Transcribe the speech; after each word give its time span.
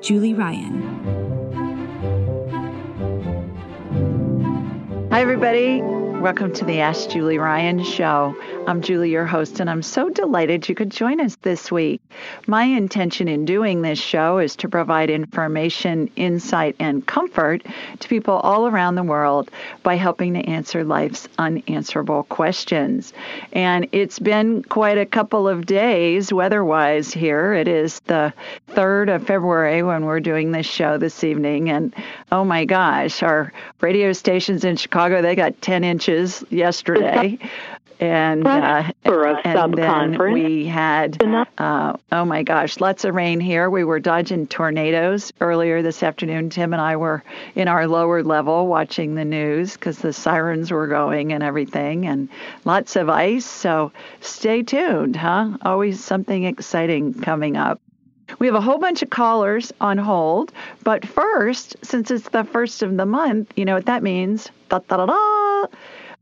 Julie 0.00 0.34
Ryan. 0.34 0.82
Hi, 5.10 5.20
everybody. 5.20 5.80
Welcome 6.26 6.54
to 6.54 6.64
the 6.64 6.80
Ask 6.80 7.10
Julie 7.10 7.38
Ryan 7.38 7.84
show. 7.84 8.34
I'm 8.66 8.82
Julie, 8.82 9.12
your 9.12 9.26
host, 9.26 9.60
and 9.60 9.70
I'm 9.70 9.80
so 9.80 10.08
delighted 10.08 10.68
you 10.68 10.74
could 10.74 10.90
join 10.90 11.20
us 11.20 11.36
this 11.42 11.70
week. 11.70 12.02
My 12.48 12.64
intention 12.64 13.28
in 13.28 13.44
doing 13.44 13.82
this 13.82 14.00
show 14.00 14.38
is 14.38 14.56
to 14.56 14.68
provide 14.68 15.08
information, 15.08 16.10
insight, 16.16 16.74
and 16.80 17.06
comfort 17.06 17.64
to 18.00 18.08
people 18.08 18.34
all 18.38 18.66
around 18.66 18.96
the 18.96 19.04
world 19.04 19.52
by 19.84 19.94
helping 19.94 20.34
to 20.34 20.40
answer 20.40 20.82
life's 20.82 21.28
unanswerable 21.38 22.24
questions. 22.24 23.12
And 23.52 23.88
it's 23.92 24.18
been 24.18 24.64
quite 24.64 24.98
a 24.98 25.06
couple 25.06 25.46
of 25.46 25.64
days 25.64 26.32
weather 26.32 26.64
wise 26.64 27.12
here. 27.12 27.52
It 27.52 27.68
is 27.68 28.00
the 28.00 28.34
3rd 28.72 29.14
of 29.14 29.26
February 29.28 29.84
when 29.84 30.04
we're 30.04 30.18
doing 30.18 30.50
this 30.50 30.66
show 30.66 30.98
this 30.98 31.22
evening. 31.22 31.70
And 31.70 31.94
oh 32.32 32.42
my 32.42 32.64
gosh, 32.64 33.22
our 33.22 33.52
radio 33.80 34.12
stations 34.12 34.64
in 34.64 34.74
Chicago, 34.74 35.22
they 35.22 35.36
got 35.36 35.62
10 35.62 35.84
inches 35.84 36.15
yesterday 36.50 37.38
and 38.00 38.46
uh, 38.46 38.90
for 39.04 39.24
a 39.24 39.40
and 39.46 39.74
then 39.74 40.32
we 40.32 40.66
had 40.66 41.22
uh, 41.58 41.96
oh 42.12 42.24
my 42.24 42.42
gosh 42.42 42.78
lots 42.80 43.04
of 43.04 43.14
rain 43.14 43.40
here. 43.40 43.70
We 43.70 43.84
were 43.84 44.00
dodging 44.00 44.46
tornadoes 44.46 45.32
earlier 45.40 45.82
this 45.82 46.02
afternoon. 46.02 46.50
Tim 46.50 46.72
and 46.72 46.82
i 46.82 46.96
were 46.96 47.22
in 47.54 47.68
our 47.68 47.86
lower 47.86 48.22
level 48.22 48.66
watching 48.66 49.14
the 49.14 49.24
news 49.24 49.74
because 49.74 49.98
the 49.98 50.12
sirens 50.12 50.70
were 50.70 50.86
going 50.86 51.32
and 51.32 51.42
everything 51.42 52.06
and 52.06 52.28
lots 52.64 52.96
of 52.96 53.08
ice. 53.08 53.46
So 53.46 53.92
stay 54.20 54.62
tuned 54.62 55.16
huh? 55.16 55.56
Always 55.62 56.02
something 56.04 56.44
exciting 56.44 57.14
coming 57.14 57.56
up. 57.56 57.80
We 58.38 58.46
have 58.46 58.56
a 58.56 58.60
whole 58.60 58.78
bunch 58.78 59.02
of 59.02 59.10
callers 59.10 59.72
on 59.80 59.98
hold, 59.98 60.52
but 60.82 61.06
first, 61.06 61.76
since 61.82 62.10
it's 62.10 62.28
the 62.30 62.42
first 62.42 62.82
of 62.82 62.96
the 62.96 63.06
month, 63.06 63.52
you 63.56 63.64
know 63.64 63.74
what 63.74 63.86
that 63.86 64.02
means? 64.02 64.50
Da 64.68 64.80
da 64.80 64.96
da 64.96 65.06
da! 65.06 65.68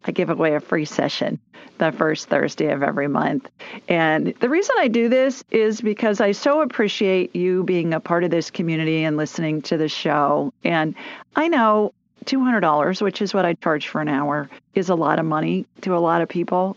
I 0.05 0.13
give 0.13 0.31
away 0.31 0.55
a 0.55 0.61
free 0.61 0.85
session 0.85 1.41
the 1.79 1.93
first 1.93 2.29
Thursday 2.29 2.71
of 2.71 2.83
every 2.83 3.09
month. 3.09 3.51
And 3.89 4.29
the 4.41 4.49
reason 4.49 4.77
I 4.79 4.89
do 4.89 5.09
this 5.09 5.43
is 5.51 5.81
because 5.81 6.21
I 6.21 6.33
so 6.33 6.61
appreciate 6.61 7.35
you 7.35 7.65
being 7.65 7.93
a 7.93 8.01
part 8.01 8.25
of 8.25 8.31
this 8.31 8.51
community 8.51 9.03
and 9.03 9.17
listening 9.17 9.63
to 9.63 9.77
the 9.77 9.89
show. 9.89 10.53
And 10.63 10.95
I 11.35 11.49
know 11.49 11.93
$200, 12.27 13.03
which 13.03 13.21
is 13.21 13.35
what 13.35 13.45
I 13.45 13.55
charge 13.55 13.89
for 13.89 14.01
an 14.01 14.09
hour, 14.09 14.49
is 14.75 14.89
a 14.89 14.95
lot 14.95 15.19
of 15.19 15.27
money 15.27 15.67
to 15.83 15.97
a 15.97 15.99
lot 15.99 16.23
of 16.23 16.29
people. 16.29 16.77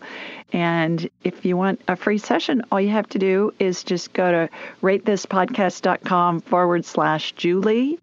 And 0.52 1.10
if 1.24 1.46
you 1.46 1.58
want 1.58 1.82
a 1.88 1.96
free 1.96 2.18
session, 2.18 2.64
all 2.72 2.82
you 2.82 2.90
have 2.90 3.08
to 3.10 3.20
do 3.20 3.54
is 3.60 3.84
just 3.84 4.14
go 4.14 4.32
to 4.32 4.50
ratethispodcast.com 4.82 6.42
forward 6.42 6.86
slash 6.86 7.34
Julie 7.34 8.00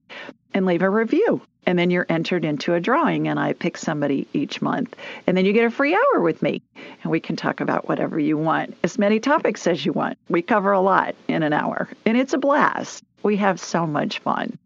and 0.53 0.65
leave 0.65 0.83
a 0.83 0.91
review 0.91 1.43
and 1.67 1.79
then 1.79 1.91
you're 1.91 2.07
entered 2.09 2.45
into 2.45 2.75
a 2.75 2.81
drawing 2.81 3.29
and 3.29 3.39
I 3.39 3.53
pick 3.53 3.77
somebody 3.77 4.27
each 4.33 4.61
month. 4.63 4.95
And 5.27 5.37
then 5.37 5.45
you 5.45 5.53
get 5.53 5.65
a 5.65 5.71
free 5.71 5.95
hour 5.95 6.21
with 6.21 6.43
me 6.43 6.63
and 7.03 7.11
we 7.11 7.21
can 7.21 7.37
talk 7.37 7.61
about 7.61 7.89
whatever 7.89 8.19
you 8.19 8.37
want, 8.37 8.77
as 8.83 8.99
many 8.99 9.21
topics 9.21 9.67
as 9.67 9.85
you 9.85 9.93
want. 9.93 10.19
We 10.29 10.43
cover 10.43 10.73
a 10.73 10.81
lot 10.81 11.15
in 11.29 11.43
an 11.43 11.53
hour 11.53 11.89
and 12.07 12.17
it's 12.17 12.33
a 12.33 12.39
blast. 12.39 13.05
We 13.23 13.37
have 13.37 13.59
so 13.59 13.87
much 13.87 14.19
fun. 14.19 14.59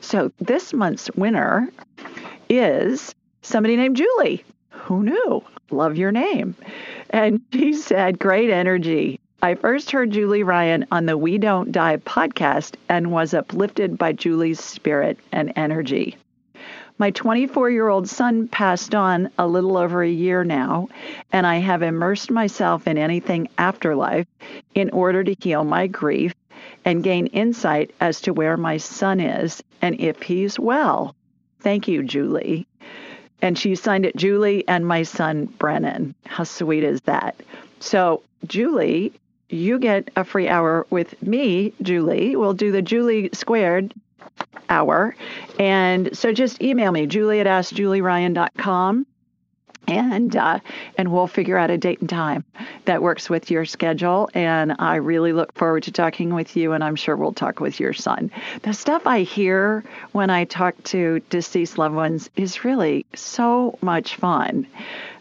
So 0.00 0.32
this 0.38 0.72
month's 0.72 1.10
winner 1.16 1.68
is 2.48 3.14
somebody 3.42 3.76
named 3.76 3.96
Julie. 3.96 4.44
Who 4.70 5.02
knew? 5.02 5.44
Love 5.70 5.96
your 5.96 6.12
name. 6.12 6.54
And 7.10 7.40
she 7.52 7.74
said, 7.74 8.18
Great 8.18 8.50
energy. 8.50 9.20
I 9.42 9.54
first 9.54 9.90
heard 9.90 10.12
Julie 10.12 10.42
Ryan 10.42 10.86
on 10.90 11.06
the 11.06 11.18
We 11.18 11.36
Don't 11.36 11.70
Die 11.70 11.98
podcast 11.98 12.76
and 12.88 13.12
was 13.12 13.34
uplifted 13.34 13.98
by 13.98 14.12
Julie's 14.12 14.60
spirit 14.60 15.18
and 15.30 15.52
energy. 15.56 16.16
My 16.98 17.10
24 17.10 17.70
year 17.70 17.88
old 17.88 18.08
son 18.08 18.48
passed 18.48 18.94
on 18.94 19.28
a 19.36 19.46
little 19.46 19.76
over 19.76 20.02
a 20.02 20.08
year 20.08 20.44
now, 20.44 20.88
and 21.30 21.46
I 21.46 21.56
have 21.56 21.82
immersed 21.82 22.30
myself 22.30 22.86
in 22.86 22.96
anything 22.96 23.48
afterlife 23.58 24.26
in 24.74 24.88
order 24.90 25.22
to 25.22 25.36
heal 25.38 25.62
my 25.62 25.88
grief 25.88 26.32
and 26.86 27.04
gain 27.04 27.26
insight 27.26 27.90
as 28.00 28.22
to 28.22 28.32
where 28.32 28.56
my 28.56 28.78
son 28.78 29.20
is 29.20 29.62
and 29.82 30.00
if 30.00 30.22
he's 30.22 30.58
well. 30.58 31.14
Thank 31.60 31.86
you, 31.86 32.02
Julie. 32.02 32.66
And 33.42 33.58
she 33.58 33.74
signed 33.74 34.06
it 34.06 34.16
Julie 34.16 34.66
and 34.66 34.86
my 34.86 35.02
son 35.02 35.46
Brennan. 35.46 36.14
How 36.24 36.44
sweet 36.44 36.82
is 36.82 37.02
that? 37.02 37.36
So, 37.78 38.22
Julie, 38.46 39.12
you 39.50 39.78
get 39.78 40.10
a 40.16 40.24
free 40.24 40.48
hour 40.48 40.86
with 40.88 41.20
me, 41.22 41.74
Julie. 41.82 42.36
We'll 42.36 42.54
do 42.54 42.72
the 42.72 42.80
Julie 42.80 43.28
squared 43.34 43.92
hour. 44.68 45.14
And 45.58 46.16
so 46.16 46.32
just 46.32 46.62
email 46.62 46.92
me, 46.92 47.06
julie 47.06 47.40
at 47.40 47.46
askjulieryan.com 47.46 49.06
and 49.86 50.36
uh, 50.36 50.60
and 50.96 51.12
we'll 51.12 51.26
figure 51.26 51.56
out 51.56 51.70
a 51.70 51.78
date 51.78 52.00
and 52.00 52.08
time 52.08 52.44
that 52.84 53.02
works 53.02 53.30
with 53.30 53.50
your 53.50 53.64
schedule. 53.64 54.28
And 54.34 54.74
I 54.78 54.96
really 54.96 55.32
look 55.32 55.52
forward 55.54 55.84
to 55.84 55.92
talking 55.92 56.34
with 56.34 56.56
you, 56.56 56.72
and 56.72 56.82
I'm 56.82 56.96
sure 56.96 57.16
we'll 57.16 57.32
talk 57.32 57.60
with 57.60 57.80
your 57.80 57.92
son. 57.92 58.30
The 58.62 58.72
stuff 58.72 59.06
I 59.06 59.20
hear 59.22 59.84
when 60.12 60.30
I 60.30 60.44
talk 60.44 60.82
to 60.84 61.20
deceased 61.30 61.78
loved 61.78 61.94
ones 61.94 62.30
is 62.36 62.64
really 62.64 63.06
so 63.14 63.78
much 63.82 64.16
fun 64.16 64.66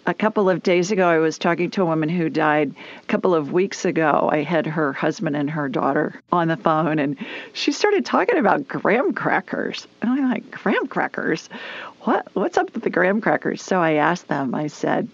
a 0.08 0.14
couple 0.14 0.50
of 0.50 0.62
days 0.62 0.92
ago, 0.92 1.08
I 1.08 1.18
was 1.18 1.38
talking 1.38 1.72
to 1.72 1.82
a 1.82 1.86
woman 1.86 2.10
who 2.10 2.30
died 2.30 2.74
a 3.02 3.06
couple 3.08 3.34
of 3.34 3.52
weeks 3.52 3.86
ago. 3.86 4.30
I 4.32 4.44
had 4.44 4.66
her 4.68 4.94
husband 4.94 5.36
and 5.36 5.50
her 5.50 5.68
daughter 5.68 6.22
on 6.32 6.48
the 6.48 6.58
phone, 6.58 7.00
and 7.00 7.18
she 7.54 7.72
started 7.72 8.06
talking 8.06 8.38
about 8.38 8.68
graham 8.68 9.14
crackers. 9.14 9.88
And 10.02 10.12
I'm 10.12 10.30
like, 10.30 10.52
graham 10.52 10.88
crackers? 10.88 11.50
What? 12.06 12.28
What's 12.36 12.60
up 12.60 12.72
with 12.72 12.84
the 12.84 12.92
graham 12.92 13.20
crackers? 13.20 13.64
So 13.64 13.80
I 13.80 13.94
asked 13.94 14.28
them, 14.28 14.54
I 14.54 14.68
said, 14.68 15.10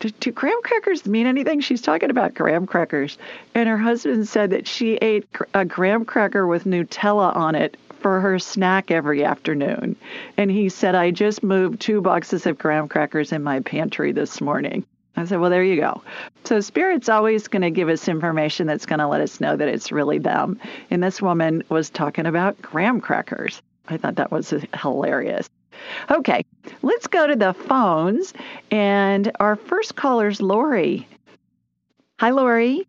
do, 0.00 0.08
do 0.08 0.32
graham 0.32 0.62
crackers 0.62 1.04
mean 1.04 1.26
anything? 1.26 1.60
She's 1.60 1.82
talking 1.82 2.08
about 2.08 2.32
graham 2.32 2.66
crackers. 2.66 3.18
And 3.54 3.68
her 3.68 3.76
husband 3.76 4.26
said 4.26 4.48
that 4.48 4.66
she 4.66 4.94
ate 4.94 5.26
a 5.52 5.66
graham 5.66 6.06
cracker 6.06 6.46
with 6.46 6.64
Nutella 6.64 7.36
on 7.36 7.54
it 7.54 7.76
for 8.00 8.18
her 8.18 8.38
snack 8.38 8.90
every 8.90 9.22
afternoon. 9.22 9.94
And 10.38 10.50
he 10.50 10.70
said, 10.70 10.94
I 10.94 11.10
just 11.10 11.42
moved 11.42 11.82
two 11.82 12.00
boxes 12.00 12.46
of 12.46 12.56
graham 12.56 12.88
crackers 12.88 13.30
in 13.30 13.42
my 13.42 13.60
pantry 13.60 14.12
this 14.12 14.40
morning. 14.40 14.86
I 15.16 15.26
said, 15.26 15.38
well, 15.38 15.50
there 15.50 15.62
you 15.62 15.76
go. 15.76 16.02
So 16.44 16.60
Spirit's 16.60 17.10
always 17.10 17.46
going 17.46 17.60
to 17.60 17.70
give 17.70 17.90
us 17.90 18.08
information 18.08 18.66
that's 18.66 18.86
going 18.86 19.00
to 19.00 19.06
let 19.06 19.20
us 19.20 19.38
know 19.38 19.54
that 19.54 19.68
it's 19.68 19.92
really 19.92 20.18
them. 20.18 20.58
And 20.90 21.02
this 21.02 21.20
woman 21.20 21.62
was 21.68 21.90
talking 21.90 22.24
about 22.24 22.62
graham 22.62 23.02
crackers. 23.02 23.60
I 23.86 23.98
thought 23.98 24.16
that 24.16 24.30
was 24.32 24.54
hilarious. 24.80 25.50
Okay, 26.10 26.44
let's 26.82 27.06
go 27.06 27.26
to 27.26 27.36
the 27.36 27.54
phones. 27.54 28.32
And 28.70 29.30
our 29.40 29.56
first 29.56 29.94
caller 29.94 30.28
is 30.28 30.40
Lori. 30.40 31.06
Hi, 32.18 32.30
Lori. 32.30 32.86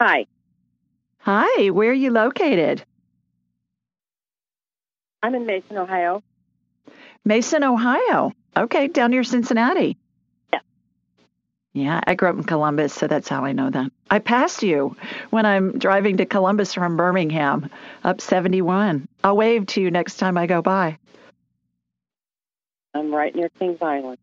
Hi. 0.00 0.26
Hi, 1.18 1.70
where 1.70 1.90
are 1.90 1.94
you 1.94 2.10
located? 2.10 2.84
I'm 5.22 5.34
in 5.34 5.46
Mason, 5.46 5.78
Ohio. 5.78 6.22
Mason, 7.24 7.62
Ohio. 7.62 8.32
Okay, 8.56 8.88
down 8.88 9.12
near 9.12 9.22
Cincinnati. 9.22 9.96
Yeah. 10.52 10.58
Yeah, 11.72 12.00
I 12.04 12.14
grew 12.14 12.30
up 12.30 12.36
in 12.36 12.42
Columbus, 12.42 12.92
so 12.92 13.06
that's 13.06 13.28
how 13.28 13.44
I 13.44 13.52
know 13.52 13.70
that. 13.70 13.92
I 14.12 14.18
passed 14.18 14.62
you 14.62 14.94
when 15.30 15.46
I'm 15.46 15.78
driving 15.78 16.18
to 16.18 16.26
Columbus 16.26 16.74
from 16.74 16.98
Birmingham 16.98 17.70
up 18.04 18.20
71. 18.20 19.08
I'll 19.24 19.38
wave 19.38 19.64
to 19.68 19.80
you 19.80 19.90
next 19.90 20.16
time 20.16 20.36
I 20.36 20.46
go 20.46 20.60
by. 20.60 20.98
I'm 22.92 23.10
right 23.10 23.34
near 23.34 23.48
Kings 23.58 23.78
Island 23.80 24.18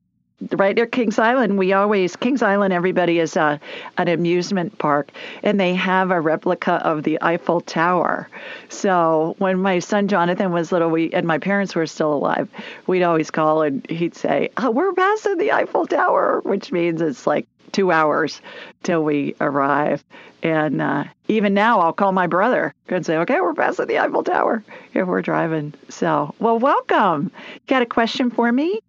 right 0.51 0.75
near 0.75 0.85
Kings 0.85 1.19
Island, 1.19 1.57
we 1.57 1.73
always 1.73 2.15
Kings 2.15 2.41
Island. 2.41 2.73
Everybody 2.73 3.19
is 3.19 3.35
a, 3.35 3.41
uh, 3.41 3.57
an 3.97 4.07
amusement 4.07 4.77
park, 4.77 5.11
and 5.43 5.59
they 5.59 5.73
have 5.75 6.11
a 6.11 6.21
replica 6.21 6.73
of 6.85 7.03
the 7.03 7.17
Eiffel 7.21 7.61
Tower. 7.61 8.29
So 8.69 9.35
when 9.39 9.59
my 9.59 9.79
son 9.79 10.07
Jonathan 10.07 10.51
was 10.51 10.71
little, 10.71 10.89
we 10.89 11.11
and 11.11 11.27
my 11.27 11.37
parents 11.37 11.75
were 11.75 11.87
still 11.87 12.13
alive, 12.13 12.49
we'd 12.87 13.03
always 13.03 13.31
call 13.31 13.61
and 13.61 13.85
he'd 13.89 14.15
say, 14.15 14.49
oh, 14.57 14.71
"We're 14.71 14.93
passing 14.93 15.37
the 15.37 15.51
Eiffel 15.51 15.85
Tower," 15.87 16.41
which 16.43 16.71
means 16.71 17.01
it's 17.01 17.27
like 17.27 17.47
two 17.71 17.91
hours 17.91 18.41
till 18.83 19.03
we 19.03 19.35
arrive. 19.41 20.03
And 20.41 20.81
uh, 20.81 21.03
even 21.27 21.53
now, 21.53 21.81
I'll 21.81 21.93
call 21.93 22.13
my 22.13 22.27
brother 22.27 22.73
and 22.87 23.05
say, 23.05 23.17
"Okay, 23.17 23.41
we're 23.41 23.53
passing 23.53 23.87
the 23.87 23.99
Eiffel 23.99 24.23
Tower 24.23 24.63
if 24.93 25.05
we're 25.05 25.21
driving." 25.21 25.73
So, 25.89 26.33
well, 26.39 26.59
welcome. 26.59 27.31
You 27.53 27.61
got 27.67 27.81
a 27.81 27.85
question 27.85 28.31
for 28.31 28.51
me? 28.51 28.79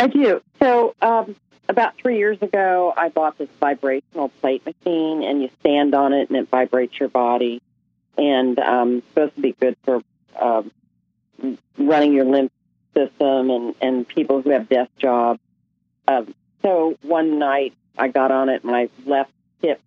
I 0.00 0.06
do. 0.06 0.40
So, 0.58 0.94
um, 1.02 1.36
about 1.68 1.98
three 1.98 2.16
years 2.16 2.40
ago, 2.40 2.92
I 2.96 3.10
bought 3.10 3.36
this 3.36 3.50
vibrational 3.60 4.30
plate 4.40 4.64
machine, 4.64 5.22
and 5.22 5.42
you 5.42 5.50
stand 5.60 5.94
on 5.94 6.14
it, 6.14 6.30
and 6.30 6.38
it 6.38 6.48
vibrates 6.48 6.98
your 6.98 7.10
body, 7.10 7.60
and 8.16 8.58
um, 8.58 9.02
supposed 9.10 9.34
to 9.34 9.42
be 9.42 9.52
good 9.52 9.76
for 9.84 10.00
um, 10.40 10.70
running 11.76 12.14
your 12.14 12.24
lymph 12.24 12.50
system 12.94 13.50
and 13.50 13.74
and 13.82 14.08
people 14.08 14.40
who 14.40 14.50
have 14.50 14.70
desk 14.70 14.90
jobs. 14.98 15.38
Um, 16.08 16.34
so 16.62 16.96
one 17.02 17.38
night, 17.38 17.74
I 17.98 18.08
got 18.08 18.30
on 18.30 18.48
it, 18.48 18.62
and 18.62 18.72
my 18.72 18.88
left 19.04 19.32
hip 19.60 19.82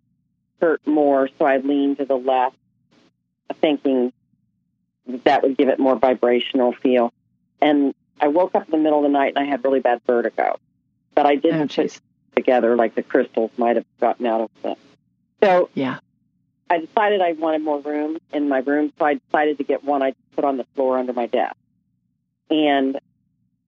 hurt 0.62 0.86
more, 0.86 1.27
so 1.39 1.45
I 1.45 1.57
leaned 1.57 1.98
to 1.98 2.06
the 2.06 2.18
left, 2.18 2.56
thinking 3.62 4.13
that 5.24 5.42
would 5.42 5.57
give 5.57 5.69
it 5.69 5.80
more 5.80 5.95
vibrational 5.95 6.71
feel. 6.71 7.12
And 7.60 7.95
I 8.19 8.27
woke 8.27 8.56
up 8.56 8.65
in 8.65 8.71
the 8.71 8.77
middle 8.77 9.00
of 9.00 9.04
the 9.04 9.10
night 9.10 9.33
and 9.36 9.45
I 9.45 9.50
had 9.50 9.63
really 9.63 9.80
bad 9.80 10.01
vertigo, 10.06 10.57
but 11.15 11.25
I 11.25 11.36
didn't 11.36 11.77
oh, 11.77 11.83
put 11.83 12.01
together 12.36 12.75
like 12.75 12.95
the 12.95 13.04
crystals 13.04 13.51
might 13.57 13.75
have 13.75 13.86
gotten 14.00 14.25
out 14.25 14.42
of 14.42 14.50
it. 14.63 14.77
So 15.42 15.69
yeah, 15.74 16.00
I 16.69 16.80
decided 16.80 17.21
I 17.21 17.33
wanted 17.33 17.62
more 17.62 17.80
room 17.80 18.18
in 18.31 18.50
my 18.50 18.60
room, 18.60 18.92
so 18.98 19.06
I 19.06 19.15
decided 19.15 19.57
to 19.57 19.63
get 19.63 19.83
one 19.83 20.01
I 20.01 20.13
put 20.36 20.45
on 20.45 20.57
the 20.57 20.65
floor 20.75 20.98
under 20.98 21.13
my 21.13 21.27
desk. 21.27 21.56
And 22.50 23.00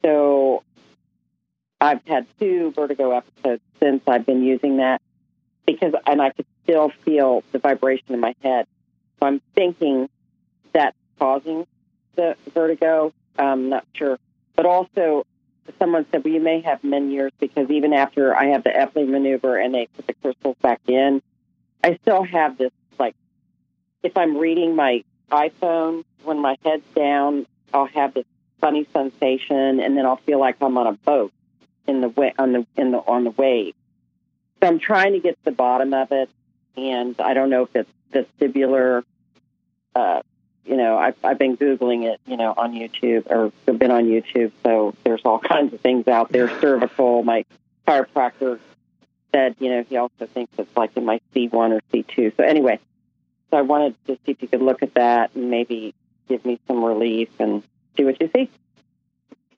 so 0.04 0.64
I've 1.80 2.06
had 2.06 2.26
two 2.40 2.72
vertigo 2.72 3.12
episodes 3.12 3.62
since 3.80 4.04
I've 4.08 4.26
been 4.26 4.44
using 4.44 4.78
that 4.78 5.02
because, 5.66 5.94
and 6.08 6.22
I 6.22 6.32
could 6.32 6.46
still 6.64 6.92
feel 7.04 7.44
the 7.52 7.60
vibration 7.60 8.14
in 8.14 8.20
my 8.20 8.36
head. 8.42 8.68
So 9.20 9.28
I'm 9.28 9.42
thinking 9.54 10.10
that's 10.74 10.98
causing 11.20 11.68
the 12.16 12.36
vertigo. 12.54 13.14
I'm 13.38 13.70
not 13.70 13.86
sure. 13.94 14.18
But 14.56 14.66
also, 14.66 15.26
someone 15.80 16.06
said, 16.12 16.24
well, 16.24 16.34
you 16.34 16.42
may 16.42 16.62
have 16.62 16.82
Meniere's 16.82 17.34
because 17.40 17.70
even 17.70 17.94
after 17.94 18.36
I 18.36 18.48
have 18.48 18.64
the 18.64 18.70
Epley 18.70 19.08
maneuver 19.08 19.58
and 19.58 19.74
they 19.74 19.88
put 19.96 20.08
the 20.08 20.14
crystals 20.14 20.56
back 20.62 20.82
in, 20.88 21.22
I 21.84 21.98
still 22.02 22.24
have 22.24 22.58
this, 22.58 22.72
like, 22.98 23.16
if 24.04 24.18
I'm 24.18 24.38
reading 24.38 24.76
my 24.76 25.04
iPhone, 25.32 26.04
when 26.24 26.40
my 26.40 26.58
head's 26.64 26.86
down, 26.96 27.46
I'll 27.74 27.88
have 27.88 28.14
this 28.14 28.26
funny 28.62 28.88
sensation, 28.94 29.80
and 29.80 29.98
then 29.98 30.06
I'll 30.06 30.18
feel 30.18 30.40
like 30.40 30.58
I'm 30.62 30.78
on 30.78 30.88
a 30.88 30.94
boat 30.94 31.32
in 31.88 32.02
the 32.02 32.10
way 32.10 32.34
on 32.38 32.52
the 32.54 32.66
in 32.78 32.92
the 32.92 32.98
on 33.00 33.24
the 33.24 33.32
wave. 33.32 33.76
So 34.62 34.68
I'm 34.68 34.80
trying 34.80 35.14
to 35.14 35.20
get 35.20 35.38
to 35.38 35.46
the 35.46 35.52
bottom 35.52 35.94
of 35.94 36.12
it, 36.12 36.30
and 36.78 37.20
I 37.20 37.34
don't 37.34 37.50
know 37.50 37.64
if 37.64 37.76
it's 37.76 37.92
vestibular 38.12 39.04
uh, 39.94 40.22
you 40.66 40.78
know, 40.78 40.98
I've, 40.98 41.16
I've 41.24 41.38
been 41.38 41.58
Googling 41.58 42.06
it, 42.06 42.20
you 42.26 42.38
know, 42.38 42.54
on 42.56 42.74
YouTube 42.74 43.30
or 43.30 43.52
been 43.72 43.92
on 43.92 44.06
YouTube. 44.06 44.52
So 44.64 44.96
there's 45.04 45.22
all 45.26 45.40
kinds 45.54 45.74
of 45.74 45.82
things 45.82 46.08
out 46.08 46.32
there. 46.32 46.50
Cervical, 46.60 47.24
my 47.24 47.46
chiropractor 47.88 48.60
said, 49.34 49.56
you 49.60 49.70
know, 49.70 49.84
he 49.88 49.98
also 49.98 50.26
thinks 50.26 50.54
it's 50.58 50.76
like 50.76 50.96
in 50.98 51.06
my 51.06 51.20
C1 51.36 51.54
or 51.54 51.82
C2. 51.94 52.36
So 52.38 52.44
anyway, 52.44 52.80
so 53.52 53.58
I 53.58 53.62
wanted 53.62 53.96
to 54.08 54.16
see 54.26 54.32
if 54.32 54.42
you 54.42 54.48
could 54.48 54.62
look 54.62 54.82
at 54.82 54.96
that 54.96 55.32
and 55.36 55.50
maybe 55.50 55.94
give 56.28 56.44
me 56.46 56.60
some 56.68 56.84
relief 56.84 57.30
and 57.40 57.64
see 57.96 58.04
what 58.04 58.20
you 58.22 58.30
see. 58.34 58.50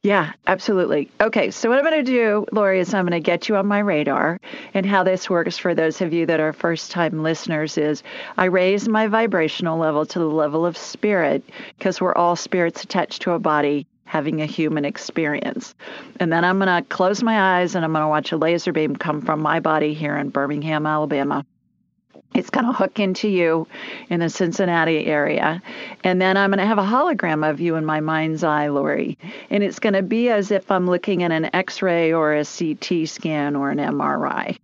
Yeah, 0.08 0.32
absolutely. 0.48 1.12
Okay, 1.20 1.52
so 1.52 1.68
what 1.68 1.80
I'm 1.80 1.84
going 1.84 2.06
to 2.06 2.10
do, 2.10 2.46
Lori, 2.54 2.80
is 2.80 2.94
I'm 2.94 3.04
going 3.04 3.12
to 3.12 3.20
get 3.20 3.50
you 3.50 3.58
on 3.58 3.68
my 3.68 3.80
radar. 3.80 4.40
And 4.74 4.86
how 4.86 5.04
this 5.04 5.30
works 5.30 5.58
for 5.58 5.76
those 5.76 6.00
of 6.00 6.14
you 6.14 6.26
that 6.28 6.40
are 6.40 6.54
first 6.54 6.92
time 6.92 7.24
listeners 7.24 7.78
is 7.78 8.04
I 8.38 8.46
raise 8.46 8.88
my 8.88 9.08
vibrational 9.08 9.78
level 9.78 10.06
to 10.06 10.18
the 10.18 10.24
level 10.24 10.66
of 10.66 10.78
spirit 10.78 11.44
because 11.78 12.00
we're 12.00 12.16
all 12.16 12.38
spirits 12.38 12.86
attached 12.86 13.24
to 13.24 13.32
a 13.32 13.40
body 13.40 13.86
having 14.06 14.42
a 14.42 14.46
human 14.46 14.86
experience. 14.86 15.76
And 16.22 16.32
then 16.32 16.46
I'm 16.46 16.58
going 16.60 16.82
to 16.82 16.88
close 16.88 17.22
my 17.22 17.60
eyes 17.60 17.76
and 17.76 17.84
I'm 17.84 17.92
going 17.92 18.02
to 18.02 18.08
watch 18.08 18.32
a 18.32 18.38
laser 18.38 18.72
beam 18.72 18.96
come 18.96 19.22
from 19.22 19.42
my 19.42 19.60
body 19.60 19.94
here 19.94 20.16
in 20.16 20.30
Birmingham, 20.30 20.86
Alabama 20.86 21.46
it's 22.34 22.50
going 22.50 22.66
to 22.66 22.74
hook 22.74 23.00
into 23.00 23.28
you 23.28 23.68
in 24.10 24.20
the 24.20 24.30
Cincinnati 24.30 25.06
area. 25.06 25.62
And 26.04 26.22
then 26.22 26.38
I'm 26.38 26.52
going 26.52 26.60
to 26.60 26.66
have 26.66 26.78
a 26.78 26.84
hologram 26.84 27.50
of 27.50 27.60
you 27.60 27.76
in 27.76 27.86
my 27.86 28.00
mind's 28.00 28.44
eye, 28.44 28.68
Lori. 28.68 29.18
And 29.50 29.64
it's 29.64 29.80
going 29.80 29.94
to 29.94 30.04
be 30.04 30.30
as 30.30 30.52
if 30.52 30.70
I'm 30.70 30.88
looking 30.88 31.24
at 31.24 31.32
an 31.32 31.50
x 31.54 31.82
ray 31.82 32.14
or 32.14 32.34
a 32.34 32.46
CT 32.46 33.08
scan 33.08 33.56
or 33.56 33.72
an 33.72 33.78
MRI 33.78 34.58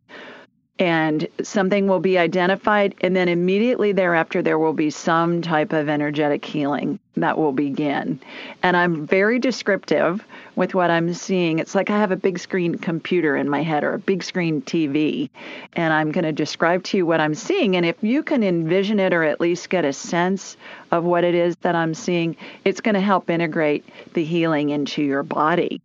and 0.80 1.28
something 1.44 1.88
will 1.88 2.00
be 2.00 2.18
identified 2.18 2.96
and 3.02 3.16
then 3.16 3.30
immediately 3.30 3.92
thereafter 3.92 4.42
there 4.42 4.58
will 4.58 4.74
be 4.74 4.90
some 4.90 5.42
type 5.42 5.72
of 5.72 5.88
energetic 5.88 6.44
healing 6.44 7.00
that 7.16 7.38
will 7.38 7.52
begin. 7.52 8.20
And 8.64 8.76
i'm 8.76 9.06
very 9.06 9.38
descriptive 9.38 10.26
with 10.56 10.74
what 10.74 10.90
i'm 10.90 11.14
seeing. 11.14 11.60
It's 11.60 11.76
like 11.76 11.92
i 11.92 12.00
have 12.00 12.12
a 12.12 12.16
big 12.16 12.40
screen 12.40 12.76
computer 12.76 13.36
in 13.36 13.50
my 13.50 13.62
head 13.62 13.84
or 13.84 13.94
a 13.94 14.00
big 14.00 14.24
screen 14.24 14.64
tv 14.64 15.30
and 15.74 15.94
i'm 15.94 16.12
going 16.12 16.26
to 16.26 16.32
describe 16.32 16.84
to 16.86 16.98
you 16.98 17.06
what 17.06 17.22
i'm 17.22 17.36
seeing. 17.36 17.76
And 17.76 17.86
if 17.86 17.96
you 18.02 18.24
can 18.24 18.42
envision 18.42 19.00
it 19.00 19.14
or 19.14 19.24
at 19.24 19.40
least 19.40 19.70
get 19.70 19.86
a 19.86 19.94
sense 19.94 20.58
of 20.92 21.04
what 21.04 21.24
it 21.24 21.36
is 21.36 21.56
that 21.58 21.76
i'm 21.76 21.94
seeing 21.94 22.36
it's 22.66 22.82
going 22.82 22.96
to 22.96 23.02
help 23.02 23.30
integrate 23.30 23.88
the 24.14 24.24
healing 24.24 24.72
into 24.72 25.04
your 25.04 25.22
body 25.22 25.82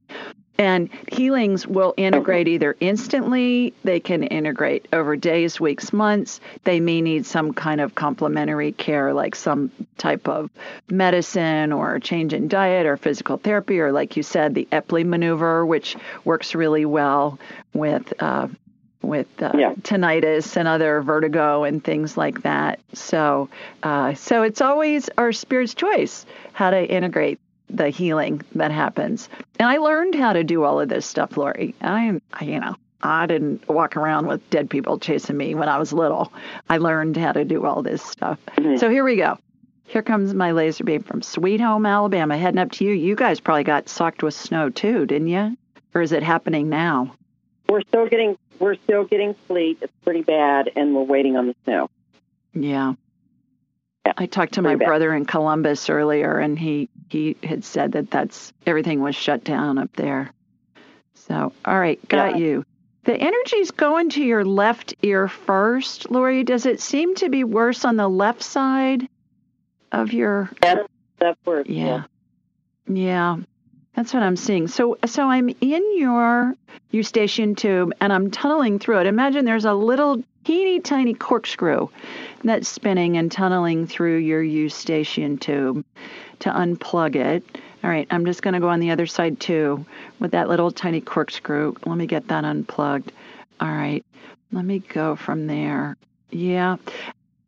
and 0.58 0.90
healings 1.12 1.66
will 1.66 1.94
integrate 1.96 2.48
either 2.48 2.76
instantly, 2.80 3.72
they 3.84 4.00
can 4.00 4.24
integrate 4.24 4.88
over 4.92 5.14
days, 5.14 5.60
weeks, 5.60 5.92
months. 5.92 6.40
They 6.64 6.80
may 6.80 7.00
need 7.00 7.26
some 7.26 7.54
kind 7.54 7.80
of 7.80 7.94
complementary 7.94 8.72
care, 8.72 9.14
like 9.14 9.36
some 9.36 9.70
type 9.98 10.28
of 10.28 10.50
medicine 10.90 11.72
or 11.72 12.00
change 12.00 12.32
in 12.32 12.48
diet 12.48 12.86
or 12.86 12.96
physical 12.96 13.36
therapy, 13.36 13.78
or 13.78 13.92
like 13.92 14.16
you 14.16 14.24
said, 14.24 14.54
the 14.54 14.66
Epley 14.72 15.06
maneuver, 15.06 15.64
which 15.64 15.96
works 16.24 16.54
really 16.54 16.84
well 16.84 17.38
with. 17.72 18.12
Uh, 18.20 18.48
with 19.00 19.28
uh, 19.40 19.52
yeah. 19.56 19.74
tinnitus 19.82 20.56
and 20.56 20.66
other 20.66 21.00
vertigo 21.02 21.62
and 21.62 21.82
things 21.82 22.16
like 22.16 22.42
that. 22.42 22.80
So, 22.94 23.48
uh, 23.82 24.14
so 24.14 24.42
it's 24.42 24.60
always 24.60 25.08
our 25.16 25.32
spirit's 25.32 25.72
choice 25.72 26.26
how 26.52 26.70
to 26.70 26.84
integrate 26.84 27.38
the 27.70 27.90
healing 27.90 28.42
that 28.54 28.70
happens. 28.70 29.28
And 29.58 29.68
I 29.68 29.78
learned 29.78 30.14
how 30.14 30.32
to 30.32 30.44
do 30.44 30.64
all 30.64 30.80
of 30.80 30.88
this 30.88 31.06
stuff, 31.06 31.36
Lori. 31.36 31.74
I, 31.80 32.20
you 32.40 32.60
know, 32.60 32.76
I 33.02 33.26
didn't 33.26 33.68
walk 33.68 33.96
around 33.96 34.26
with 34.26 34.48
dead 34.50 34.70
people 34.70 34.98
chasing 34.98 35.36
me 35.36 35.54
when 35.54 35.68
I 35.68 35.78
was 35.78 35.92
little. 35.92 36.32
I 36.68 36.78
learned 36.78 37.16
how 37.16 37.32
to 37.32 37.44
do 37.44 37.64
all 37.64 37.82
this 37.82 38.02
stuff. 38.02 38.38
Mm-hmm. 38.56 38.76
So 38.76 38.90
here 38.90 39.04
we 39.04 39.16
go. 39.16 39.38
Here 39.84 40.02
comes 40.02 40.34
my 40.34 40.52
laser 40.52 40.84
beam 40.84 41.02
from 41.02 41.22
Sweet 41.22 41.60
Home, 41.60 41.86
Alabama, 41.86 42.36
heading 42.36 42.58
up 42.58 42.72
to 42.72 42.84
you. 42.84 42.92
You 42.92 43.16
guys 43.16 43.40
probably 43.40 43.64
got 43.64 43.88
socked 43.88 44.22
with 44.22 44.34
snow 44.34 44.68
too, 44.68 45.06
didn't 45.06 45.28
you? 45.28 45.56
or 45.94 46.02
is 46.02 46.12
it 46.12 46.22
happening 46.22 46.68
now? 46.68 47.14
We're 47.68 47.82
still 47.82 48.06
getting 48.06 48.38
we're 48.58 48.76
still 48.76 49.04
getting 49.04 49.34
sleet. 49.46 49.78
It's 49.82 49.92
pretty 50.02 50.22
bad, 50.22 50.70
and 50.74 50.94
we're 50.94 51.02
waiting 51.02 51.36
on 51.36 51.48
the 51.48 51.56
snow. 51.64 51.90
Yeah. 52.54 52.94
Yeah, 54.06 54.12
I 54.16 54.26
talked 54.26 54.54
to 54.54 54.62
my 54.62 54.76
bad. 54.76 54.86
brother 54.86 55.14
in 55.14 55.24
Columbus 55.24 55.90
earlier, 55.90 56.38
and 56.38 56.58
he 56.58 56.88
he 57.08 57.36
had 57.42 57.64
said 57.64 57.92
that 57.92 58.10
that's 58.10 58.52
everything 58.66 59.00
was 59.02 59.16
shut 59.16 59.44
down 59.44 59.78
up 59.78 59.94
there. 59.96 60.30
So, 61.14 61.52
all 61.64 61.78
right, 61.78 61.98
got 62.08 62.32
Yeah. 62.32 62.36
you. 62.38 62.64
The 63.04 63.14
energy's 63.16 63.70
going 63.70 64.10
to 64.10 64.22
your 64.22 64.44
left 64.44 64.94
ear 65.02 65.28
first, 65.28 66.10
Lori. 66.10 66.44
Does 66.44 66.66
it 66.66 66.80
seem 66.80 67.14
to 67.16 67.28
be 67.30 67.42
worse 67.44 67.84
on 67.84 67.96
the 67.96 68.08
left 68.08 68.42
side 68.42 69.08
of 69.92 70.12
your? 70.12 70.50
That's 70.60 70.86
that's 71.18 71.38
where 71.44 71.60
it's 71.60 71.70
Yeah, 71.70 72.04
yeah, 72.86 73.36
that's 73.94 74.12
what 74.14 74.22
I'm 74.22 74.36
seeing. 74.36 74.68
So, 74.68 74.98
so 75.06 75.28
I'm 75.28 75.48
in 75.60 75.98
your 75.98 76.54
eustachian 76.90 77.54
tube, 77.54 77.92
and 78.00 78.12
I'm 78.12 78.30
tunneling 78.30 78.78
through 78.78 79.00
it. 79.00 79.06
Imagine 79.06 79.44
there's 79.44 79.64
a 79.64 79.74
little 79.74 80.22
teeny 80.48 80.80
tiny 80.80 81.12
corkscrew 81.12 81.86
that's 82.42 82.66
spinning 82.66 83.18
and 83.18 83.30
tunneling 83.30 83.86
through 83.86 84.16
your 84.16 84.42
eustachian 84.42 85.36
tube 85.36 85.84
to 86.38 86.48
unplug 86.48 87.16
it. 87.16 87.44
All 87.84 87.90
right, 87.90 88.06
I'm 88.10 88.24
just 88.24 88.40
going 88.40 88.54
to 88.54 88.60
go 88.60 88.70
on 88.70 88.80
the 88.80 88.90
other 88.90 89.06
side 89.06 89.40
too 89.40 89.84
with 90.20 90.30
that 90.30 90.48
little 90.48 90.70
tiny 90.70 91.02
corkscrew. 91.02 91.74
Let 91.84 91.98
me 91.98 92.06
get 92.06 92.28
that 92.28 92.46
unplugged. 92.46 93.12
All 93.60 93.68
right, 93.68 94.02
let 94.50 94.64
me 94.64 94.78
go 94.78 95.16
from 95.16 95.48
there. 95.48 95.98
Yeah, 96.30 96.76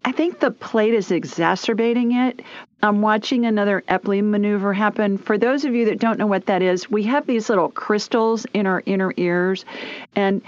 I 0.05 0.13
think 0.13 0.41
the 0.41 0.51
plate 0.51 0.93
is 0.93 1.11
exacerbating 1.11 2.13
it. 2.13 2.43
I'm 2.83 3.01
watching 3.01 3.47
another 3.47 3.83
Epley 3.89 4.23
maneuver 4.23 4.75
happen. 4.75 5.17
For 5.17 5.39
those 5.39 5.65
of 5.65 5.75
you 5.75 5.87
that 5.87 6.01
don't 6.01 6.19
know 6.19 6.27
what 6.27 6.47
that 6.47 6.61
is, 6.61 6.91
we 6.91 7.03
have 7.05 7.27
these 7.27 7.49
little 7.49 7.71
crystals 7.71 8.47
in 8.53 8.67
our 8.67 8.83
inner 8.85 9.15
ears, 9.17 9.65
and 10.17 10.43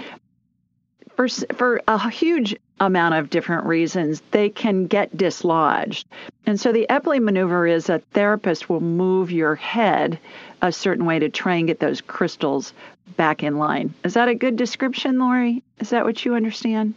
for 1.28 1.46
for 1.54 1.80
a 1.88 2.10
huge 2.10 2.56
amount 2.80 3.14
of 3.14 3.30
different 3.30 3.66
reasons, 3.66 4.22
they 4.30 4.48
can 4.48 4.86
get 4.86 5.16
dislodged. 5.16 6.06
And 6.46 6.58
so 6.58 6.72
the 6.72 6.86
Epley 6.90 7.22
maneuver 7.22 7.66
is 7.66 7.88
a 7.88 8.00
therapist 8.12 8.68
will 8.68 8.80
move 8.80 9.30
your 9.30 9.54
head 9.54 10.18
a 10.60 10.72
certain 10.72 11.04
way 11.04 11.18
to 11.18 11.28
try 11.28 11.56
and 11.56 11.66
get 11.66 11.80
those 11.80 12.00
crystals 12.00 12.72
back 13.16 13.42
in 13.42 13.58
line. 13.58 13.94
Is 14.04 14.14
that 14.14 14.28
a 14.28 14.34
good 14.34 14.56
description, 14.56 15.18
Lori? 15.18 15.62
Is 15.78 15.90
that 15.90 16.04
what 16.04 16.24
you 16.24 16.34
understand? 16.34 16.94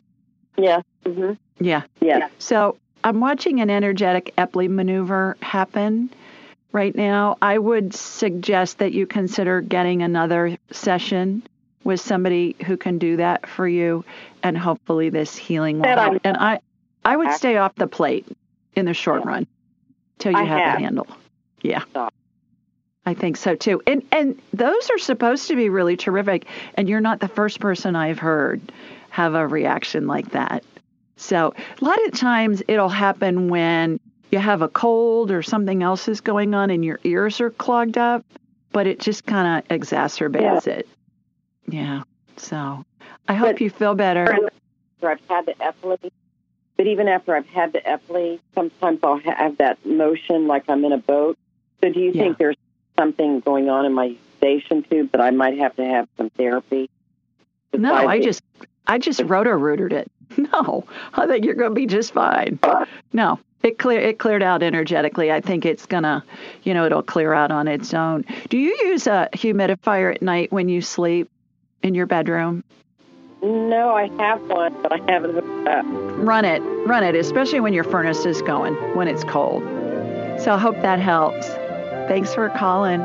Yeah. 0.58 0.82
hmm 1.06 1.34
Yeah. 1.60 1.84
Yeah. 2.00 2.30
So 2.40 2.78
I'm 3.04 3.20
watching 3.20 3.62
an 3.62 3.70
energetic 3.70 4.34
Epley 4.38 4.70
maneuver 4.70 5.38
happen 5.42 6.10
right 6.72 6.96
now. 6.96 7.38
I 7.42 7.58
would 7.58 7.94
suggest 7.94 8.80
that 8.80 8.94
you 8.94 9.06
consider 9.06 9.62
getting 9.62 10.02
another 10.02 10.58
session 10.72 11.44
with 11.86 12.02
somebody 12.02 12.58
who 12.66 12.76
can 12.76 12.98
do 12.98 13.16
that 13.18 13.48
for 13.48 13.66
you, 13.68 14.04
and 14.44 14.58
hopefully 14.58 15.10
this 15.10 15.36
healing 15.38 15.80
will 15.80 15.88
help. 15.88 16.20
And 16.26 16.36
I, 16.36 16.60
I 17.06 17.16
would 17.16 17.32
stay 17.32 17.56
off 17.56 17.74
the 17.76 17.88
plate 17.88 18.26
in 18.74 18.86
the 18.86 18.94
short 18.94 19.22
Yeah. 19.24 19.30
run 19.30 19.48
till 20.18 20.34
you 20.34 20.40
I 20.40 20.44
have, 20.44 20.60
have. 20.60 20.78
a 20.80 20.82
handle. 20.82 21.08
Yeah. 21.62 21.84
I 23.08 23.14
think 23.14 23.38
so 23.38 23.56
too. 23.56 23.82
And 23.86 24.04
and 24.12 24.42
those 24.52 24.90
are 24.90 24.98
supposed 24.98 25.48
to 25.50 25.56
be 25.56 25.70
really 25.70 25.96
terrific. 25.96 26.46
And 26.74 26.90
you're 26.90 27.02
not 27.02 27.20
the 27.20 27.28
first 27.28 27.60
person 27.60 27.96
I've 27.96 28.18
heard 28.20 28.62
have 29.12 29.36
a 29.36 29.48
reaction 29.48 30.08
like 30.08 30.32
that. 30.32 30.64
So 31.18 31.54
a 31.80 31.86
lot 31.86 32.04
of 32.08 32.14
times 32.14 32.64
it'll 32.68 32.90
happen 32.90 33.48
when 33.48 34.00
you 34.32 34.40
have 34.40 34.64
a 34.64 34.68
cold 34.68 35.30
or 35.32 35.44
something 35.44 35.84
else 35.84 36.08
is 36.08 36.20
going 36.20 36.56
on 36.56 36.72
and 36.72 36.84
your 36.84 37.00
ears 37.04 37.40
are 37.40 37.52
clogged 37.52 37.98
up, 38.00 38.26
but 38.72 38.88
it 38.88 39.00
just 39.00 39.26
kind 39.26 39.64
of 39.64 39.68
exacerbates 39.70 40.66
it. 40.68 40.88
Yeah. 41.68 42.04
So 42.38 42.86
I 43.28 43.34
hope 43.34 43.54
But- 43.54 43.62
you 43.62 43.70
feel 43.70 43.96
better. 43.96 44.32
After 45.02 45.10
I've 45.10 45.20
had 45.30 45.46
the 45.46 45.54
Epley, 45.54 46.12
but 46.78 46.88
even 46.88 47.08
after 47.08 47.36
I've 47.36 47.48
had 47.48 47.74
the 47.74 47.80
Epley, 47.82 48.40
sometimes 48.54 49.00
I'll 49.04 49.18
have 49.20 49.58
that 49.58 49.86
motion 49.86 50.48
like 50.48 50.64
I'm 50.70 50.84
in 50.86 50.92
a 50.92 50.98
boat. 50.98 51.38
So 51.84 51.90
do 51.92 52.00
you 52.00 52.12
Yeah. 52.12 52.24
think 52.24 52.38
there's 52.38 52.56
something 52.98 53.40
going 53.42 53.70
on 53.70 53.86
in 53.86 53.94
my 53.94 54.16
station 54.38 54.84
tube 54.84 55.12
that 55.12 55.22
I 55.22 55.32
might 55.32 55.58
have 55.58 55.76
to 55.78 55.86
have 55.86 56.08
some 56.18 56.30
therapy? 56.32 56.90
No, 57.74 57.94
I 57.94 58.20
just 58.22 58.42
I 58.88 58.98
just 59.00 59.22
rotor 59.24 59.58
rooted 59.58 59.92
it. 59.94 60.12
No, 60.38 60.86
I 61.14 61.28
think 61.28 61.46
you're 61.46 61.54
going 61.56 61.72
to 61.72 61.76
be 61.76 61.86
just 61.86 62.14
fine. 62.14 62.60
No, 63.14 63.40
it 63.64 63.78
clear 63.78 64.00
it 64.00 64.18
cleared 64.18 64.42
out 64.44 64.64
energetically. 64.64 65.32
I 65.32 65.40
think 65.40 65.66
it's 65.66 65.86
gonna, 65.86 66.24
you 66.64 66.74
know, 66.74 66.86
it'll 66.86 67.04
clear 67.04 67.32
out 67.34 67.52
on 67.52 67.68
its 67.68 67.94
own. 67.94 68.26
Do 68.50 68.58
you 68.58 68.76
use 68.86 69.06
a 69.08 69.30
humidifier 69.34 70.14
at 70.16 70.22
night 70.22 70.52
when 70.52 70.68
you 70.68 70.82
sleep 70.82 71.30
in 71.86 71.94
your 71.94 72.08
bedroom? 72.08 72.64
No, 73.44 73.94
I 73.94 74.10
have 74.18 74.42
one, 74.50 74.76
but 74.82 74.92
I 74.92 75.00
haven't 75.12 75.36
hooked 75.36 75.48
it 75.48 75.68
up. 75.68 75.86
Run 75.88 76.44
it, 76.44 76.60
run 76.88 77.04
it, 77.04 77.16
especially 77.16 77.60
when 77.60 77.74
your 77.74 77.84
furnace 77.84 78.26
is 78.26 78.42
going 78.42 78.74
when 78.96 79.08
it's 79.08 79.24
cold. 79.24 79.62
So 80.42 80.54
I 80.54 80.58
hope 80.58 80.82
that 80.82 81.00
helps. 81.00 81.48
Thanks 82.08 82.34
for 82.34 82.50
calling. 82.50 83.02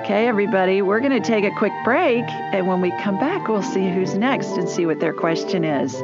Okay, 0.00 0.26
everybody, 0.26 0.82
we're 0.82 0.98
going 1.00 1.12
to 1.12 1.20
take 1.20 1.44
a 1.44 1.54
quick 1.56 1.72
break, 1.84 2.24
and 2.28 2.66
when 2.66 2.80
we 2.80 2.90
come 3.02 3.20
back, 3.20 3.46
we'll 3.46 3.62
see 3.62 3.88
who's 3.88 4.16
next 4.16 4.48
and 4.56 4.68
see 4.68 4.84
what 4.84 4.98
their 4.98 5.12
question 5.12 5.64
is. 5.64 6.00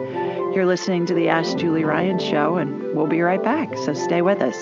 You're 0.55 0.67
listening 0.67 1.05
to 1.07 1.15
the 1.15 1.29
Ask 1.29 1.57
Julie 1.57 1.85
Ryan 1.85 2.19
show, 2.19 2.57
and 2.57 2.95
we'll 2.95 3.07
be 3.07 3.23
right 3.23 3.43
back, 3.43 3.77
so 3.79 3.95
stay 3.95 4.23
with 4.23 4.41
us. 4.41 4.57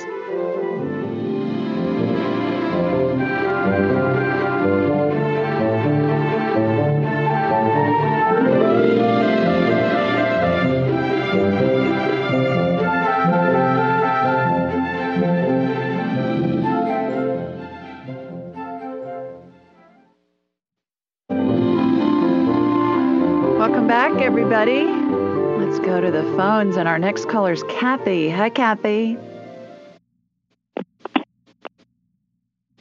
Phones, 26.37 26.77
and 26.77 26.87
our 26.87 26.99
next 26.99 27.29
caller 27.29 27.53
is 27.53 27.63
Kathy. 27.65 28.29
Hi, 28.31 28.51
Kathy. 28.51 29.17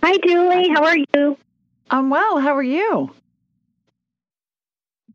Hi, 0.04 0.18
Julie. 0.26 0.70
How 0.70 0.84
are 0.84 0.98
you? 0.98 1.38
I'm 1.90 2.10
well. 2.10 2.40
How 2.40 2.56
are 2.56 2.64
you? 2.64 3.12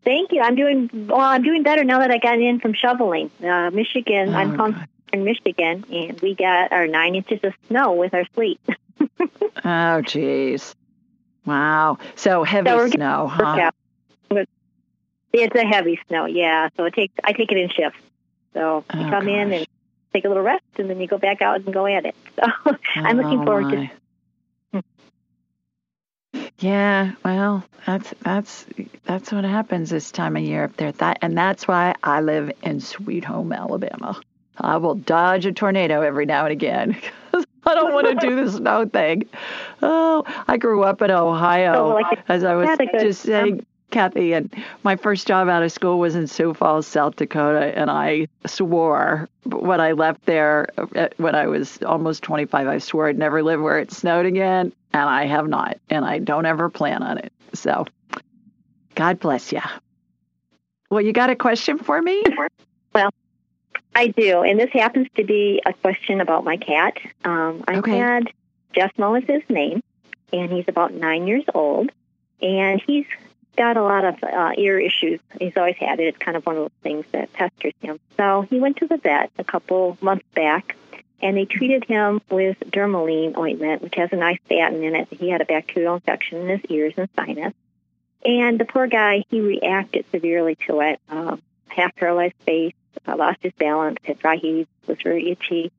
Thank 0.04 0.32
you. 0.32 0.40
I'm 0.40 0.56
doing 0.56 0.88
well. 1.08 1.20
I'm 1.20 1.42
doing 1.42 1.62
better 1.62 1.84
now 1.84 1.98
that 1.98 2.10
I 2.10 2.18
got 2.18 2.40
in 2.40 2.60
from 2.60 2.72
shoveling. 2.72 3.30
Uh, 3.44 3.70
Michigan. 3.70 4.30
Oh, 4.30 4.38
I'm 4.38 4.56
from 4.56 4.72
God. 4.72 4.88
Michigan, 5.18 5.84
and 5.92 6.20
we 6.20 6.34
got 6.34 6.72
our 6.72 6.86
nine 6.86 7.16
inches 7.16 7.40
of 7.42 7.52
snow 7.68 7.92
with 7.92 8.14
our 8.14 8.24
sleet. 8.34 8.60
Oh, 9.62 10.00
jeez. 10.02 10.74
Wow. 11.44 11.98
So 12.16 12.44
heavy 12.44 12.70
So 12.70 12.88
snow, 12.88 13.26
huh? 13.28 13.70
It's 15.32 15.54
a 15.54 15.66
heavy 15.66 15.98
snow, 16.08 16.26
yeah. 16.26 16.70
So 16.76 16.84
it 16.84 16.94
takes 16.94 17.14
I 17.22 17.32
take 17.32 17.52
it 17.52 17.58
in 17.58 17.68
shifts. 17.68 18.00
So 18.54 18.84
you 18.94 19.00
Oh, 19.06 19.10
come 19.10 19.28
in 19.28 19.52
and 19.52 19.66
take 20.12 20.24
a 20.24 20.28
little 20.28 20.42
rest, 20.42 20.64
and 20.78 20.90
then 20.90 21.00
you 21.00 21.06
go 21.06 21.18
back 21.18 21.40
out 21.42 21.56
and 21.60 21.72
go 21.72 21.86
at 21.86 22.04
it. 22.06 22.14
So 22.36 22.76
I'm 22.96 23.16
looking 23.16 23.40
Oh, 23.40 23.44
forward 23.44 23.70
to. 23.70 23.90
Hmm. 24.72 26.40
Yeah, 26.58 27.12
well, 27.24 27.64
that's 27.86 28.12
that's 28.22 28.66
that's 29.04 29.32
what 29.32 29.44
happens 29.44 29.90
this 29.90 30.10
time 30.10 30.36
of 30.36 30.42
year 30.42 30.64
up 30.64 30.76
there. 30.76 30.92
That 30.92 31.18
and 31.22 31.36
that's 31.36 31.66
why 31.66 31.94
I 32.02 32.20
live 32.20 32.52
in 32.62 32.80
Sweet 32.80 33.24
Home, 33.24 33.52
Alabama. 33.52 34.20
I 34.58 34.76
will 34.76 34.94
dodge 34.94 35.46
a 35.46 35.52
tornado 35.52 36.02
every 36.02 36.26
now 36.26 36.44
and 36.44 36.52
again 36.52 36.90
because 37.30 37.46
I 37.64 37.74
don't 37.74 37.94
want 37.94 38.08
to 38.20 38.26
do 38.26 38.44
the 38.44 38.50
snow 38.52 38.84
thing. 38.86 39.24
Oh, 39.80 40.24
I 40.46 40.56
grew 40.58 40.82
up 40.82 41.00
in 41.02 41.10
oh, 41.10 41.28
Ohio, 41.28 41.92
Oh, 41.92 41.94
like 41.94 42.18
as 42.28 42.44
I 42.44 42.54
was 42.54 42.68
had 42.68 42.80
a 42.80 42.86
good- 42.86 43.00
just 43.00 43.22
saying, 43.22 43.64
Kathy. 43.90 44.32
And 44.32 44.52
my 44.82 44.96
first 44.96 45.26
job 45.26 45.48
out 45.48 45.62
of 45.62 45.72
school 45.72 45.98
was 45.98 46.14
in 46.14 46.26
Sioux 46.26 46.54
Falls, 46.54 46.86
South 46.86 47.16
Dakota, 47.16 47.76
and 47.76 47.90
I 47.90 48.28
swore 48.46 49.28
when 49.44 49.80
I 49.80 49.92
left 49.92 50.24
there 50.26 50.68
uh, 50.78 51.08
when 51.16 51.34
I 51.34 51.46
was 51.46 51.78
almost 51.82 52.22
25, 52.22 52.66
I 52.66 52.78
swore 52.78 53.08
I'd 53.08 53.18
never 53.18 53.42
live 53.42 53.60
where 53.60 53.78
it 53.78 53.92
snowed 53.92 54.26
again, 54.26 54.72
and 54.92 55.08
I 55.08 55.26
have 55.26 55.48
not, 55.48 55.78
and 55.88 56.04
I 56.04 56.18
don't 56.18 56.46
ever 56.46 56.68
plan 56.68 57.02
on 57.02 57.18
it. 57.18 57.32
So, 57.54 57.86
God 58.94 59.18
bless 59.20 59.52
you. 59.52 59.60
Well, 60.90 61.00
you 61.00 61.12
got 61.12 61.30
a 61.30 61.36
question 61.36 61.78
for 61.78 62.00
me? 62.02 62.22
Well, 62.94 63.10
I 63.94 64.08
do, 64.08 64.42
and 64.42 64.58
this 64.58 64.70
happens 64.72 65.08
to 65.16 65.24
be 65.24 65.62
a 65.66 65.72
question 65.72 66.20
about 66.20 66.44
my 66.44 66.56
cat. 66.56 66.98
Um, 67.24 67.64
I 67.66 67.76
Okay. 67.78 67.98
had 67.98 68.28
Jessmo 68.74 69.20
is 69.20 69.26
his 69.28 69.42
name, 69.48 69.80
and 70.32 70.50
he's 70.52 70.66
about 70.68 70.92
nine 70.94 71.26
years 71.26 71.44
old, 71.54 71.90
and 72.42 72.80
he's 72.86 73.06
got 73.56 73.76
a 73.76 73.82
lot 73.82 74.04
of 74.04 74.22
uh, 74.22 74.52
ear 74.56 74.78
issues. 74.78 75.20
He's 75.38 75.56
always 75.56 75.76
had 75.76 76.00
it. 76.00 76.04
It's 76.04 76.18
kind 76.18 76.36
of 76.36 76.44
one 76.46 76.56
of 76.56 76.62
those 76.62 76.82
things 76.82 77.06
that 77.12 77.32
pesters 77.32 77.74
him. 77.80 77.98
So 78.16 78.42
he 78.48 78.60
went 78.60 78.78
to 78.78 78.86
the 78.86 78.96
vet 78.96 79.30
a 79.38 79.44
couple 79.44 79.98
months 80.00 80.24
back, 80.34 80.76
and 81.20 81.36
they 81.36 81.44
treated 81.44 81.84
him 81.84 82.20
with 82.30 82.58
Dermalone 82.60 83.36
ointment, 83.36 83.82
which 83.82 83.96
has 83.96 84.10
a 84.12 84.16
nystatin 84.16 84.82
in 84.82 84.94
it. 84.94 85.08
He 85.10 85.30
had 85.30 85.40
a 85.40 85.44
bacterial 85.44 85.94
infection 85.94 86.38
in 86.38 86.48
his 86.48 86.70
ears 86.70 86.94
and 86.96 87.08
sinus. 87.16 87.54
And 88.24 88.58
the 88.58 88.64
poor 88.64 88.86
guy, 88.86 89.24
he 89.30 89.40
reacted 89.40 90.04
severely 90.10 90.56
to 90.66 90.80
it. 90.80 91.00
Um, 91.08 91.40
half 91.68 91.94
paralyzed 91.96 92.34
face, 92.44 92.74
uh, 93.06 93.16
lost 93.16 93.38
his 93.42 93.52
balance, 93.58 93.98
had 94.04 94.18
dry 94.18 94.36
heaves, 94.36 94.68
was 94.86 94.98
very 95.02 95.30
itchy. 95.30 95.72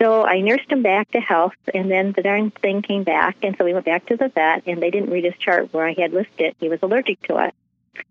So 0.00 0.24
I 0.24 0.40
nursed 0.40 0.70
him 0.70 0.82
back 0.82 1.10
to 1.12 1.20
health, 1.20 1.54
and 1.72 1.90
then 1.90 2.12
the 2.12 2.22
darn 2.22 2.50
thing 2.50 2.82
came 2.82 3.04
back, 3.04 3.36
and 3.42 3.56
so 3.56 3.64
we 3.64 3.72
went 3.72 3.86
back 3.86 4.06
to 4.06 4.16
the 4.16 4.28
vet, 4.28 4.64
and 4.66 4.82
they 4.82 4.90
didn't 4.90 5.10
read 5.10 5.24
his 5.24 5.36
chart 5.38 5.72
where 5.72 5.86
I 5.86 5.94
had 5.96 6.12
listed 6.12 6.56
he 6.58 6.68
was 6.68 6.80
allergic 6.82 7.22
to 7.28 7.38
it. 7.44 7.54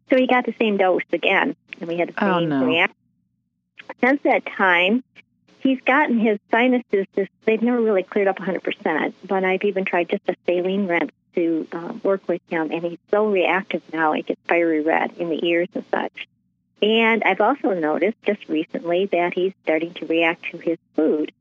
So 0.09 0.17
he 0.17 0.27
got 0.27 0.45
the 0.45 0.55
same 0.59 0.77
dose 0.77 1.01
again, 1.11 1.55
and 1.79 1.89
we 1.89 1.97
had 1.97 2.09
the 2.09 2.25
Oh, 2.25 2.39
same 2.39 2.49
no. 2.49 2.65
reaction. 2.65 2.95
Since 4.01 4.21
that 4.23 4.45
time, 4.45 5.03
he's 5.59 5.81
gotten 5.81 6.19
his 6.19 6.39
sinuses, 6.51 7.05
just, 7.15 7.31
they've 7.45 7.61
never 7.61 7.81
really 7.81 8.03
cleared 8.03 8.29
up 8.29 8.37
100%, 8.37 9.13
but 9.27 9.43
I've 9.43 9.63
even 9.63 9.83
tried 9.83 10.09
just 10.09 10.23
a 10.29 10.35
saline 10.45 10.87
rinse 10.87 11.11
to 11.35 11.67
uh, 11.71 11.93
work 12.03 12.27
with 12.27 12.41
him, 12.49 12.71
and 12.71 12.83
he's 12.83 12.99
so 13.11 13.27
reactive 13.27 13.81
now, 13.91 14.13
it 14.13 14.27
gets 14.27 14.39
fiery 14.47 14.81
red 14.81 15.11
in 15.17 15.29
the 15.29 15.45
ears 15.45 15.67
and 15.73 15.83
such. 15.91 16.27
And 16.81 17.23
I've 17.23 17.41
also 17.41 17.73
noticed 17.73 18.17
just 18.25 18.47
recently 18.47 19.05
that 19.07 19.33
he's 19.33 19.53
starting 19.63 19.93
to 19.95 20.05
react 20.05 20.45
to 20.51 20.57
his 20.57 20.77
food. 20.95 21.31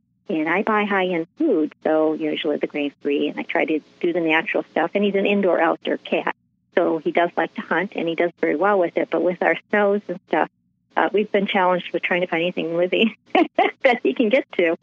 And 0.41 0.49
I 0.49 0.63
buy 0.63 0.85
high 0.85 1.07
end 1.07 1.27
food, 1.39 1.75
so 1.85 2.15
usually 2.15 2.57
the 2.57 2.67
grain 2.67 2.93
free, 3.03 3.29
and 3.29 3.39
I 3.39 3.43
try 3.43 3.65
to 3.65 3.81
do 4.01 4.13
the 4.13 4.21
natural 4.21 4.65
stuff. 4.71 4.93
And 4.95 5.05
he's 5.05 5.15
an 5.15 5.27
indoor 5.27 5.61
outdoor 5.61 5.99
cat, 5.99 6.35
so 6.75 6.99
he 6.99 7.13
does 7.13 7.31
like 7.37 7.55
to 7.55 7.61
hunt, 7.61 7.93
and 7.97 8.09
he 8.09 8.15
does 8.15 8.31
very 8.41 8.57
well 8.57 8.79
with 8.79 8.97
it. 8.97 9.09
But 9.11 9.23
with 9.23 9.43
our 9.43 9.57
snows 9.71 10.01
and 10.09 10.19
stuff, 10.29 10.49
uh, 10.97 11.09
we've 11.13 11.31
been 11.31 11.47
challenged 11.47 11.93
with 11.93 12.03
trying 12.03 12.21
to 12.23 12.27
find 12.27 12.43
anything 12.43 12.77
living 12.77 13.15
that 13.83 14.01
he 14.03 14.15
can 14.15 14.29
get 14.29 14.47
to. 14.53 14.77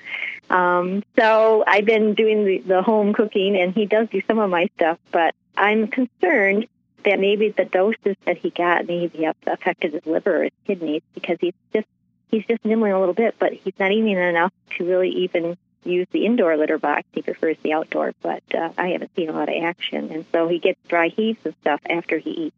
Um, 0.50 1.04
so 1.18 1.64
I've 1.66 1.86
been 1.86 2.14
doing 2.14 2.46
the, 2.46 2.58
the 2.60 2.82
home 2.82 3.14
cooking, 3.14 3.56
and 3.58 3.74
he 3.74 3.86
does 3.86 4.08
do 4.10 4.22
some 4.28 4.40
of 4.40 4.50
my 4.50 4.70
stuff, 4.76 4.98
but 5.12 5.36
I'm 5.56 5.88
concerned 5.88 6.68
that 7.06 7.20
maybe 7.20 7.50
the 7.50 7.66
doses 7.66 8.16
that 8.26 8.38
he 8.38 8.50
got 8.50 8.88
maybe 8.88 9.24
have 9.24 9.36
affected 9.48 9.94
his 9.94 10.06
liver 10.06 10.42
or 10.42 10.44
his 10.44 10.54
kidneys 10.66 11.02
because 11.14 11.38
he's 11.40 11.54
just 11.74 11.88
he's 12.32 12.46
just 12.46 12.64
nibbling 12.66 12.92
a 12.94 13.00
little 13.00 13.14
bit, 13.14 13.36
but 13.40 13.54
he's 13.54 13.74
not 13.80 13.92
eating 13.92 14.18
enough 14.18 14.54
to 14.78 14.86
really 14.86 15.10
even 15.10 15.58
use 15.86 16.08
the 16.12 16.26
indoor 16.26 16.58
litter 16.58 16.78
box. 16.78 17.04
He 17.14 17.22
prefers 17.22 17.58
the 17.64 17.74
outdoor, 17.74 18.14
but 18.22 18.44
uh, 18.54 18.70
I 18.78 18.90
haven't 18.90 19.12
seen 19.16 19.30
a 19.30 19.34
lot 19.34 19.50
of 19.50 19.56
action, 19.64 20.12
and 20.12 20.26
so 20.32 20.48
he 20.48 20.60
gets 20.60 20.80
dry 20.88 21.08
heaves 21.08 21.40
and 21.46 21.56
stuff 21.62 21.80
after 21.90 22.18
he 22.18 22.30
eats. 22.32 22.56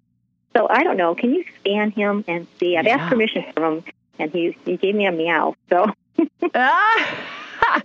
So 0.56 0.68
I 0.70 0.84
don't 0.84 0.98
know. 0.98 1.16
Can 1.16 1.34
you 1.34 1.46
scan 1.60 1.92
him 1.92 2.26
and 2.28 2.48
see? 2.60 2.76
I've 2.78 2.86
Yeah. 2.86 2.98
asked 2.98 3.10
permission 3.10 3.46
from 3.54 3.78
him, 3.78 3.84
and 4.20 4.32
he 4.32 4.56
he 4.66 4.78
gave 4.78 4.96
me 4.96 5.06
a 5.06 5.12
meow. 5.12 5.56
So 5.70 5.86
Ah, 6.54 7.26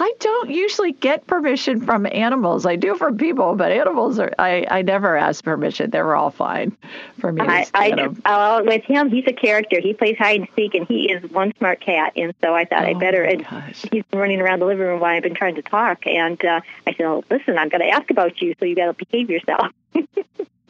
I 0.00 0.12
don't 0.20 0.50
usually 0.50 0.92
get 0.92 1.26
permission 1.26 1.80
from 1.80 2.06
animals. 2.06 2.64
I 2.66 2.76
do 2.76 2.94
from 2.96 3.16
people, 3.18 3.54
but 3.56 3.70
animals 3.72 4.18
are. 4.18 4.32
I, 4.38 4.66
I 4.70 4.82
never 4.82 5.16
ask 5.16 5.44
permission. 5.44 5.90
They 5.90 6.00
were 6.02 6.16
all 6.16 6.30
fine 6.30 6.76
for 7.20 7.30
me 7.32 7.42
I, 7.42 7.66
I 7.74 7.90
them. 7.94 8.22
uh, 8.24 8.62
with 8.64 8.84
him, 8.84 9.10
he's 9.10 9.24
a 9.26 9.32
character. 9.32 9.80
He 9.80 9.92
plays 9.94 10.16
hide 10.18 10.40
and 10.40 10.48
seek, 10.56 10.74
and 10.74 10.86
he 10.88 11.12
is 11.12 11.30
one 11.30 11.52
smart 11.58 11.80
cat. 11.80 12.12
And 12.16 12.34
so 12.42 12.54
I 12.54 12.64
thought 12.64 12.84
I 12.84 12.92
Oh, 12.94 12.98
better. 12.98 13.24
my 13.24 13.30
And 13.30 13.44
gosh. 13.44 13.84
he's 13.92 14.04
been 14.10 14.18
running 14.18 14.40
around 14.40 14.60
the 14.60 14.66
living 14.66 14.86
room 14.86 15.00
while 15.00 15.14
I've 15.16 15.22
been 15.22 15.34
trying 15.34 15.56
to 15.56 15.62
talk. 15.62 16.06
And 16.06 16.42
uh, 16.44 16.60
I 16.86 16.94
said, 16.94 17.06
"Oh, 17.06 17.22
listen, 17.30 17.58
I'm 17.58 17.68
going 17.68 17.82
to 17.82 17.88
ask 17.90 18.10
about 18.10 18.40
you, 18.40 18.54
so 18.58 18.64
you 18.64 18.74
got 18.74 18.96
to 18.98 19.04
behave 19.04 19.30
yourself." 19.30 19.68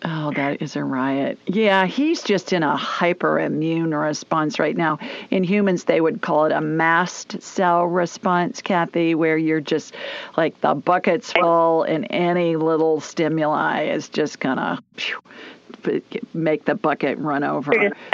Oh, 0.05 0.31
that 0.33 0.63
is 0.63 0.77
a 0.77 0.85
riot. 0.85 1.39
Yeah, 1.47 1.87
he's 1.87 2.23
just 2.23 2.53
in 2.53 2.63
a 2.63 2.77
hyperimmune 2.77 3.99
response 4.01 4.59
right 4.59 4.77
now. 4.77 4.99
In 5.31 5.43
humans, 5.43 5.85
they 5.85 6.01
would 6.01 6.23
call 6.23 6.45
it 6.45 6.53
a 6.53 6.61
mast 6.61 7.43
cell 7.43 7.85
response, 7.85 8.63
Kathy, 8.63 9.15
where 9.17 9.37
you're 9.37 9.61
just 9.61 9.95
like 10.37 10.61
the 10.61 10.75
bucket's 10.75 11.33
full 11.33 11.83
and 11.83 12.07
any 12.11 12.55
little 12.57 13.01
stimuli 13.01 13.85
is 13.85 14.09
just 14.09 14.39
going 14.39 14.59
to 14.59 16.03
make 16.33 16.65
the 16.65 16.75
bucket 16.77 17.19
run 17.19 17.43
over. 17.43 17.73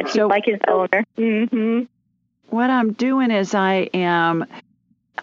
So 0.09 0.27
like 0.27 0.47
his 0.47 0.61
owner. 0.69 1.05
hmm 1.17 1.83
what 2.51 2.71
I'm 2.71 2.93
doing 2.93 3.33
is 3.33 3.53
I 3.53 3.91
am 3.95 4.47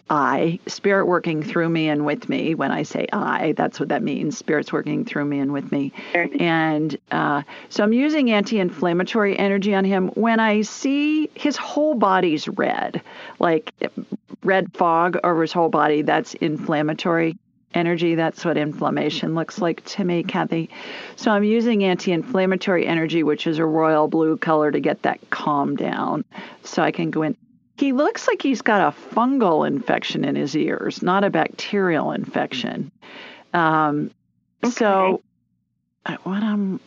I, 0.10 0.60
spirit 0.68 1.06
working 1.06 1.42
through 1.44 1.70
me 1.70 1.90
and 1.90 2.06
with 2.06 2.30
me. 2.30 2.54
When 2.56 2.72
I 2.72 2.84
say 2.84 3.08
I, 3.14 3.54
that's 3.54 3.80
what 3.80 3.90
that 3.90 4.04
means. 4.04 4.38
Spirit's 4.38 4.72
working 4.74 5.06
through 5.06 5.26
me 5.26 5.40
and 5.40 5.54
with 5.54 5.72
me. 5.72 5.94
And 6.40 6.98
uh, 7.12 7.44
so 7.70 7.84
I'm 7.84 7.94
using 7.94 8.32
anti 8.32 8.60
inflammatory 8.60 9.38
energy 9.38 9.74
on 9.74 9.86
him. 9.86 10.10
When 10.10 10.40
I 10.40 10.62
see 10.62 11.30
his 11.36 11.58
whole 11.58 11.96
body's 11.96 12.48
red, 12.48 13.02
like 13.40 13.74
red 14.44 14.74
fog 14.74 15.18
over 15.24 15.42
his 15.42 15.54
whole 15.54 15.70
body, 15.70 16.02
that's 16.02 16.34
inflammatory 16.36 17.38
energy. 17.74 18.16
That's 18.16 18.44
what 18.44 18.58
inflammation 18.58 19.36
looks 19.36 19.60
like 19.60 19.84
to 19.86 20.04
me, 20.04 20.24
Kathy. 20.24 20.70
So 21.16 21.32
I'm 21.32 21.44
using 21.44 21.84
anti 21.84 22.12
inflammatory 22.12 22.86
energy, 22.86 23.24
which 23.24 23.48
is 23.48 23.60
a 23.60 23.66
royal 23.66 24.08
blue 24.08 24.38
color, 24.38 24.72
to 24.72 24.80
get 24.80 25.04
that 25.04 25.20
calm 25.30 25.76
down 25.76 26.26
so 26.64 26.82
I 26.84 26.92
can 26.92 27.12
go 27.12 27.24
in. 27.24 27.38
He 27.82 27.94
looks 27.94 28.28
like 28.28 28.44
he's 28.44 28.62
got 28.62 28.94
a 28.94 29.16
fungal 29.16 29.66
infection 29.66 30.24
in 30.24 30.36
his 30.36 30.56
ears, 30.56 31.02
not 31.02 31.24
a 31.24 31.32
bacterial 31.32 32.12
infection. 32.12 32.92
Um, 33.56 34.12
So, 34.70 35.24
uh, 36.06 36.18
what 36.22 36.44
I'm 36.44 36.80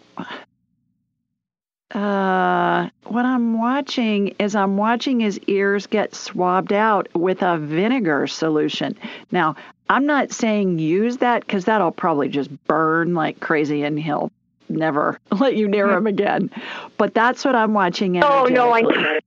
uh, 1.91 2.89
what 3.07 3.25
I'm 3.27 3.59
watching 3.59 4.37
is 4.39 4.55
I'm 4.55 4.77
watching 4.77 5.19
his 5.19 5.41
ears 5.49 5.89
get 5.89 6.15
swabbed 6.15 6.73
out 6.73 7.09
with 7.13 7.43
a 7.43 7.59
vinegar 7.59 8.29
solution. 8.29 8.97
Now, 9.33 9.57
I'm 9.89 10.07
not 10.07 10.31
saying 10.31 10.79
use 10.79 11.17
that 11.17 11.41
because 11.45 11.65
that'll 11.65 11.91
probably 11.91 12.29
just 12.29 12.51
burn 12.67 13.15
like 13.15 13.41
crazy 13.41 13.83
and 13.83 13.99
he'll 13.99 14.31
never 14.69 15.19
let 15.33 15.57
you 15.57 15.67
near 15.67 15.91
him 15.91 16.07
again. 16.07 16.53
But 16.99 17.15
that's 17.15 17.45
what 17.45 17.57
I'm 17.57 17.75
watching. 17.75 18.23
Oh 18.23 18.45
no, 18.49 18.73
I. 18.73 19.19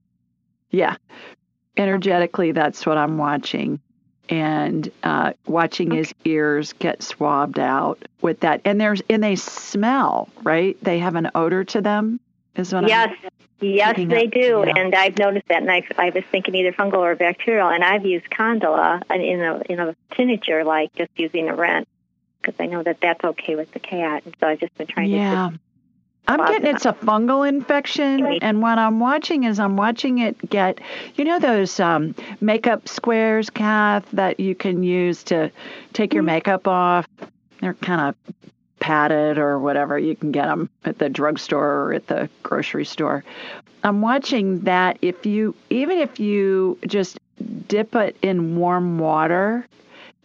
Yeah. 0.70 0.96
Energetically, 1.78 2.52
that's 2.52 2.86
what 2.86 2.98
I'm 2.98 3.18
watching. 3.18 3.80
And 4.30 4.92
uh, 5.04 5.34
watching 5.46 5.90
his 5.92 6.14
ears 6.26 6.74
get 6.74 7.02
swabbed 7.02 7.60
out 7.60 8.06
with 8.22 8.42
that. 8.42 8.60
And 8.66 8.80
there's 8.82 9.02
and 9.10 9.24
they 9.24 9.38
smell, 9.38 10.28
right? 10.44 10.78
They 10.84 11.00
have 11.00 11.16
an 11.16 11.32
odor 11.34 11.64
to 11.64 11.82
them, 11.82 12.20
is 12.56 12.74
what 12.74 12.88
Yes, 12.90 13.16
I'm 13.24 13.30
yes, 13.62 13.96
they 13.96 14.26
up, 14.26 14.32
do, 14.32 14.64
yeah. 14.68 14.74
and 14.76 14.94
I've 14.94 15.18
noticed 15.18 15.48
that. 15.48 15.62
And 15.62 15.72
I, 15.72 15.82
I 15.98 16.10
was 16.10 16.26
thinking 16.30 16.56
either 16.56 16.74
fungal 16.74 16.98
or 16.98 17.16
bacterial, 17.16 17.70
and 17.70 17.84
I've 17.86 18.06
used 18.06 18.30
calendula 18.30 19.02
and 19.10 19.22
in 19.24 19.42
a 19.42 19.62
in 19.70 19.80
a 19.80 19.96
tincture, 20.12 20.66
like 20.66 20.94
just 20.96 21.12
using 21.16 21.48
a 21.48 21.56
rinse, 21.56 21.88
because 22.42 22.56
I 22.60 22.66
know 22.66 22.84
that 22.84 23.00
that's 23.02 23.24
okay 23.24 23.56
with 23.56 23.72
the 23.72 23.80
cat. 23.80 24.24
And 24.26 24.36
so 24.42 24.48
I've 24.48 24.60
just 24.60 24.76
been 24.78 24.88
trying 24.88 25.10
Yeah. 25.12 25.52
to. 25.52 25.60
I'm 26.28 26.46
getting 26.46 26.68
it's 26.68 26.86
a 26.86 26.94
fungal 26.94 27.48
infection, 27.48 28.26
and 28.42 28.62
what 28.62 28.78
I'm 28.78 29.00
watching 29.00 29.44
is 29.46 29.60
I'm 29.60 29.78
watching 29.78 30.20
it 30.20 30.50
get, 30.50 30.80
you 31.16 31.24
know, 31.24 31.40
those 31.40 31.80
um, 31.80 32.16
makeup 32.42 32.88
squares, 32.88 33.50
Kath, 33.50 34.10
that 34.12 34.40
you 34.40 34.54
can 34.56 34.84
use 34.84 35.24
to 35.26 35.52
take 35.94 36.14
Mm-hmm. 36.14 36.16
your 36.16 36.24
makeup 36.24 36.68
off. 36.68 37.08
They're 37.62 37.74
kind 37.76 38.02
of 38.02 38.16
padded 38.80 39.38
or 39.38 39.58
whatever. 39.60 39.98
You 39.98 40.16
can 40.16 40.32
get 40.32 40.46
them 40.48 40.70
at 40.86 41.00
the 41.00 41.10
drugstore 41.10 41.86
or 41.86 41.94
at 41.94 42.08
the 42.08 42.30
grocery 42.44 42.86
store. 42.86 43.24
I'm 43.84 44.02
watching 44.02 44.62
that. 44.62 44.98
If 45.02 45.26
you, 45.26 45.56
even 45.70 45.98
if 45.98 46.20
you 46.20 46.78
just 46.88 47.20
dip 47.68 47.96
it 47.96 48.18
in 48.22 48.58
warm 48.58 49.00
water 49.00 49.66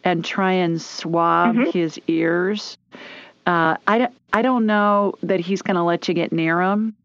and 0.03 0.23
try 0.25 0.51
and 0.51 0.81
swab 0.81 1.55
Mm-hmm. 1.55 1.69
his 1.71 1.99
ears. 2.07 2.77
Uh, 3.45 3.77
I, 3.87 3.97
don't- 3.97 4.13
I 4.31 4.41
don't 4.41 4.65
know 4.65 5.15
that 5.23 5.39
he's 5.39 5.61
going 5.61 5.75
to 5.75 5.83
let 5.83 6.07
you 6.07 6.13
get 6.13 6.31
near 6.31 6.61
him, 6.61 6.95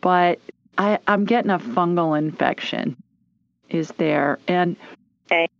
but 0.00 0.40
I, 0.76 0.98
I'm 1.06 1.24
getting 1.24 1.50
a 1.50 1.58
fungal 1.58 2.16
infection 2.18 2.96
is 3.68 3.88
there. 3.92 4.38
And 4.48 4.76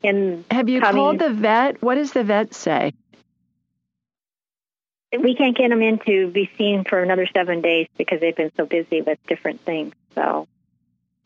And 0.03 0.45
have 0.51 0.69
you 0.69 0.81
called 0.81 1.19
the 1.19 1.31
vet? 1.31 1.83
What 1.83 1.97
does 1.97 2.13
the 2.13 2.25
vet 2.25 2.55
say? 2.55 2.93
we 5.23 5.35
can't 5.35 5.57
get 5.57 5.71
him 5.71 5.81
in 5.81 5.99
to 6.01 6.29
be 6.29 6.51
seen 6.59 6.85
for 6.85 7.03
another 7.03 7.27
seven 7.35 7.63
days 7.63 7.87
because 7.97 8.21
they've 8.21 8.37
been 8.37 8.53
so 8.57 8.67
busy 8.67 9.01
with 9.01 9.19
different 9.27 9.61
things. 9.63 9.95
So. 10.15 10.47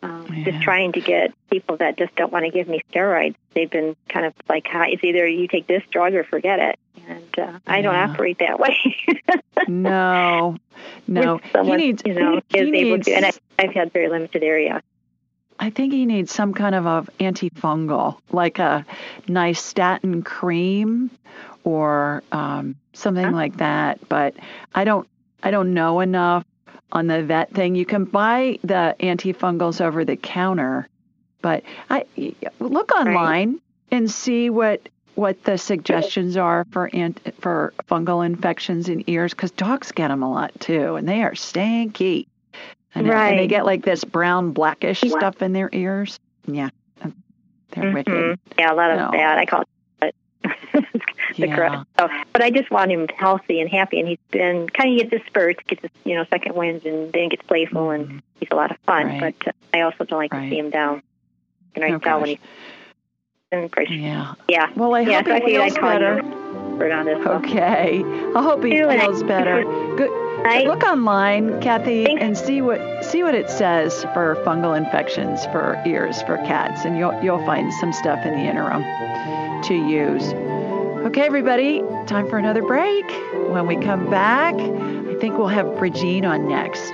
Um, 0.03 0.27
Yeah. 0.35 0.45
Just 0.51 0.63
trying 0.63 0.93
to 0.93 1.01
get 1.01 1.33
people 1.51 1.77
that 1.77 1.97
just 1.97 2.15
don't 2.17 2.33
want 2.33 2.45
to 2.45 2.51
give 2.51 2.67
me 2.69 2.83
steroids. 2.93 3.37
They've 3.55 3.71
been 3.71 3.95
kind 4.09 4.27
of 4.27 4.35
like, 4.49 4.67
"Hi, 4.67 4.89
it's 4.89 5.05
either 5.05 5.27
you 5.27 5.47
take 5.47 5.67
this 5.69 5.83
drug 5.91 6.15
or 6.15 6.25
forget 6.25 6.59
it. 6.59 6.79
And 7.09 7.39
uh, 7.39 7.59
I 7.67 7.83
don't 7.83 7.95
operate 7.95 8.39
that 8.41 8.59
way. 8.59 8.77
No, 9.69 10.57
no. 11.07 11.41
Someone, 11.53 11.79
he 11.79 11.87
needs, 11.87 12.03
you 12.05 12.15
know, 12.15 12.41
he, 12.49 12.59
is 12.59 12.69
he 12.69 12.77
able 12.79 12.97
needs, 12.97 13.07
to. 13.07 13.13
And 13.13 13.27
I, 13.27 13.33
I've 13.59 13.73
had 13.73 13.93
very 13.93 14.09
limited 14.09 14.43
area. 14.43 14.83
I 15.59 15.71
think 15.71 15.93
he 15.93 16.05
needs 16.05 16.33
some 16.33 16.53
kind 16.53 16.75
of 16.75 16.87
a 16.87 17.07
antifungal, 17.21 18.19
like 18.33 18.59
a 18.59 18.85
nystatin 19.29 20.25
cream 20.25 21.11
or 21.63 22.23
um, 22.33 22.75
something 22.93 23.25
Huh? 23.27 23.31
like 23.31 23.59
that. 23.59 24.09
But 24.09 24.35
I 24.75 24.83
don't, 24.85 25.09
I 25.43 25.51
don't 25.53 25.75
know 25.75 26.01
enough 26.01 26.45
on 26.93 27.07
the 27.07 27.23
vet 27.23 27.53
thing. 27.53 27.75
You 27.75 27.87
can 27.87 28.05
buy 28.05 28.59
the 28.63 28.95
antifungals 29.01 29.81
over 29.81 30.05
the 30.05 30.17
counter, 30.17 30.89
but 31.41 31.65
I 31.91 32.05
look 32.61 32.93
online 32.93 33.61
and 33.91 34.11
see 34.11 34.51
what 34.51 34.89
what 35.15 35.45
the 35.45 35.59
suggestions 35.59 36.39
are 36.39 36.65
for 36.71 36.89
ant- 36.95 37.21
for 37.39 37.75
fungal 37.87 38.25
infections 38.25 38.89
in 38.89 39.05
ears? 39.11 39.35
Because 39.35 39.51
dogs 39.51 39.93
get 39.93 40.09
them 40.09 40.23
a 40.23 40.31
lot 40.31 40.53
too, 40.59 40.95
and 40.97 41.07
they 41.07 41.23
are 41.23 41.33
stanky. 41.33 42.27
And, 42.95 43.07
Right. 43.09 43.31
and 43.31 43.39
they 43.39 43.47
get 43.47 43.67
like 43.67 43.85
this 43.85 44.05
brown 44.05 44.53
blackish 44.53 45.01
stuff 45.01 45.43
in 45.43 45.53
their 45.53 45.69
ears. 45.73 46.19
Yeah, 46.47 46.71
they're 47.73 47.85
Mhm. 47.85 47.95
wicked. 47.95 48.39
Yeah, 48.59 48.73
a 48.73 48.75
lot 48.75 48.91
of 48.91 48.97
No. 48.99 49.11
that. 49.13 49.39
I 49.39 49.45
call 49.45 49.63
it 49.63 49.69
the 50.73 50.83
Yeah. 51.37 51.55
correct. 51.57 51.85
So, 51.99 52.09
but 52.33 52.43
I 52.43 52.51
just 52.51 52.71
want 52.71 52.91
him 52.91 53.07
healthy 53.17 53.61
and 53.61 53.69
happy, 53.71 53.99
and 54.01 54.09
he's 54.09 54.19
been 54.31 54.69
kind 54.69 54.91
of 55.01 55.09
gets 55.11 55.23
his 55.23 55.27
spurts, 55.29 55.61
gets 55.67 55.83
his 55.83 55.91
you 56.05 56.15
know 56.17 56.25
second 56.31 56.55
winds, 56.55 56.85
and 56.85 57.13
then 57.13 57.29
gets 57.29 57.43
playful, 57.47 57.91
and 57.91 58.23
he's 58.41 58.49
a 58.51 58.57
lot 58.57 58.71
of 58.71 58.77
fun. 58.87 59.07
Mm-hmm. 59.07 59.23
Right. 59.23 59.35
But 59.41 59.49
uh, 59.49 59.79
I 59.79 59.81
also 59.83 60.05
don't 60.05 60.19
like 60.19 60.33
Right. 60.33 60.45
to 60.45 60.51
see 60.51 60.59
him 60.59 60.71
down. 60.71 61.03
And 61.75 61.85
I 61.85 61.93
Oh, 61.93 61.99
tell 61.99 62.21
when 62.21 62.29
he's 62.31 62.39
been 63.51 63.69
pretty. 63.71 63.97
Yeah. 63.97 64.35
Yeah. 64.49 64.71
Well, 64.77 64.95
I 64.95 65.01
yeah, 65.01 65.19
hope 65.19 65.27
so 65.27 65.33
I 65.35 65.41
he 65.41 65.47
feels 65.47 65.75
better. 65.75 66.17
you 66.17 66.19
expert 66.73 66.93
on 66.93 67.05
this. 67.07 67.19
one. 67.25 67.29
Okay. 67.45 68.03
I 68.37 68.43
hope 68.43 68.63
he 68.65 68.77
and 68.79 69.01
feels 69.01 69.23
better. 69.23 69.63
Good. 69.97 70.11
I- 70.45 70.65
Look 70.65 70.83
online, 70.83 71.61
Kathy, 71.61 72.05
Thanks. 72.05 72.21
and 72.23 72.37
see 72.37 72.61
what 72.63 72.81
see 73.05 73.23
what 73.23 73.35
it 73.35 73.49
says 73.49 74.03
for 74.13 74.35
fungal 74.45 74.77
infections 74.77 75.47
for 75.47 75.81
ears 75.87 76.21
for 76.23 76.37
cats, 76.39 76.85
and 76.85 76.99
you'll 76.99 77.15
you'll 77.23 77.45
find 77.47 77.73
some 77.75 77.93
stuff 77.93 78.19
in 78.27 78.33
the 78.35 78.41
interim 78.51 78.83
to 79.63 79.75
use. 79.75 80.33
Okay, 81.07 81.23
everybody, 81.23 81.83
time 82.07 82.29
for 82.29 82.39
another 82.39 82.63
break. 82.63 83.11
When 83.51 83.67
we 83.67 83.77
come 83.77 84.09
back, 84.11 84.55
I 84.55 85.15
think 85.21 85.37
we'll 85.37 85.49
have 85.49 85.67
Regine 85.81 86.25
on 86.25 86.49
next. 86.49 86.93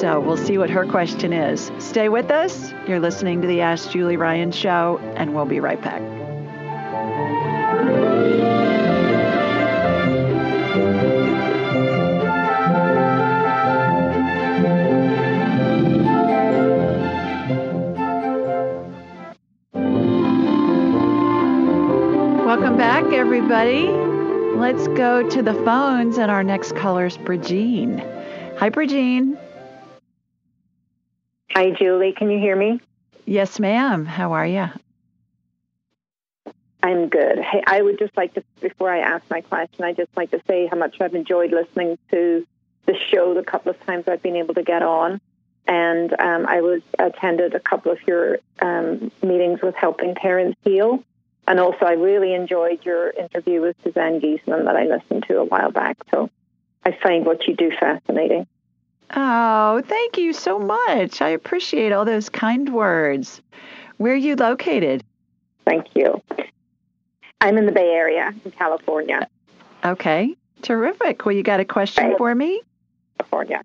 So 0.00 0.20
we'll 0.20 0.36
see 0.36 0.58
what 0.58 0.70
her 0.70 0.86
question 0.86 1.32
is. 1.32 1.70
Stay 1.78 2.08
with 2.08 2.30
us. 2.30 2.72
You're 2.86 3.00
listening 3.00 3.40
to 3.42 3.48
the 3.48 3.60
Ask 3.60 3.90
Julie 3.90 4.16
Ryan 4.16 4.52
show, 4.52 4.98
and 5.16 5.34
we'll 5.34 5.46
be 5.46 5.60
right 5.60 5.80
back. 5.80 6.17
Everybody. 23.50 23.88
Let's 24.58 24.88
go 24.88 25.26
to 25.26 25.42
the 25.42 25.54
phones, 25.54 26.18
and 26.18 26.30
our 26.30 26.44
next 26.44 26.76
caller 26.76 27.06
is 27.06 27.16
Brigine. 27.16 27.96
Hi, 28.58 28.68
Brigine. 28.68 29.38
Hi, 31.52 31.70
Julie. 31.70 32.12
Can 32.12 32.30
you 32.30 32.38
hear 32.38 32.54
me? 32.54 32.78
Yes, 33.24 33.58
ma'am. 33.58 34.04
How 34.04 34.32
are 34.32 34.46
you? 34.46 34.66
I'm 36.82 37.08
good. 37.08 37.38
Hey, 37.38 37.62
I 37.66 37.80
would 37.80 37.98
just 37.98 38.14
like 38.18 38.34
to, 38.34 38.44
before 38.60 38.90
I 38.90 38.98
ask 38.98 39.24
my 39.30 39.40
question, 39.40 39.82
I 39.82 39.94
just 39.94 40.14
like 40.14 40.30
to 40.32 40.42
say 40.46 40.66
how 40.66 40.76
much 40.76 41.00
I've 41.00 41.14
enjoyed 41.14 41.50
listening 41.50 41.96
to 42.10 42.46
the 42.84 42.98
show 43.10 43.32
the 43.32 43.42
couple 43.42 43.70
of 43.70 43.86
times 43.86 44.08
I've 44.08 44.22
been 44.22 44.36
able 44.36 44.54
to 44.54 44.62
get 44.62 44.82
on. 44.82 45.22
And 45.66 46.12
um, 46.20 46.44
I 46.46 46.60
was 46.60 46.82
attended 46.98 47.54
a 47.54 47.60
couple 47.60 47.92
of 47.92 47.98
your 48.06 48.40
um, 48.60 49.10
meetings 49.22 49.62
with 49.62 49.74
Helping 49.74 50.14
Parents 50.14 50.58
Heal. 50.64 51.02
And 51.48 51.58
also, 51.58 51.86
I 51.86 51.92
really 51.92 52.34
enjoyed 52.34 52.84
your 52.84 53.08
interview 53.08 53.62
with 53.62 53.74
Suzanne 53.82 54.20
Giesemann 54.20 54.66
that 54.66 54.76
I 54.76 54.84
listened 54.84 55.24
to 55.28 55.38
a 55.38 55.44
while 55.44 55.70
back. 55.70 55.96
So 56.10 56.28
I 56.84 56.94
find 57.02 57.24
what 57.24 57.48
you 57.48 57.56
do 57.56 57.72
fascinating. 57.80 58.46
Oh, 59.16 59.82
thank 59.86 60.18
you 60.18 60.34
so 60.34 60.58
much. 60.58 61.22
I 61.22 61.30
appreciate 61.30 61.90
all 61.92 62.04
those 62.04 62.28
kind 62.28 62.68
words. 62.74 63.40
Where 63.96 64.12
are 64.12 64.16
you 64.16 64.36
located? 64.36 65.02
Thank 65.64 65.86
you. 65.94 66.22
I'm 67.40 67.56
in 67.56 67.64
the 67.64 67.72
Bay 67.72 67.92
Area 67.92 68.34
in 68.44 68.50
California. 68.50 69.26
Okay, 69.82 70.36
terrific. 70.60 71.24
Well, 71.24 71.34
you 71.34 71.42
got 71.42 71.60
a 71.60 71.64
question 71.64 72.14
for 72.18 72.34
me? 72.34 72.60
California. 73.18 73.62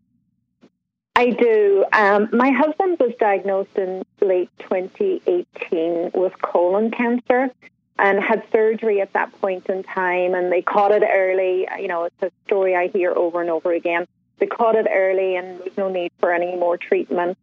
I 1.18 1.32
do. 1.32 1.86
Um, 1.92 2.30
my 2.32 2.50
husband 2.52 2.98
was 3.00 3.12
diagnosed 3.20 3.76
in 3.76 4.04
late 4.22 4.50
2018 4.60 6.12
with 6.14 6.34
colon 6.42 6.90
cancer 6.90 7.52
and 7.98 8.20
had 8.20 8.44
surgery 8.52 9.02
at 9.02 9.14
that 9.14 9.32
point 9.40 9.68
in 9.68 9.84
time, 9.84 10.34
and 10.34 10.52
they 10.52 10.62
caught 10.62 10.92
it 10.92 11.04
early. 11.04 11.68
You 11.80 11.88
know, 11.88 12.06
it's 12.06 12.22
a 12.22 12.32
story 12.46 12.76
I 12.76 12.88
hear 12.88 13.12
over 13.12 13.42
and 13.42 13.50
over 13.50 13.72
again. 13.72 14.08
They 14.40 14.48
caught 14.48 14.76
it 14.76 14.88
early, 14.90 15.36
and 15.36 15.60
there 15.60 15.66
was 15.66 15.78
no 15.78 15.90
need 15.90 16.12
for 16.20 16.32
any 16.32 16.56
more 16.56 16.78
treatment. 16.78 17.38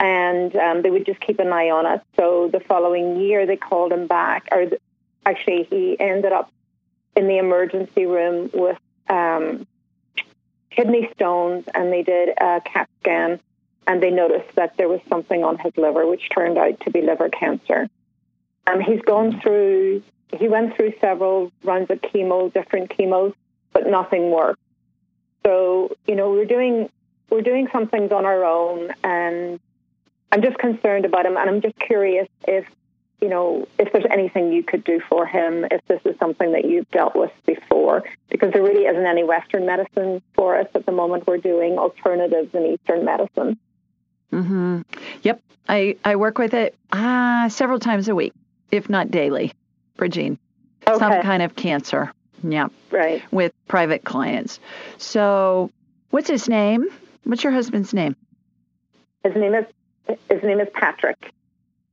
And 0.00 0.54
um, 0.56 0.82
they 0.82 0.90
would 0.90 1.06
just 1.06 1.20
keep 1.20 1.38
an 1.38 1.52
eye 1.52 1.70
on 1.70 1.86
it. 1.86 2.02
So 2.16 2.48
the 2.52 2.60
following 2.60 3.20
year, 3.20 3.46
they 3.46 3.56
called 3.56 3.92
him 3.92 4.06
back, 4.06 4.48
or 4.50 4.66
th- 4.66 4.82
actually, 5.24 5.68
he 5.70 5.96
ended 5.98 6.32
up 6.32 6.50
in 7.16 7.28
the 7.28 7.38
emergency 7.38 8.06
room 8.06 8.50
with 8.52 8.78
um, 9.08 9.66
kidney 10.74 11.08
stones 11.14 11.64
and 11.74 11.92
they 11.92 12.02
did 12.02 12.30
a 12.30 12.60
CAT 12.64 12.88
scan 13.00 13.40
and 13.86 14.02
they 14.02 14.10
noticed 14.10 14.54
that 14.56 14.76
there 14.76 14.88
was 14.88 15.00
something 15.08 15.44
on 15.44 15.58
his 15.58 15.72
liver, 15.76 16.06
which 16.06 16.28
turned 16.30 16.56
out 16.58 16.80
to 16.80 16.90
be 16.90 17.02
liver 17.02 17.28
cancer. 17.28 17.88
Um, 18.66 18.80
he's 18.80 19.02
gone 19.02 19.40
through, 19.40 20.02
he 20.32 20.48
went 20.48 20.76
through 20.76 20.94
several 21.00 21.52
runs 21.62 21.90
of 21.90 22.00
chemo, 22.00 22.52
different 22.52 22.90
chemos, 22.96 23.34
but 23.72 23.86
nothing 23.86 24.30
worked. 24.30 24.60
So, 25.44 25.94
you 26.06 26.14
know, 26.14 26.30
we're 26.30 26.46
doing, 26.46 26.88
we're 27.30 27.42
doing 27.42 27.68
some 27.72 27.88
things 27.88 28.12
on 28.12 28.24
our 28.24 28.44
own 28.44 28.90
and 29.02 29.60
I'm 30.32 30.42
just 30.42 30.58
concerned 30.58 31.04
about 31.04 31.26
him 31.26 31.36
and 31.36 31.48
I'm 31.48 31.60
just 31.60 31.78
curious 31.78 32.28
if, 32.48 32.66
you 33.20 33.28
know, 33.28 33.68
if 33.78 33.92
there's 33.92 34.06
anything 34.10 34.52
you 34.52 34.62
could 34.62 34.84
do 34.84 35.00
for 35.08 35.26
him, 35.26 35.64
if 35.70 35.86
this 35.86 36.00
is 36.04 36.18
something 36.18 36.52
that 36.52 36.64
you've 36.64 36.90
dealt 36.90 37.14
with 37.14 37.30
before, 37.46 38.02
because 38.28 38.52
there 38.52 38.62
really 38.62 38.84
isn't 38.84 39.06
any 39.06 39.24
Western 39.24 39.64
medicine 39.64 40.20
for 40.34 40.58
us 40.58 40.66
at 40.74 40.86
the 40.86 40.92
moment. 40.92 41.26
We're 41.26 41.38
doing 41.38 41.78
alternatives 41.78 42.54
in 42.54 42.66
Eastern 42.66 43.04
medicine. 43.04 43.58
Mm-hmm. 44.32 44.82
Yep, 45.22 45.40
I, 45.68 45.96
I 46.04 46.16
work 46.16 46.38
with 46.38 46.54
it 46.54 46.76
uh, 46.92 47.48
several 47.48 47.78
times 47.78 48.08
a 48.08 48.14
week, 48.14 48.34
if 48.74 48.88
not 48.90 49.10
daily, 49.10 49.52
Brigine. 49.96 50.38
Some 50.86 51.02
Okay. 51.12 51.22
kind 51.22 51.42
of 51.42 51.56
cancer. 51.56 52.12
Yeah, 52.42 52.68
Right. 52.90 53.22
with 53.32 53.52
private 53.68 54.04
clients. 54.04 54.60
So, 54.98 55.70
what's 56.10 56.28
his 56.28 56.46
name? 56.48 56.84
What's 57.24 57.42
your 57.42 57.52
husband's 57.54 57.94
name? 57.94 58.16
His 59.22 59.34
name 59.34 59.54
is 59.54 59.64
his 60.28 60.42
name 60.42 60.60
is 60.60 60.68
Patrick. 60.74 61.32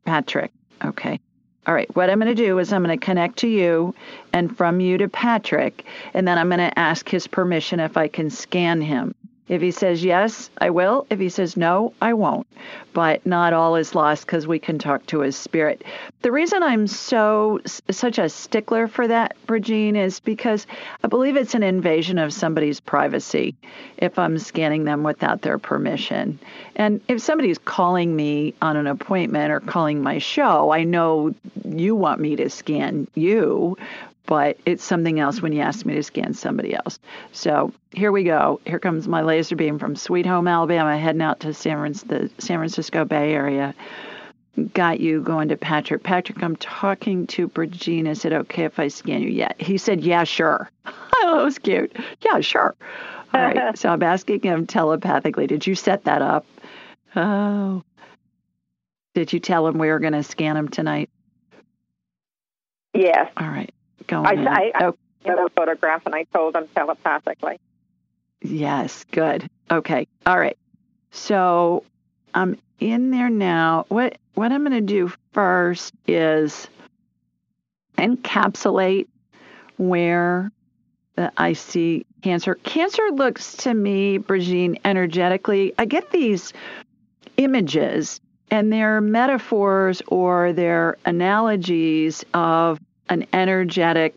Patrick. 0.06 0.52
Okay. 0.84 1.20
All 1.68 1.74
right. 1.74 1.94
What 1.96 2.10
I'm 2.10 2.20
going 2.20 2.36
to 2.36 2.44
do 2.44 2.60
is 2.60 2.74
I'm 2.74 2.84
going 2.84 3.00
to 3.00 3.06
connect 3.06 3.38
to 3.40 3.48
you 3.48 3.96
and 4.34 4.56
from 4.58 4.82
you 4.82 4.98
to 4.98 5.08
Patrick, 5.08 5.86
and 6.14 6.28
then 6.28 6.38
I'm 6.38 6.50
going 6.50 6.60
to 6.60 6.78
ask 6.78 7.08
his 7.08 7.28
permission 7.28 7.80
if 7.80 7.96
I 7.96 8.10
can 8.10 8.30
scan 8.30 8.82
him. 8.82 9.16
If 9.52 9.62
he 9.62 9.72
says 9.72 10.02
yes, 10.02 10.50
I 10.60 10.70
will. 10.70 11.06
If 11.10 11.20
he 11.20 11.28
says 11.28 11.58
no, 11.58 11.92
I 12.02 12.14
won't. 12.14 12.48
But 12.94 13.26
not 13.26 13.52
all 13.52 13.76
is 13.76 13.94
lost 13.94 14.26
because 14.26 14.48
we 14.48 14.60
can 14.60 14.80
talk 14.80 15.06
to 15.08 15.20
his 15.20 15.36
spirit. 15.36 15.84
The 16.22 16.32
reason 16.32 16.64
I'm 16.64 16.88
so 16.88 17.60
such 17.66 18.18
a 18.18 18.30
stickler 18.30 18.88
for 18.88 19.10
that, 19.10 19.36
Regine, 19.50 19.98
is 19.98 20.22
because 20.22 20.66
I 21.04 21.10
believe 21.10 21.36
it's 21.36 21.54
an 21.54 21.64
invasion 21.64 22.18
of 22.18 22.32
somebody's 22.32 22.80
privacy 22.80 23.54
if 23.98 24.18
I'm 24.18 24.40
scanning 24.40 24.86
them 24.86 25.04
without 25.04 25.42
their 25.42 25.58
permission. 25.58 26.40
And 26.78 27.02
if 27.10 27.22
somebody's 27.22 27.58
calling 27.58 28.16
me 28.16 28.54
on 28.62 28.78
an 28.78 28.88
appointment 28.88 29.52
or 29.52 29.60
calling 29.60 30.02
my 30.02 30.20
show, 30.20 30.72
I 30.72 30.86
know 30.86 31.36
you 31.66 31.94
want 31.94 32.22
me 32.22 32.38
to 32.38 32.50
scan 32.50 33.06
you, 33.16 33.78
but 34.32 34.58
it's 34.66 34.82
something 34.82 35.20
else 35.20 35.42
when 35.42 35.52
you 35.52 35.60
ask 35.60 35.86
me 35.86 35.94
to 35.94 36.02
scan 36.02 36.34
somebody 36.34 36.74
else. 36.74 37.00
So 37.34 37.74
here 37.92 38.14
we 38.14 38.24
go. 38.24 38.62
Here 38.66 38.80
comes 38.80 39.06
my 39.06 39.24
laser 39.24 39.58
beam 39.58 39.78
from 39.78 39.94
Sweet 39.98 40.26
Home, 40.26 40.48
Alabama, 40.48 40.98
heading 40.98 41.22
out 41.22 41.42
to 41.42 41.54
San, 41.54 41.92
the 42.06 42.32
San 42.38 42.58
Francisco 42.60 43.04
Bay 43.04 43.34
Area. 43.34 43.76
Got 44.74 45.02
you 45.02 45.20
going 45.20 45.50
to 45.50 45.58
Patrick. 45.58 46.04
Patrick, 46.04 46.42
I'm 46.42 46.56
talking 46.56 47.28
to. 47.28 47.52
Is 47.58 48.24
it 48.24 48.32
okay 48.32 48.64
if 48.64 48.80
I 48.80 48.88
scan 48.88 49.22
you? 49.22 49.28
Yeah. 49.28 49.52
He 49.60 49.78
said, 49.78 50.00
yeah, 50.00 50.24
sure. 50.24 50.70
oh, 50.86 51.36
that 51.36 51.44
was 51.44 51.60
cute. 51.60 51.94
Yeah, 52.22 52.40
sure. 52.40 52.74
All 53.34 53.42
right. 53.42 53.78
so 53.78 53.90
I'm 53.90 54.02
asking 54.02 54.44
him 54.44 54.66
telepathically, 54.66 55.46
did 55.46 55.68
you 55.68 55.76
set 55.76 56.06
that 56.06 56.22
up? 56.22 56.46
Oh. 57.18 57.84
Did 59.14 59.34
you 59.34 59.42
tell 59.42 59.68
him 59.68 59.78
we 59.78 59.90
were 59.90 60.00
going 60.00 60.14
to 60.14 60.24
scan 60.24 60.56
him 60.56 60.70
tonight? 60.70 61.10
Yes. 62.94 63.30
All 63.36 63.50
right. 63.50 63.74
Go 64.08 64.24
I, 64.24 64.32
on. 64.32 64.48
I, 64.48 64.72
I 64.76 64.86
oh, 64.86 64.98
got 65.26 65.46
a 65.46 65.50
photograph 65.50 66.06
and 66.06 66.16
I 66.16 66.24
told 66.34 66.56
him 66.56 66.68
telepathically. 66.76 67.60
yes. 68.42 69.06
Good. 69.12 69.50
Okay. 69.70 70.08
All 70.26 70.40
right. 70.40 70.58
So 71.12 71.84
I'm 72.34 72.58
in 72.80 73.12
there 73.12 73.30
now. 73.30 73.86
What 73.90 74.18
what 74.34 74.52
I'm 74.52 74.62
going 74.66 74.72
to 74.72 74.82
do 74.82 75.12
first 75.34 75.94
is 76.08 76.68
encapsulate 77.98 79.08
where 79.78 80.52
uh, 81.18 81.30
I 81.38 81.54
see 81.54 82.06
cancer. 82.22 82.56
Cancer 82.56 83.10
looks 83.12 83.56
to 83.58 83.74
me, 83.74 84.18
Brigitte, 84.18 84.80
energetically. 84.86 85.74
I 85.78 85.86
get 85.86 86.12
these 86.12 86.54
images, 87.38 88.20
and 88.50 88.72
they're 88.72 89.02
metaphors 89.02 90.02
or 90.08 90.54
they're 90.54 90.98
analogies 91.06 92.24
of 92.34 92.80
an 93.12 93.28
energetic 93.34 94.16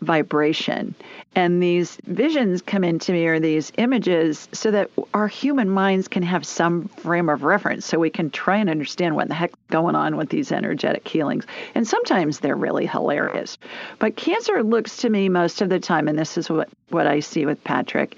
vibration. 0.00 0.94
And 1.34 1.60
these 1.62 1.98
visions 2.04 2.62
come 2.62 2.84
into 2.84 3.12
me 3.12 3.26
or 3.26 3.40
these 3.40 3.72
images 3.78 4.48
so 4.52 4.70
that 4.70 4.90
our 5.12 5.26
human 5.26 5.68
minds 5.70 6.06
can 6.06 6.22
have 6.22 6.46
some 6.46 6.88
frame 6.88 7.28
of 7.28 7.42
reference 7.42 7.84
so 7.84 7.98
we 7.98 8.10
can 8.10 8.30
try 8.30 8.56
and 8.58 8.70
understand 8.70 9.16
what 9.16 9.28
the 9.28 9.34
heck's 9.34 9.58
going 9.70 9.96
on 9.96 10.16
with 10.16 10.28
these 10.28 10.52
energetic 10.52 11.06
healings. 11.06 11.46
And 11.74 11.86
sometimes 11.86 12.38
they're 12.38 12.56
really 12.56 12.86
hilarious. 12.86 13.58
But 13.98 14.16
cancer 14.16 14.62
looks 14.62 14.98
to 14.98 15.10
me 15.10 15.28
most 15.28 15.60
of 15.60 15.68
the 15.68 15.80
time, 15.80 16.06
and 16.06 16.18
this 16.18 16.38
is 16.38 16.48
what, 16.48 16.68
what 16.90 17.08
I 17.08 17.20
see 17.20 17.44
with 17.44 17.62
Patrick, 17.64 18.16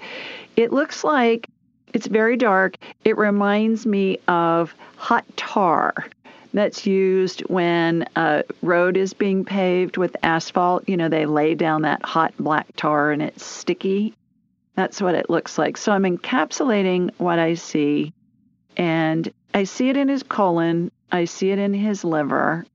it 0.55 0.71
looks 0.71 1.03
like 1.03 1.49
it's 1.93 2.07
very 2.07 2.37
dark. 2.37 2.77
It 3.05 3.17
reminds 3.17 3.87
me 3.87 4.19
of 4.27 4.75
hot 4.97 5.25
tar 5.35 5.93
that's 6.55 6.85
used 6.85 7.41
when 7.41 8.07
a 8.15 8.43
road 8.61 8.97
is 8.97 9.13
being 9.13 9.45
paved 9.45 9.97
with 9.97 10.15
asphalt. 10.23 10.87
You 10.87 10.97
know, 10.97 11.09
they 11.09 11.25
lay 11.25 11.55
down 11.55 11.83
that 11.83 12.03
hot 12.03 12.33
black 12.39 12.67
tar 12.75 13.11
and 13.11 13.21
it's 13.21 13.45
sticky. 13.45 14.13
That's 14.75 15.01
what 15.01 15.15
it 15.15 15.29
looks 15.29 15.57
like. 15.57 15.77
So 15.77 15.91
I'm 15.91 16.03
encapsulating 16.03 17.11
what 17.17 17.39
I 17.39 17.53
see, 17.53 18.13
and 18.75 19.31
I 19.53 19.63
see 19.63 19.89
it 19.89 19.95
in 19.95 20.09
his 20.09 20.23
colon, 20.23 20.91
I 21.11 21.25
see 21.25 21.51
it 21.51 21.59
in 21.59 21.73
his 21.73 22.03
liver. 22.03 22.65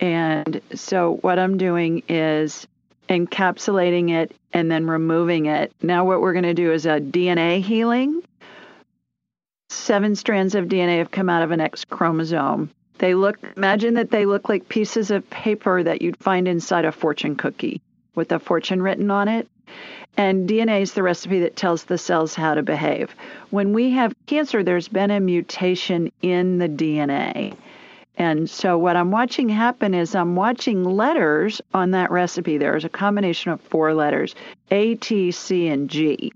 And 0.00 0.60
so 0.74 1.18
what 1.20 1.38
I'm 1.38 1.56
doing 1.56 2.02
is 2.08 2.66
encapsulating 3.08 4.10
it 4.10 4.34
and 4.52 4.70
then 4.70 4.86
removing 4.86 5.46
it. 5.46 5.72
Now, 5.82 6.04
what 6.04 6.20
we're 6.20 6.32
going 6.32 6.44
to 6.44 6.54
do 6.54 6.72
is 6.72 6.86
a 6.86 7.00
DNA 7.00 7.62
healing 7.62 8.22
seven 9.68 10.14
strands 10.14 10.54
of 10.54 10.66
DNA 10.66 10.98
have 10.98 11.10
come 11.10 11.28
out 11.28 11.42
of 11.42 11.50
an 11.50 11.60
X 11.60 11.84
chromosome. 11.84 12.70
They 12.98 13.14
look, 13.14 13.38
imagine 13.56 13.94
that 13.94 14.10
they 14.10 14.26
look 14.26 14.48
like 14.48 14.68
pieces 14.68 15.10
of 15.10 15.28
paper 15.30 15.82
that 15.82 16.02
you'd 16.02 16.16
find 16.16 16.48
inside 16.48 16.84
a 16.84 16.92
fortune 16.92 17.36
cookie 17.36 17.80
with 18.14 18.32
a 18.32 18.38
fortune 18.38 18.82
written 18.82 19.10
on 19.10 19.28
it. 19.28 19.48
And 20.16 20.48
DNA 20.48 20.82
is 20.82 20.94
the 20.94 21.02
recipe 21.02 21.40
that 21.40 21.54
tells 21.54 21.84
the 21.84 21.98
cells 21.98 22.34
how 22.34 22.54
to 22.54 22.62
behave. 22.62 23.14
When 23.50 23.72
we 23.72 23.90
have 23.90 24.14
cancer, 24.26 24.64
there's 24.64 24.88
been 24.88 25.12
a 25.12 25.20
mutation 25.20 26.10
in 26.22 26.58
the 26.58 26.68
DNA. 26.68 27.56
And 28.16 28.50
so, 28.50 28.76
what 28.76 28.96
I'm 28.96 29.12
watching 29.12 29.48
happen 29.48 29.94
is 29.94 30.16
I'm 30.16 30.34
watching 30.34 30.82
letters 30.82 31.60
on 31.72 31.92
that 31.92 32.10
recipe. 32.10 32.58
There's 32.58 32.84
a 32.84 32.88
combination 32.88 33.52
of 33.52 33.60
four 33.60 33.94
letters 33.94 34.34
A, 34.72 34.96
T, 34.96 35.30
C, 35.30 35.68
and 35.68 35.88
G. 35.88 36.32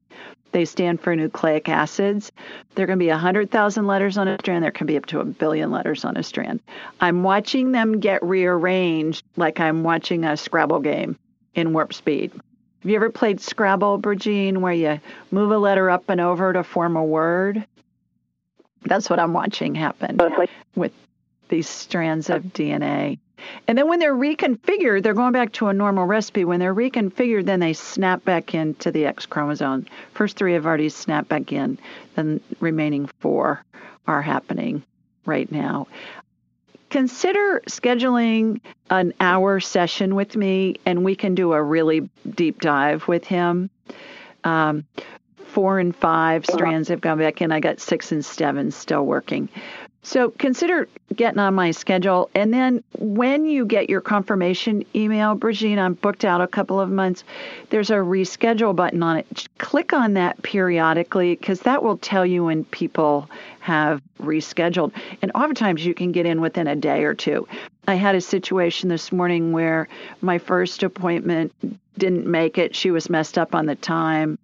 They 0.52 0.64
stand 0.66 1.00
for 1.00 1.16
nucleic 1.16 1.68
acids. 1.68 2.30
There 2.74 2.86
can 2.86 2.98
be 2.98 3.08
100,000 3.08 3.86
letters 3.86 4.18
on 4.18 4.28
a 4.28 4.38
strand. 4.38 4.62
There 4.62 4.70
can 4.70 4.86
be 4.86 4.96
up 4.96 5.06
to 5.06 5.20
a 5.20 5.24
billion 5.24 5.70
letters 5.70 6.04
on 6.04 6.16
a 6.16 6.22
strand. 6.22 6.60
I'm 7.00 7.22
watching 7.22 7.72
them 7.72 8.00
get 8.00 8.22
rearranged 8.22 9.24
like 9.36 9.60
I'm 9.60 9.82
watching 9.82 10.24
a 10.24 10.36
Scrabble 10.36 10.80
game 10.80 11.18
in 11.54 11.72
warp 11.72 11.94
speed. 11.94 12.32
Have 12.32 12.90
you 12.90 12.96
ever 12.96 13.10
played 13.10 13.40
Scrabble, 13.40 13.98
Brigitte, 13.98 14.58
where 14.58 14.72
you 14.72 15.00
move 15.30 15.52
a 15.52 15.58
letter 15.58 15.88
up 15.88 16.08
and 16.08 16.20
over 16.20 16.52
to 16.52 16.64
form 16.64 16.96
a 16.96 17.04
word? 17.04 17.64
That's 18.84 19.08
what 19.08 19.20
I'm 19.20 19.32
watching 19.32 19.74
happen 19.74 20.18
with 20.74 20.92
these 21.52 21.68
strands 21.68 22.30
of 22.30 22.42
DNA. 22.44 23.18
And 23.68 23.76
then 23.76 23.86
when 23.86 23.98
they're 23.98 24.14
reconfigured, 24.14 25.02
they're 25.02 25.14
going 25.14 25.32
back 25.32 25.52
to 25.52 25.68
a 25.68 25.74
normal 25.74 26.06
recipe. 26.06 26.44
When 26.44 26.60
they're 26.60 26.74
reconfigured, 26.74 27.44
then 27.44 27.60
they 27.60 27.74
snap 27.74 28.24
back 28.24 28.54
into 28.54 28.90
the 28.90 29.04
X 29.04 29.26
chromosome. 29.26 29.86
First 30.14 30.36
three 30.36 30.54
have 30.54 30.64
already 30.64 30.88
snapped 30.88 31.28
back 31.28 31.52
in, 31.52 31.78
then 32.14 32.40
remaining 32.58 33.08
four 33.20 33.62
are 34.06 34.22
happening 34.22 34.82
right 35.26 35.50
now. 35.52 35.88
Consider 36.88 37.62
scheduling 37.68 38.60
an 38.88 39.12
hour 39.20 39.60
session 39.60 40.14
with 40.14 40.36
me, 40.36 40.76
and 40.86 41.04
we 41.04 41.14
can 41.14 41.34
do 41.34 41.52
a 41.52 41.62
really 41.62 42.08
deep 42.34 42.60
dive 42.60 43.08
with 43.08 43.24
him. 43.24 43.68
Um, 44.44 44.84
four 45.52 45.78
and 45.78 45.94
five 45.94 46.46
strands 46.46 46.88
have 46.88 47.02
gone 47.02 47.18
back 47.18 47.42
in. 47.42 47.52
I 47.52 47.60
got 47.60 47.78
six 47.78 48.10
and 48.10 48.24
seven 48.24 48.70
still 48.70 49.04
working. 49.04 49.50
So 50.04 50.30
consider 50.30 50.88
getting 51.14 51.38
on 51.38 51.54
my 51.54 51.70
schedule. 51.70 52.28
And 52.34 52.52
then 52.52 52.82
when 52.98 53.46
you 53.46 53.64
get 53.64 53.88
your 53.88 54.00
confirmation 54.00 54.84
email, 54.96 55.36
Brigitte, 55.36 55.78
I'm 55.78 55.94
booked 55.94 56.24
out 56.24 56.40
a 56.40 56.48
couple 56.48 56.80
of 56.80 56.90
months, 56.90 57.22
there's 57.70 57.90
a 57.90 57.94
reschedule 57.94 58.74
button 58.74 59.02
on 59.02 59.18
it. 59.18 59.26
Just 59.32 59.56
click 59.58 59.92
on 59.92 60.14
that 60.14 60.42
periodically 60.42 61.36
because 61.36 61.60
that 61.60 61.84
will 61.84 61.98
tell 61.98 62.26
you 62.26 62.44
when 62.44 62.64
people 62.64 63.30
have 63.60 64.02
rescheduled. 64.20 64.92
And 65.22 65.30
oftentimes 65.36 65.86
you 65.86 65.94
can 65.94 66.10
get 66.10 66.26
in 66.26 66.40
within 66.40 66.66
a 66.66 66.74
day 66.74 67.04
or 67.04 67.14
two. 67.14 67.46
I 67.86 67.94
had 67.94 68.16
a 68.16 68.20
situation 68.20 68.88
this 68.88 69.12
morning 69.12 69.52
where 69.52 69.88
my 70.20 70.38
first 70.38 70.82
appointment 70.82 71.52
didn't 71.96 72.26
make 72.26 72.58
it. 72.58 72.74
She 72.74 72.90
was 72.90 73.08
messed 73.08 73.38
up 73.38 73.54
on 73.54 73.66
the 73.66 73.76
time. 73.76 74.36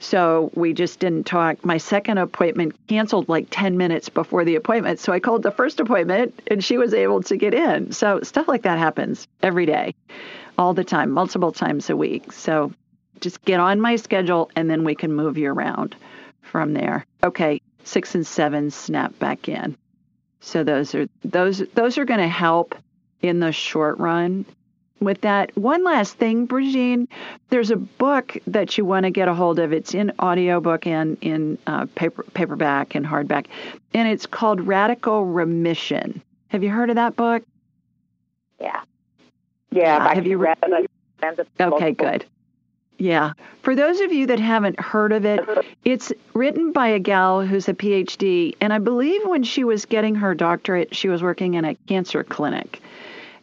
So 0.00 0.50
we 0.54 0.72
just 0.72 0.98
didn't 0.98 1.24
talk. 1.24 1.62
My 1.64 1.76
second 1.76 2.18
appointment 2.18 2.74
canceled 2.88 3.28
like 3.28 3.46
10 3.50 3.76
minutes 3.76 4.08
before 4.08 4.44
the 4.44 4.56
appointment. 4.56 4.98
So 4.98 5.12
I 5.12 5.20
called 5.20 5.42
the 5.42 5.50
first 5.50 5.78
appointment 5.78 6.40
and 6.46 6.64
she 6.64 6.78
was 6.78 6.94
able 6.94 7.22
to 7.24 7.36
get 7.36 7.52
in. 7.52 7.92
So 7.92 8.20
stuff 8.22 8.48
like 8.48 8.62
that 8.62 8.78
happens 8.78 9.28
every 9.42 9.66
day, 9.66 9.94
all 10.56 10.72
the 10.72 10.84
time, 10.84 11.10
multiple 11.10 11.52
times 11.52 11.90
a 11.90 11.96
week. 11.96 12.32
So 12.32 12.72
just 13.20 13.44
get 13.44 13.60
on 13.60 13.78
my 13.78 13.96
schedule 13.96 14.50
and 14.56 14.70
then 14.70 14.84
we 14.84 14.94
can 14.94 15.12
move 15.12 15.36
you 15.36 15.52
around 15.52 15.94
from 16.40 16.72
there. 16.72 17.04
Okay, 17.22 17.60
six 17.84 18.14
and 18.14 18.26
seven 18.26 18.70
snap 18.70 19.18
back 19.18 19.50
in. 19.50 19.76
So 20.40 20.64
those 20.64 20.94
are 20.94 21.06
those 21.22 21.58
those 21.74 21.98
are 21.98 22.06
going 22.06 22.20
to 22.20 22.28
help 22.28 22.74
in 23.20 23.40
the 23.40 23.52
short 23.52 23.98
run 23.98 24.46
with 25.00 25.20
that. 25.22 25.56
One 25.56 25.84
last 25.84 26.14
thing, 26.14 26.46
Brigitte, 26.46 27.08
there's 27.48 27.70
a 27.70 27.76
book 27.76 28.36
that 28.46 28.76
you 28.78 28.84
want 28.84 29.04
to 29.04 29.10
get 29.10 29.28
a 29.28 29.34
hold 29.34 29.58
of. 29.58 29.72
It's 29.72 29.94
in 29.94 30.12
audiobook 30.20 30.86
and 30.86 31.16
in 31.20 31.58
uh, 31.66 31.86
paper, 31.94 32.24
paperback 32.34 32.94
and 32.94 33.04
hardback, 33.04 33.46
and 33.94 34.08
it's 34.08 34.26
called 34.26 34.66
Radical 34.66 35.24
Remission. 35.24 36.22
Have 36.48 36.62
you 36.62 36.70
heard 36.70 36.90
of 36.90 36.96
that 36.96 37.16
book? 37.16 37.42
Yeah. 38.60 38.80
Yeah. 39.70 40.14
have 40.14 40.26
you 40.26 40.36
read 40.36 40.58
it? 40.62 40.90
Okay, 41.60 41.92
good. 41.92 42.24
Yeah. 42.98 43.32
For 43.62 43.74
those 43.74 44.00
of 44.00 44.12
you 44.12 44.26
that 44.26 44.40
haven't 44.40 44.78
heard 44.78 45.12
of 45.12 45.24
it, 45.24 45.40
it's 45.84 46.12
written 46.34 46.72
by 46.72 46.88
a 46.88 46.98
gal 46.98 47.40
who's 47.40 47.66
a 47.68 47.72
PhD. 47.72 48.54
And 48.60 48.74
I 48.74 48.78
believe 48.78 49.22
when 49.24 49.42
she 49.42 49.64
was 49.64 49.86
getting 49.86 50.14
her 50.16 50.34
doctorate, 50.34 50.94
she 50.94 51.08
was 51.08 51.22
working 51.22 51.54
in 51.54 51.64
a 51.64 51.74
cancer 51.86 52.22
clinic. 52.22 52.82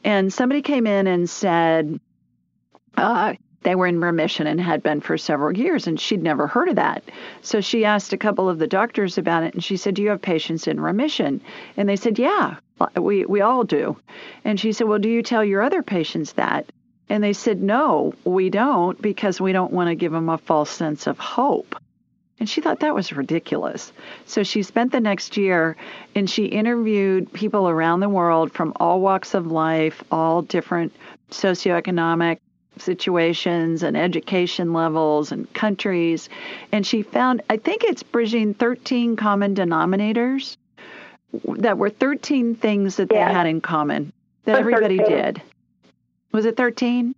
And 0.08 0.32
somebody 0.32 0.62
came 0.62 0.88
in 0.88 1.06
and 1.06 1.30
said 1.30 2.00
uh, 2.96 3.34
they 3.64 3.76
were 3.76 3.88
in 3.88 4.00
remission 4.00 4.48
and 4.48 4.62
had 4.62 4.82
been 4.82 5.02
for 5.02 5.18
several 5.18 5.58
years, 5.58 5.86
and 5.86 6.00
she'd 6.00 6.24
never 6.24 6.48
heard 6.48 6.70
of 6.70 6.78
that. 6.78 7.04
So 7.42 7.60
she 7.60 7.84
asked 7.84 8.14
a 8.14 8.18
couple 8.18 8.48
of 8.48 8.58
the 8.58 8.68
doctors 8.68 9.18
about 9.18 9.44
it, 9.44 9.54
and 9.54 9.62
she 9.62 9.76
said, 9.76 9.96
Do 9.96 10.02
you 10.02 10.12
have 10.12 10.22
patients 10.22 10.66
in 10.66 10.80
remission? 10.80 11.42
And 11.76 11.90
they 11.90 11.98
said, 11.98 12.18
Yeah, 12.18 12.56
we, 12.96 13.26
we 13.26 13.42
all 13.42 13.66
do. 13.66 13.98
And 14.46 14.58
she 14.58 14.72
said, 14.72 14.88
Well, 14.88 14.98
do 14.98 15.10
you 15.10 15.22
tell 15.22 15.44
your 15.44 15.62
other 15.62 15.84
patients 15.84 16.32
that? 16.34 16.72
And 17.10 17.22
they 17.22 17.34
said, 17.34 17.62
No, 17.62 18.14
we 18.24 18.50
don't, 18.50 19.02
because 19.02 19.42
we 19.42 19.52
don't 19.52 19.74
want 19.74 19.90
to 19.90 19.96
give 19.96 20.14
them 20.14 20.30
a 20.30 20.38
false 20.38 20.70
sense 20.70 21.06
of 21.06 21.20
hope. 21.20 21.76
And 22.40 22.48
she 22.48 22.62
thought 22.62 22.82
that 22.82 22.94
was 22.94 23.12
ridiculous. 23.12 23.92
So 24.26 24.44
she 24.44 24.62
spent 24.62 24.92
the 24.92 25.00
next 25.00 25.38
year 25.38 25.76
and 26.14 26.30
she 26.30 26.46
interviewed 26.46 27.34
people 27.34 27.68
around 27.68 28.00
the 28.00 28.10
world 28.10 28.52
from 28.52 28.74
all 28.80 29.02
walks 29.02 29.34
of 29.34 29.48
life, 29.48 30.04
all 30.12 30.44
different 30.44 30.94
socioeconomic 31.32 32.40
situations 32.78 33.82
and 33.82 33.98
education 33.98 34.72
levels 34.72 35.32
and 35.32 35.52
countries. 35.54 36.30
And 36.72 36.86
she 36.86 37.02
found, 37.02 37.42
I 37.50 37.58
think 37.58 37.84
it's 37.84 38.04
bridging 38.04 38.54
13 38.54 39.16
common 39.16 39.56
denominators 39.56 40.58
that 41.58 41.78
were 41.78 41.90
13 41.90 42.56
things 42.56 42.98
that 42.98 43.12
yeah. 43.12 43.28
they 43.28 43.34
had 43.34 43.48
in 43.48 43.62
common 43.62 44.14
that 44.46 44.60
everybody 44.60 44.98
13. 44.98 45.16
did. 45.16 45.42
Was 46.32 46.46
it 46.46 46.56
13? 46.56 47.16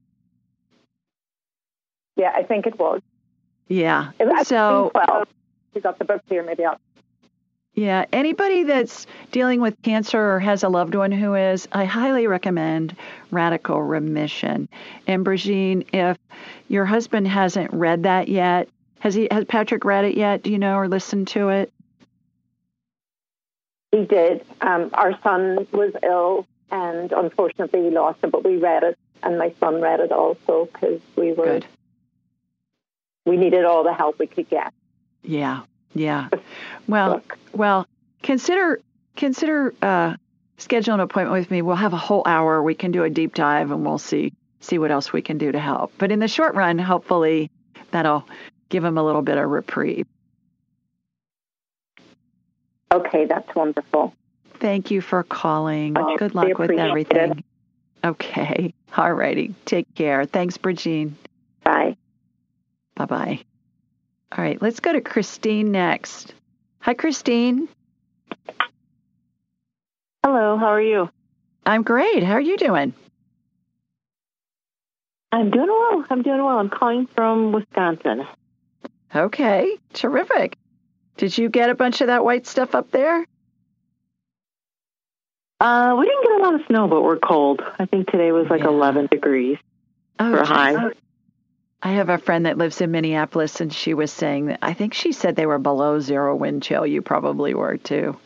Yeah, 2.15 2.31
I 2.35 2.43
think 2.43 2.67
it 2.67 2.77
was. 2.79 3.01
Yeah. 3.69 4.11
so, 4.43 4.91
well, 4.93 5.25
you 5.73 5.81
got 5.81 5.99
the 5.99 6.05
book 6.05 6.21
here, 6.27 6.43
maybe 6.43 6.65
I'll. 6.65 6.79
Yeah, 7.75 8.05
anybody 8.11 8.63
that's 8.63 9.07
dealing 9.31 9.61
with 9.61 9.81
cancer 9.83 10.19
or 10.19 10.39
has 10.39 10.63
a 10.63 10.69
loved 10.69 10.95
one 10.95 11.13
who 11.13 11.35
is, 11.35 11.67
I 11.71 11.85
highly 11.85 12.27
recommend 12.27 12.95
Radical 13.31 13.81
Remission. 13.81 14.67
And 15.07 15.23
Brigitte, 15.23 15.87
if 15.93 16.17
your 16.67 16.83
husband 16.83 17.27
hasn't 17.27 17.71
read 17.71 18.03
that 18.03 18.27
yet, 18.27 18.67
has 18.99 19.13
he 19.13 19.29
has 19.31 19.45
Patrick 19.45 19.85
read 19.85 20.03
it 20.03 20.17
yet? 20.17 20.43
Do 20.43 20.51
you 20.51 20.57
know 20.57 20.75
or 20.75 20.89
listened 20.89 21.29
to 21.29 21.49
it? 21.49 21.71
He 23.93 24.03
did. 24.03 24.43
Um, 24.59 24.89
our 24.93 25.17
son 25.21 25.65
was 25.71 25.93
ill, 26.03 26.47
and 26.69 27.13
unfortunately 27.13 27.81
we 27.81 27.91
lost 27.91 28.21
him. 28.21 28.31
But 28.31 28.43
we 28.43 28.57
read 28.57 28.83
it, 28.83 28.97
and 29.23 29.37
my 29.37 29.53
son 29.61 29.79
read 29.79 30.01
it 30.01 30.11
also 30.11 30.67
because 30.73 30.99
we 31.15 31.31
were 31.31 31.45
Good 31.45 31.67
we 33.29 33.37
needed 33.37 33.63
all 33.63 33.83
the 33.83 33.93
help 33.93 34.19
we 34.19 34.27
could 34.27 34.49
get. 34.49 34.73
Yeah, 35.23 35.61
yeah. 35.93 36.29
Well, 36.87 37.21
well, 37.53 37.85
consider 38.23 38.79
consider 39.15 39.75
uh, 39.79 40.15
schedule 40.57 40.95
an 40.95 41.01
appointment 41.01 41.39
with 41.39 41.51
me. 41.51 41.61
We'll 41.61 41.75
have 41.75 41.93
a 41.93 41.97
whole 41.97 42.23
hour. 42.25 42.63
We 42.63 42.73
can 42.73 42.91
do 42.91 43.03
a 43.03 43.11
deep 43.11 43.35
dive 43.35 43.69
and 43.69 43.85
we'll 43.85 43.99
see 43.99 44.33
see 44.59 44.79
what 44.79 44.89
else 44.89 45.13
we 45.13 45.21
can 45.21 45.37
do 45.37 45.51
to 45.51 45.59
help. 45.59 45.93
But 45.99 46.11
in 46.11 46.17
the 46.17 46.27
short 46.27 46.55
run, 46.55 46.79
hopefully 46.79 47.51
that'll 47.91 48.27
give 48.69 48.81
them 48.81 48.97
a 48.97 49.03
little 49.03 49.21
bit 49.21 49.37
of 49.37 49.47
reprieve. 49.47 50.07
Okay, 52.91 53.25
that's 53.25 53.53
wonderful. 53.55 54.15
Thank 54.59 54.89
you 54.89 55.01
for 55.01 55.21
calling. 55.21 55.93
Good 56.17 56.33
luck 56.33 56.57
with 56.57 56.71
everything. 56.71 57.43
Okay. 58.03 58.73
All 58.97 59.13
righty. 59.13 59.53
Take 59.65 59.93
care. 59.93 60.25
Thanks, 60.25 60.57
Bridgine. 60.57 61.13
Bye. 61.63 61.97
Bye 62.99 63.05
bye. 63.05 63.39
All 64.37 64.43
right, 64.43 64.61
let's 64.61 64.81
go 64.81 64.91
to 64.91 64.99
Christine 64.99 65.71
next. 65.71 66.33
Hi, 66.81 66.93
Christine. 66.93 67.69
Hello, 70.23 70.57
how 70.57 70.65
are 70.67 70.81
you? 70.81 71.09
I'm 71.65 71.83
great. 71.83 72.23
How 72.23 72.33
are 72.33 72.41
you 72.41 72.57
doing? 72.57 72.93
I'm 75.31 75.49
doing 75.49 75.67
well. 75.69 76.05
I'm 76.09 76.23
doing 76.23 76.43
well. 76.43 76.59
I'm 76.59 76.69
calling 76.69 77.07
from 77.15 77.53
Wisconsin. 77.53 78.27
Okay, 79.15 79.77
terrific. 79.93 80.57
Did 81.15 81.37
you 81.37 81.47
get 81.47 81.69
a 81.69 81.75
bunch 81.75 82.01
of 82.01 82.07
that 82.07 82.25
white 82.25 82.45
stuff 82.47 82.75
up 82.75 82.91
there? 82.91 83.25
Uh, 85.61 85.95
we 85.97 86.05
didn't 86.05 86.23
get 86.23 86.31
a 86.33 86.43
lot 86.43 86.55
of 86.55 86.61
snow, 86.67 86.87
but 86.89 87.01
we're 87.01 87.17
cold. 87.19 87.61
I 87.79 87.85
think 87.85 88.11
today 88.11 88.33
was 88.33 88.47
like 88.49 88.61
Yeah. 88.61 88.67
11 88.69 89.07
degrees 89.09 89.57
Oh, 90.19 90.31
for 90.35 90.41
a 90.41 90.45
high. 90.45 90.91
I 91.81 91.91
have 91.91 92.09
a 92.09 92.17
friend 92.17 92.45
that 92.45 92.57
lives 92.57 92.81
in 92.81 92.91
Minneapolis, 92.91 93.61
and 93.61 93.71
she 93.73 93.93
was 93.93 94.11
saying 94.11 94.47
that 94.47 94.59
I 94.61 94.73
think 94.73 94.93
she 94.93 95.13
said 95.13 95.35
they 95.35 95.45
were 95.45 95.59
below 95.59 95.99
zero 95.99 96.35
wind 96.35 96.61
chill. 96.63 96.85
You 96.85 97.01
probably 97.01 97.53
were 97.53 97.77
too. 97.77 98.17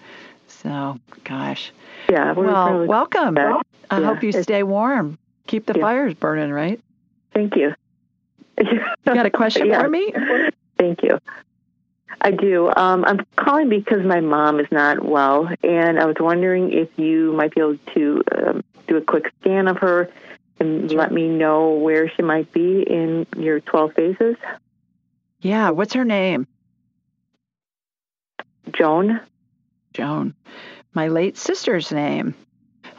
So, 0.48 1.00
gosh. 1.24 1.72
Yeah, 2.10 2.34
we're 2.34 2.46
Well, 2.48 2.86
welcome. 2.88 3.36
bad. 3.36 3.62
I 3.92 4.00
Yeah, 4.00 4.06
hope 4.08 4.24
you 4.24 4.32
stay 4.32 4.64
warm. 4.64 5.18
Keep 5.48 5.68
the 5.68 5.78
Yeah. 5.78 5.84
fires 5.84 6.14
burning, 6.16 6.52
right? 6.52 6.80
Thank 7.34 7.56
you. 7.56 7.74
You 8.58 8.80
got 9.06 9.26
a 9.26 9.30
question 9.42 9.68
Yeah. 9.68 9.84
for 9.84 9.90
me? 9.90 10.14
Thank 10.78 11.04
you. 11.04 11.20
I 12.22 12.32
do. 12.32 12.72
Um, 12.76 13.04
I'm 13.06 13.26
calling 13.36 13.70
because 13.70 14.04
my 14.04 14.20
mom 14.22 14.60
is 14.60 14.68
not 14.72 15.04
well, 15.04 15.50
and 15.64 16.00
I 16.00 16.06
was 16.06 16.16
wondering 16.20 16.72
if 16.72 16.90
you 16.98 17.34
might 17.34 17.54
be 17.54 17.62
able 17.62 17.78
to 17.94 18.24
um, 18.36 18.64
do 18.88 18.98
a 18.98 19.02
quick 19.02 19.32
scan 19.42 19.68
of 19.68 19.78
her 19.78 20.10
and 20.60 20.92
let 20.92 21.12
me 21.12 21.28
know 21.28 21.72
where 21.72 22.10
she 22.10 22.22
might 22.22 22.52
be 22.54 22.84
in 22.84 23.26
your 23.38 23.60
12 23.60 23.94
phases. 23.94 24.36
Yeah. 25.42 25.72
What's 25.72 25.94
her 25.94 26.06
name? 26.06 26.48
Joan? 28.72 29.20
Joan. 29.94 30.34
My 30.94 31.08
late 31.08 31.38
sister's 31.38 31.92
name. 31.92 32.36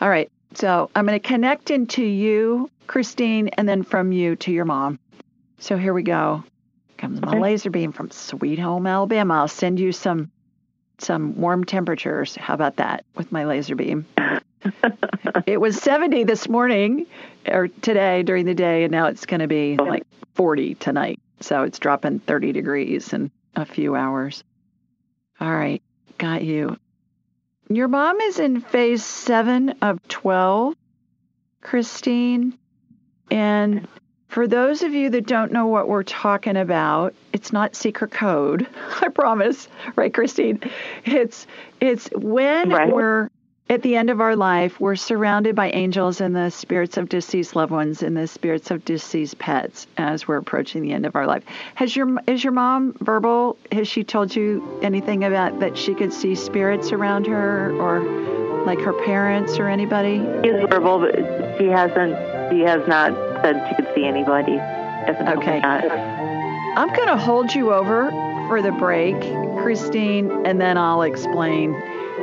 All 0.01 0.09
right. 0.09 0.31
So 0.55 0.91
I'm 0.95 1.07
going 1.07 1.19
to 1.19 1.27
connect 1.27 1.71
into 1.71 2.05
you, 2.05 2.71
Christine, 2.87 3.49
and 3.49 3.69
then 3.69 3.83
from 3.83 4.13
you 4.13 4.37
to 4.37 4.53
your 4.53 4.65
mom. 4.65 4.99
So 5.59 5.77
here 5.77 5.95
we 5.95 6.03
go. 6.03 6.45
Comes 6.99 7.21
my 7.21 7.29
Okay. 7.31 7.41
laser 7.41 7.71
beam 7.71 7.93
from 7.93 8.11
Sweet 8.11 8.59
Home, 8.59 8.87
Alabama. 8.87 9.35
I'll 9.35 9.49
send 9.49 9.81
you 9.81 9.91
some 9.93 10.31
some 10.99 11.37
warm 11.41 11.65
temperatures. 11.65 12.37
How 12.37 12.55
about 12.55 12.77
that 12.77 13.05
with 13.15 13.33
my 13.33 13.45
laser 13.45 13.75
beam? 13.75 14.07
it 15.47 15.61
was 15.61 15.81
70 15.81 16.25
this 16.25 16.49
morning 16.49 17.07
or 17.47 17.69
today 17.69 18.23
during 18.23 18.47
the 18.47 18.55
day, 18.55 18.85
and 18.85 18.93
now 18.93 19.07
it's 19.07 19.27
going 19.27 19.41
to 19.41 19.47
be 19.47 19.77
like 19.77 20.05
40 20.35 20.75
tonight. 20.77 21.21
So 21.41 21.63
it's 21.63 21.79
dropping 21.79 22.21
30 22.21 22.53
degrees 22.53 23.13
in 23.13 23.31
a 23.55 23.65
few 23.65 23.95
hours. 23.95 24.45
All 25.41 25.53
right, 25.53 25.83
got 26.19 26.43
you. 26.43 26.79
Your 27.69 27.89
mom 27.89 28.21
is 28.21 28.39
in 28.39 28.61
phase 28.61 29.05
seven 29.05 29.71
of 29.83 30.07
12, 30.09 30.75
Christine. 31.61 32.59
And 33.31 33.89
for 34.35 34.49
those 34.49 34.83
of 34.83 34.93
you 34.93 35.11
that 35.11 35.27
don't 35.27 35.53
know 35.53 35.69
what 35.69 35.87
we're 35.87 36.03
talking 36.03 36.57
about, 36.57 37.15
it's 37.33 37.53
not 37.53 37.77
secret 37.77 38.11
code. 38.11 38.67
I 39.01 39.07
promise, 39.07 39.69
right, 39.95 40.13
Christine? 40.13 40.59
It's 41.05 41.47
it's 41.81 42.09
when 42.17 42.69
Right. 42.69 42.93
we're 42.93 43.31
at 43.71 43.81
the 43.83 43.97
end 43.97 44.11
of 44.11 44.21
our 44.21 44.37
life, 44.37 44.79
we're 44.79 44.95
surrounded 44.95 45.57
by 45.57 45.71
angels 45.71 46.21
and 46.21 46.37
the 46.37 46.51
spirits 46.51 46.99
of 46.99 47.09
deceased 47.09 47.57
loved 47.57 47.73
ones 47.73 48.03
and 48.03 48.15
the 48.15 48.27
spirits 48.27 48.71
of 48.71 48.85
deceased 48.85 49.39
pets 49.39 49.87
as 49.97 50.29
we're 50.29 50.37
approaching 50.37 50.83
the 50.83 50.93
end 50.93 51.07
of 51.07 51.17
our 51.17 51.27
life. 51.27 51.43
Has 51.75 51.97
your 51.97 52.19
is 52.27 52.45
your 52.45 52.53
mom 52.53 52.95
verbal? 53.01 53.57
Has 53.73 53.89
she 53.89 54.05
told 54.05 54.37
you 54.37 54.79
anything 54.83 55.25
about 55.25 55.61
that 55.61 55.79
she 55.79 55.95
could 55.95 56.13
see 56.13 56.35
spirits 56.35 56.93
around 56.93 57.27
her 57.27 57.73
or 57.81 58.65
like 58.67 58.81
her 58.81 58.93
parents 59.05 59.59
or 59.59 59.69
anybody? 59.69 60.19
She 60.43 60.51
is 60.51 60.69
verbal, 60.69 60.99
but 60.99 61.15
she 61.59 61.67
hasn't. 61.69 62.53
She 62.53 62.61
has 62.61 62.87
not 62.87 63.13
said 63.43 63.67
she 63.71 63.77
could 63.77 63.95
see 63.95 64.05
anybody. 64.05 64.57
Definitely 64.57 65.43
Okay. 65.43 65.61
not. 65.61 65.85
I'm 66.77 66.93
going 66.95 67.09
to 67.09 67.17
hold 67.17 67.55
you 67.55 67.73
over 67.73 68.11
for 68.49 68.61
the 68.61 68.73
break, 68.73 69.19
Christine, 69.63 70.45
and 70.45 70.61
then 70.61 70.77
I'll 70.77 71.03
explain 71.03 71.73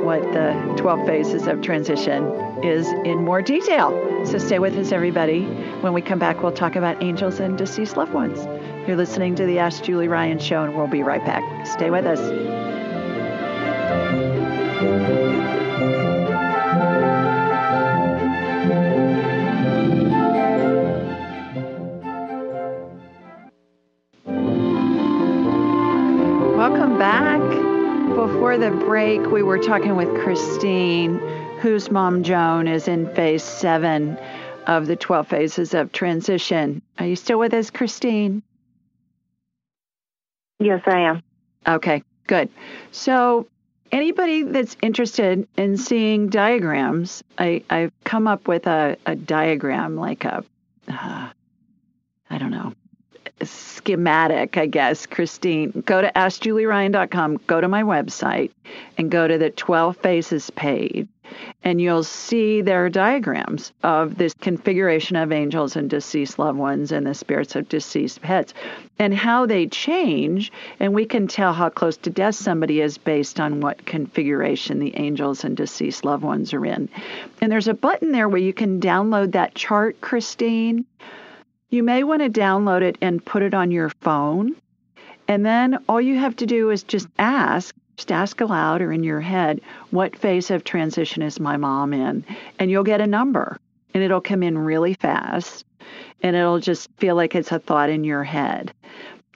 what 0.03 0.21
the 0.33 0.51
12 0.77 1.05
phases 1.05 1.47
of 1.47 1.61
transition 1.61 2.23
is 2.63 2.87
in 3.05 3.23
more 3.23 3.41
detail. 3.41 3.91
So 4.25 4.37
stay 4.37 4.59
with 4.59 4.77
us, 4.77 4.91
everybody. 4.91 5.45
When 5.81 5.93
we 5.93 6.01
come 6.01 6.19
back, 6.19 6.41
we'll 6.41 6.51
talk 6.51 6.75
about 6.75 7.01
angels 7.01 7.39
and 7.39 7.57
deceased 7.57 7.97
loved 7.97 8.13
ones. 8.13 8.39
You're 8.87 8.97
listening 8.97 9.35
to 9.35 9.45
the 9.45 9.59
Ask 9.59 9.83
Julie 9.83 10.07
Ryan 10.07 10.39
Show, 10.39 10.63
and 10.63 10.75
we'll 10.75 10.87
be 10.87 11.03
right 11.03 11.23
back. 11.25 11.67
Stay 11.67 11.89
with 11.89 12.05
us. 12.05 12.19
Welcome 26.57 26.97
back. 26.99 27.40
Before 28.21 28.55
the 28.55 28.69
break, 28.69 29.31
we 29.31 29.41
were 29.41 29.57
talking 29.57 29.95
with 29.95 30.07
Christine, 30.21 31.17
whose 31.57 31.89
mom, 31.89 32.21
Joan, 32.21 32.67
is 32.67 32.87
in 32.87 33.11
phase 33.15 33.41
seven 33.41 34.15
of 34.67 34.85
the 34.85 34.95
12 34.95 35.27
phases 35.27 35.73
of 35.73 35.91
transition. 35.91 36.83
Are 36.99 37.07
you 37.07 37.15
still 37.15 37.39
with 37.39 37.51
us, 37.55 37.71
Christine? 37.71 38.43
Yes, 40.59 40.83
I 40.85 40.99
am. 40.99 41.23
Okay, 41.67 42.03
good. 42.27 42.49
So, 42.91 43.47
anybody 43.91 44.43
that's 44.43 44.77
interested 44.83 45.47
in 45.57 45.77
seeing 45.77 46.29
diagrams, 46.29 47.23
I, 47.39 47.63
I've 47.71 47.91
come 48.03 48.27
up 48.27 48.47
with 48.47 48.67
a, 48.67 48.97
a 49.07 49.15
diagram, 49.15 49.95
like 49.95 50.25
a, 50.25 50.45
uh, 50.87 51.29
I 52.29 52.37
don't 52.37 52.51
know, 52.51 52.73
schematic, 53.45 54.57
I 54.57 54.65
guess, 54.67 55.05
Christine. 55.05 55.83
Go 55.85 56.01
to 56.01 56.11
AskJulieRyan.com, 56.15 57.37
go 57.47 57.61
to 57.61 57.67
my 57.67 57.83
website, 57.83 58.51
and 58.97 59.09
go 59.11 59.27
to 59.27 59.37
the 59.37 59.49
12 59.49 59.97
Phases 59.97 60.49
page, 60.51 61.07
and 61.63 61.79
you'll 61.79 62.03
see 62.03 62.61
there 62.61 62.85
are 62.85 62.89
diagrams 62.89 63.71
of 63.83 64.17
this 64.17 64.33
configuration 64.33 65.15
of 65.15 65.31
angels 65.31 65.75
and 65.75 65.89
deceased 65.89 66.39
loved 66.39 66.57
ones 66.57 66.91
and 66.91 67.05
the 67.05 67.13
spirits 67.13 67.55
of 67.55 67.69
deceased 67.69 68.21
pets 68.21 68.53
and 68.99 69.13
how 69.13 69.45
they 69.45 69.67
change. 69.67 70.51
And 70.79 70.93
we 70.93 71.05
can 71.05 71.27
tell 71.27 71.53
how 71.53 71.69
close 71.69 71.97
to 71.97 72.09
death 72.09 72.35
somebody 72.35 72.81
is 72.81 72.97
based 72.97 73.39
on 73.39 73.61
what 73.61 73.85
configuration 73.85 74.79
the 74.79 74.95
angels 74.97 75.43
and 75.43 75.55
deceased 75.55 76.03
loved 76.03 76.23
ones 76.23 76.53
are 76.53 76.65
in. 76.65 76.89
And 77.39 77.51
there's 77.51 77.67
a 77.67 77.73
button 77.73 78.11
there 78.11 78.29
where 78.29 78.41
you 78.41 78.53
can 78.53 78.81
download 78.81 79.31
that 79.33 79.55
chart, 79.55 80.01
Christine. 80.01 80.85
You 81.71 81.83
may 81.83 82.03
want 82.03 82.21
to 82.21 82.29
download 82.29 82.81
it 82.81 82.97
and 83.01 83.23
put 83.23 83.43
it 83.43 83.53
on 83.53 83.71
your 83.71 83.89
phone. 84.01 84.57
And 85.29 85.45
then 85.45 85.77
all 85.87 86.01
you 86.01 86.19
have 86.19 86.35
to 86.35 86.45
do 86.45 86.69
is 86.69 86.83
just 86.83 87.07
ask, 87.17 87.73
just 87.95 88.11
ask 88.11 88.41
aloud 88.41 88.81
or 88.81 88.91
in 88.91 89.05
your 89.05 89.21
head, 89.21 89.61
what 89.89 90.17
phase 90.17 90.51
of 90.51 90.65
transition 90.65 91.21
is 91.21 91.39
my 91.39 91.55
mom 91.55 91.93
in? 91.93 92.25
And 92.59 92.69
you'll 92.69 92.83
get 92.83 92.99
a 92.99 93.07
number. 93.07 93.57
And 93.93 94.03
it'll 94.03 94.19
come 94.19 94.43
in 94.43 94.57
really 94.57 94.95
fast. 94.95 95.65
And 96.21 96.35
it'll 96.35 96.59
just 96.59 96.89
feel 96.97 97.15
like 97.15 97.35
it's 97.35 97.53
a 97.53 97.59
thought 97.59 97.89
in 97.89 98.03
your 98.03 98.25
head. 98.25 98.73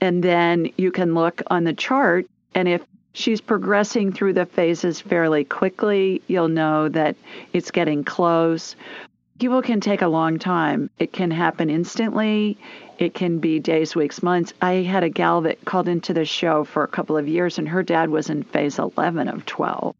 And 0.01 0.21
then 0.21 0.69
you 0.77 0.91
can 0.91 1.15
look 1.15 1.41
on 1.47 1.63
the 1.63 1.73
chart. 1.73 2.27
And 2.53 2.67
if 2.67 2.81
she's 3.13 3.39
progressing 3.39 4.11
through 4.11 4.33
the 4.33 4.45
phases 4.45 4.99
fairly 4.99 5.45
quickly, 5.45 6.21
you'll 6.27 6.49
know 6.49 6.89
that 6.89 7.15
it's 7.53 7.71
getting 7.71 8.03
close. 8.03 8.75
People 9.39 9.61
can 9.61 9.81
take 9.81 10.01
a 10.01 10.07
long 10.07 10.39
time. 10.39 10.89
It 10.97 11.11
can 11.11 11.29
happen 11.29 11.69
instantly. 11.69 12.57
It 12.97 13.13
can 13.13 13.39
be 13.39 13.59
days, 13.59 13.93
weeks, 13.93 14.23
months. 14.23 14.53
I 14.61 14.75
had 14.75 15.03
a 15.03 15.09
gal 15.09 15.41
that 15.41 15.65
called 15.65 15.89
into 15.89 16.13
the 16.13 16.23
show 16.23 16.63
for 16.63 16.83
a 16.83 16.87
couple 16.87 17.17
of 17.17 17.27
years, 17.27 17.57
and 17.57 17.67
her 17.67 17.83
dad 17.83 18.09
was 18.09 18.29
in 18.29 18.43
phase 18.43 18.79
11 18.79 19.27
of 19.27 19.45
12. 19.45 19.93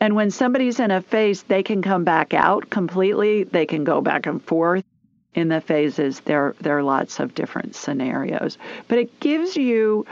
And 0.00 0.16
when 0.16 0.32
somebody's 0.32 0.80
in 0.80 0.90
a 0.90 1.00
phase, 1.00 1.44
they 1.44 1.62
can 1.62 1.82
come 1.82 2.02
back 2.02 2.34
out 2.34 2.68
completely. 2.68 3.44
They 3.44 3.66
can 3.66 3.84
go 3.84 4.00
back 4.00 4.26
and 4.26 4.42
forth 4.42 4.84
in 5.34 5.48
the 5.48 5.60
phases. 5.60 6.18
There, 6.20 6.56
there 6.60 6.76
are 6.76 6.82
lots 6.82 7.20
of 7.20 7.36
different 7.36 7.76
scenarios, 7.76 8.58
but 8.88 8.98
it 8.98 9.20
gives 9.20 9.56
you 9.56 10.04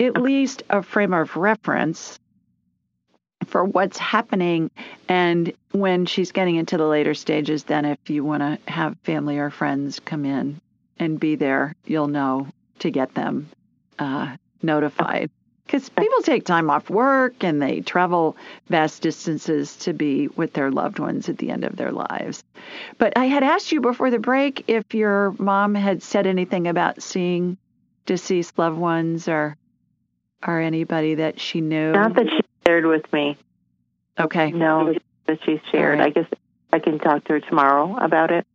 at 0.00 0.20
least 0.20 0.64
a 0.70 0.82
frame 0.82 1.14
of 1.14 1.36
reference 1.36 2.18
for 3.48 3.64
what's 3.64 3.98
happening. 3.98 4.70
And 5.08 5.52
when 5.72 6.06
she's 6.06 6.32
getting 6.32 6.56
into 6.56 6.76
the 6.76 6.86
later 6.86 7.14
stages, 7.14 7.64
then 7.64 7.84
if 7.84 8.10
you 8.10 8.24
want 8.24 8.42
to 8.42 8.70
have 8.70 8.96
family 9.04 9.38
or 9.38 9.50
friends 9.50 10.00
come 10.00 10.24
in 10.24 10.60
and 10.98 11.18
be 11.18 11.36
there, 11.36 11.74
you'll 11.84 12.08
know 12.08 12.48
to 12.80 12.90
get 12.90 13.14
them 13.14 13.48
uh, 13.98 14.36
notified. 14.62 15.30
Because 15.66 15.88
people 15.90 16.22
take 16.22 16.46
time 16.46 16.70
off 16.70 16.88
work 16.88 17.44
and 17.44 17.60
they 17.60 17.80
travel 17.80 18.38
vast 18.68 19.02
distances 19.02 19.76
to 19.76 19.92
be 19.92 20.28
with 20.28 20.54
their 20.54 20.70
loved 20.70 20.98
ones 20.98 21.28
at 21.28 21.36
the 21.36 21.50
end 21.50 21.64
of 21.64 21.76
their 21.76 21.92
lives. 21.92 22.42
But 22.96 23.18
I 23.18 23.26
had 23.26 23.42
asked 23.42 23.70
you 23.70 23.82
before 23.82 24.10
the 24.10 24.18
break 24.18 24.64
if 24.66 24.94
your 24.94 25.34
mom 25.38 25.74
had 25.74 26.02
said 26.02 26.26
anything 26.26 26.68
about 26.68 27.02
seeing 27.02 27.58
deceased 28.06 28.58
loved 28.58 28.78
ones 28.78 29.28
or 29.28 29.58
or 30.46 30.60
anybody 30.60 31.16
that 31.16 31.40
she 31.40 31.60
knew. 31.60 31.92
Not 31.92 32.14
that 32.14 32.26
she 32.30 32.40
shared 32.68 32.84
with 32.84 33.10
me. 33.14 33.36
Okay. 34.20 34.50
No, 34.50 34.94
that 35.26 35.38
she's 35.44 35.60
shared. 35.72 35.98
Right. 36.00 36.08
I 36.08 36.10
guess 36.10 36.30
I 36.70 36.78
can 36.78 36.98
talk 36.98 37.24
to 37.24 37.34
her 37.34 37.40
tomorrow 37.40 37.96
about 37.96 38.30
it. 38.30 38.46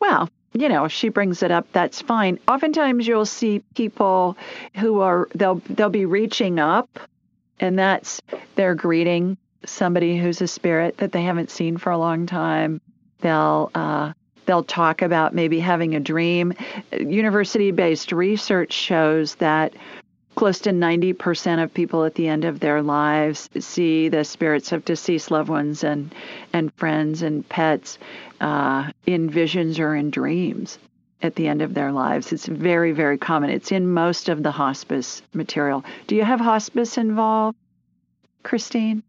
Well, 0.00 0.30
you 0.54 0.70
know, 0.70 0.88
she 0.88 1.10
brings 1.10 1.42
it 1.42 1.50
up, 1.50 1.66
that's 1.72 2.00
fine. 2.00 2.38
Oftentimes 2.48 3.06
you'll 3.06 3.26
see 3.26 3.62
people 3.74 4.38
who 4.76 5.00
are 5.00 5.28
they'll 5.34 5.56
they'll 5.68 5.90
be 5.90 6.06
reaching 6.06 6.58
up 6.58 6.98
and 7.60 7.78
that's 7.78 8.22
they're 8.54 8.74
greeting 8.74 9.36
somebody 9.66 10.16
who's 10.16 10.40
a 10.40 10.46
spirit 10.46 10.96
that 10.98 11.12
they 11.12 11.22
haven't 11.22 11.50
seen 11.50 11.76
for 11.76 11.90
a 11.90 11.98
long 11.98 12.24
time. 12.24 12.80
They'll 13.20 13.70
uh, 13.74 14.14
they'll 14.46 14.64
talk 14.64 15.02
about 15.02 15.34
maybe 15.34 15.60
having 15.60 15.94
a 15.94 16.00
dream. 16.00 16.54
University 16.98 17.70
based 17.70 18.12
research 18.12 18.72
shows 18.72 19.34
that 19.36 19.74
close 20.36 20.60
to 20.60 20.70
90% 20.70 21.62
of 21.62 21.74
people 21.74 22.04
at 22.04 22.14
the 22.14 22.28
end 22.28 22.44
of 22.44 22.60
their 22.60 22.82
lives 22.82 23.48
see 23.58 24.08
the 24.08 24.22
spirits 24.22 24.70
of 24.70 24.84
deceased 24.84 25.30
loved 25.30 25.48
ones 25.48 25.82
and, 25.82 26.14
and 26.52 26.72
friends 26.74 27.22
and 27.22 27.48
pets 27.48 27.98
uh, 28.40 28.90
in 29.06 29.28
visions 29.28 29.80
or 29.80 29.96
in 29.96 30.10
dreams 30.10 30.78
at 31.22 31.34
the 31.34 31.48
end 31.48 31.62
of 31.62 31.72
their 31.74 31.90
lives. 31.90 32.32
It's 32.32 32.46
very, 32.46 32.92
very 32.92 33.16
common. 33.16 33.50
It's 33.50 33.72
in 33.72 33.90
most 33.90 34.28
of 34.28 34.42
the 34.42 34.50
hospice 34.50 35.22
material. 35.32 35.84
Do 36.06 36.14
you 36.14 36.24
have 36.24 36.38
hospice 36.38 36.98
involved, 36.98 37.56
Christine? 38.42 39.02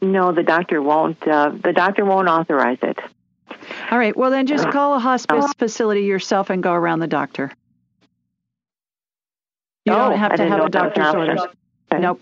No, 0.00 0.32
the 0.32 0.44
doctor 0.44 0.80
won't. 0.80 1.26
Uh, 1.26 1.50
the 1.50 1.72
doctor 1.72 2.04
won't 2.04 2.28
authorize 2.28 2.78
it. 2.82 2.98
All 3.90 3.98
right. 3.98 4.16
Well, 4.16 4.30
then 4.30 4.46
just 4.46 4.70
call 4.70 4.94
a 4.94 4.98
hospice 4.98 5.52
facility 5.58 6.02
yourself 6.02 6.50
and 6.50 6.62
go 6.62 6.72
around 6.72 7.00
the 7.00 7.06
doctor. 7.06 7.50
You 9.84 9.92
oh, 9.92 10.10
don't 10.10 10.18
have 10.18 10.36
to 10.36 10.48
have 10.48 10.64
a 10.64 10.68
doctor's 10.70 11.14
orders. 11.14 11.40
Okay. 11.40 12.00
Nope. 12.00 12.20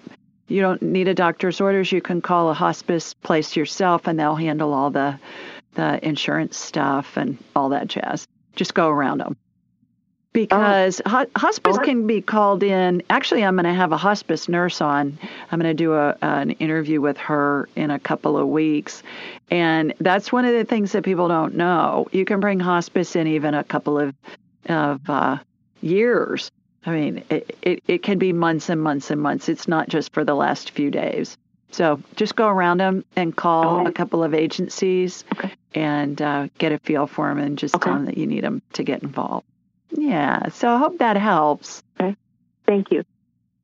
You 0.48 0.60
don't 0.60 0.82
need 0.82 1.08
a 1.08 1.14
doctor's 1.14 1.60
orders. 1.60 1.92
You 1.92 2.02
can 2.02 2.20
call 2.20 2.50
a 2.50 2.54
hospice 2.54 3.14
place 3.14 3.56
yourself, 3.56 4.06
and 4.06 4.18
they'll 4.18 4.36
handle 4.36 4.74
all 4.74 4.90
the 4.90 5.18
the 5.74 6.04
insurance 6.06 6.56
stuff 6.56 7.16
and 7.16 7.38
all 7.56 7.70
that 7.70 7.86
jazz. 7.86 8.26
Just 8.56 8.74
go 8.74 8.88
around 8.88 9.18
them. 9.18 9.36
Because 10.32 11.00
oh. 11.06 11.10
ho- 11.10 11.30
hospice 11.36 11.78
can 11.78 12.06
be 12.06 12.20
called 12.20 12.62
in. 12.62 13.02
Actually, 13.10 13.44
I'm 13.44 13.54
going 13.54 13.64
to 13.64 13.74
have 13.74 13.92
a 13.92 13.96
hospice 13.98 14.48
nurse 14.48 14.80
on. 14.80 15.18
I'm 15.50 15.60
going 15.60 15.74
to 15.74 15.82
do 15.82 15.92
a, 15.92 16.16
an 16.22 16.52
interview 16.52 17.00
with 17.00 17.18
her 17.18 17.68
in 17.76 17.90
a 17.90 17.98
couple 17.98 18.38
of 18.38 18.48
weeks. 18.48 19.02
And 19.50 19.92
that's 20.00 20.32
one 20.32 20.46
of 20.46 20.54
the 20.54 20.64
things 20.64 20.92
that 20.92 21.04
people 21.04 21.28
don't 21.28 21.54
know. 21.54 22.08
You 22.12 22.24
can 22.24 22.40
bring 22.40 22.60
hospice 22.60 23.14
in 23.14 23.26
even 23.26 23.54
a 23.54 23.62
couple 23.62 23.98
of, 23.98 24.14
of 24.68 25.08
uh, 25.08 25.38
years 25.82 26.50
I 26.84 26.90
mean, 26.90 27.24
it, 27.30 27.56
it, 27.62 27.82
it 27.86 28.02
can 28.02 28.18
be 28.18 28.32
months 28.32 28.68
and 28.68 28.82
months 28.82 29.10
and 29.10 29.20
months. 29.20 29.48
It's 29.48 29.68
not 29.68 29.88
just 29.88 30.12
for 30.12 30.24
the 30.24 30.34
last 30.34 30.70
few 30.70 30.90
days. 30.90 31.36
So 31.70 32.02
just 32.16 32.36
go 32.36 32.48
around 32.48 32.78
them 32.78 33.04
and 33.16 33.34
call 33.34 33.86
a 33.86 33.92
couple 33.92 34.22
of 34.22 34.34
agencies 34.34 35.24
okay. 35.32 35.52
and 35.74 36.20
uh, 36.20 36.48
get 36.58 36.72
a 36.72 36.78
feel 36.78 37.06
for 37.06 37.28
them 37.28 37.38
and 37.38 37.56
just 37.56 37.74
okay. 37.74 37.84
tell 37.84 37.94
them 37.94 38.04
that 38.06 38.18
you 38.18 38.26
need 38.26 38.44
them 38.44 38.60
to 38.74 38.82
get 38.82 39.02
involved. 39.02 39.46
Yeah. 39.90 40.48
So 40.50 40.68
I 40.68 40.78
hope 40.78 40.98
that 40.98 41.16
helps. 41.16 41.82
Okay. 41.98 42.14
Thank 42.66 42.90
you. 42.90 43.04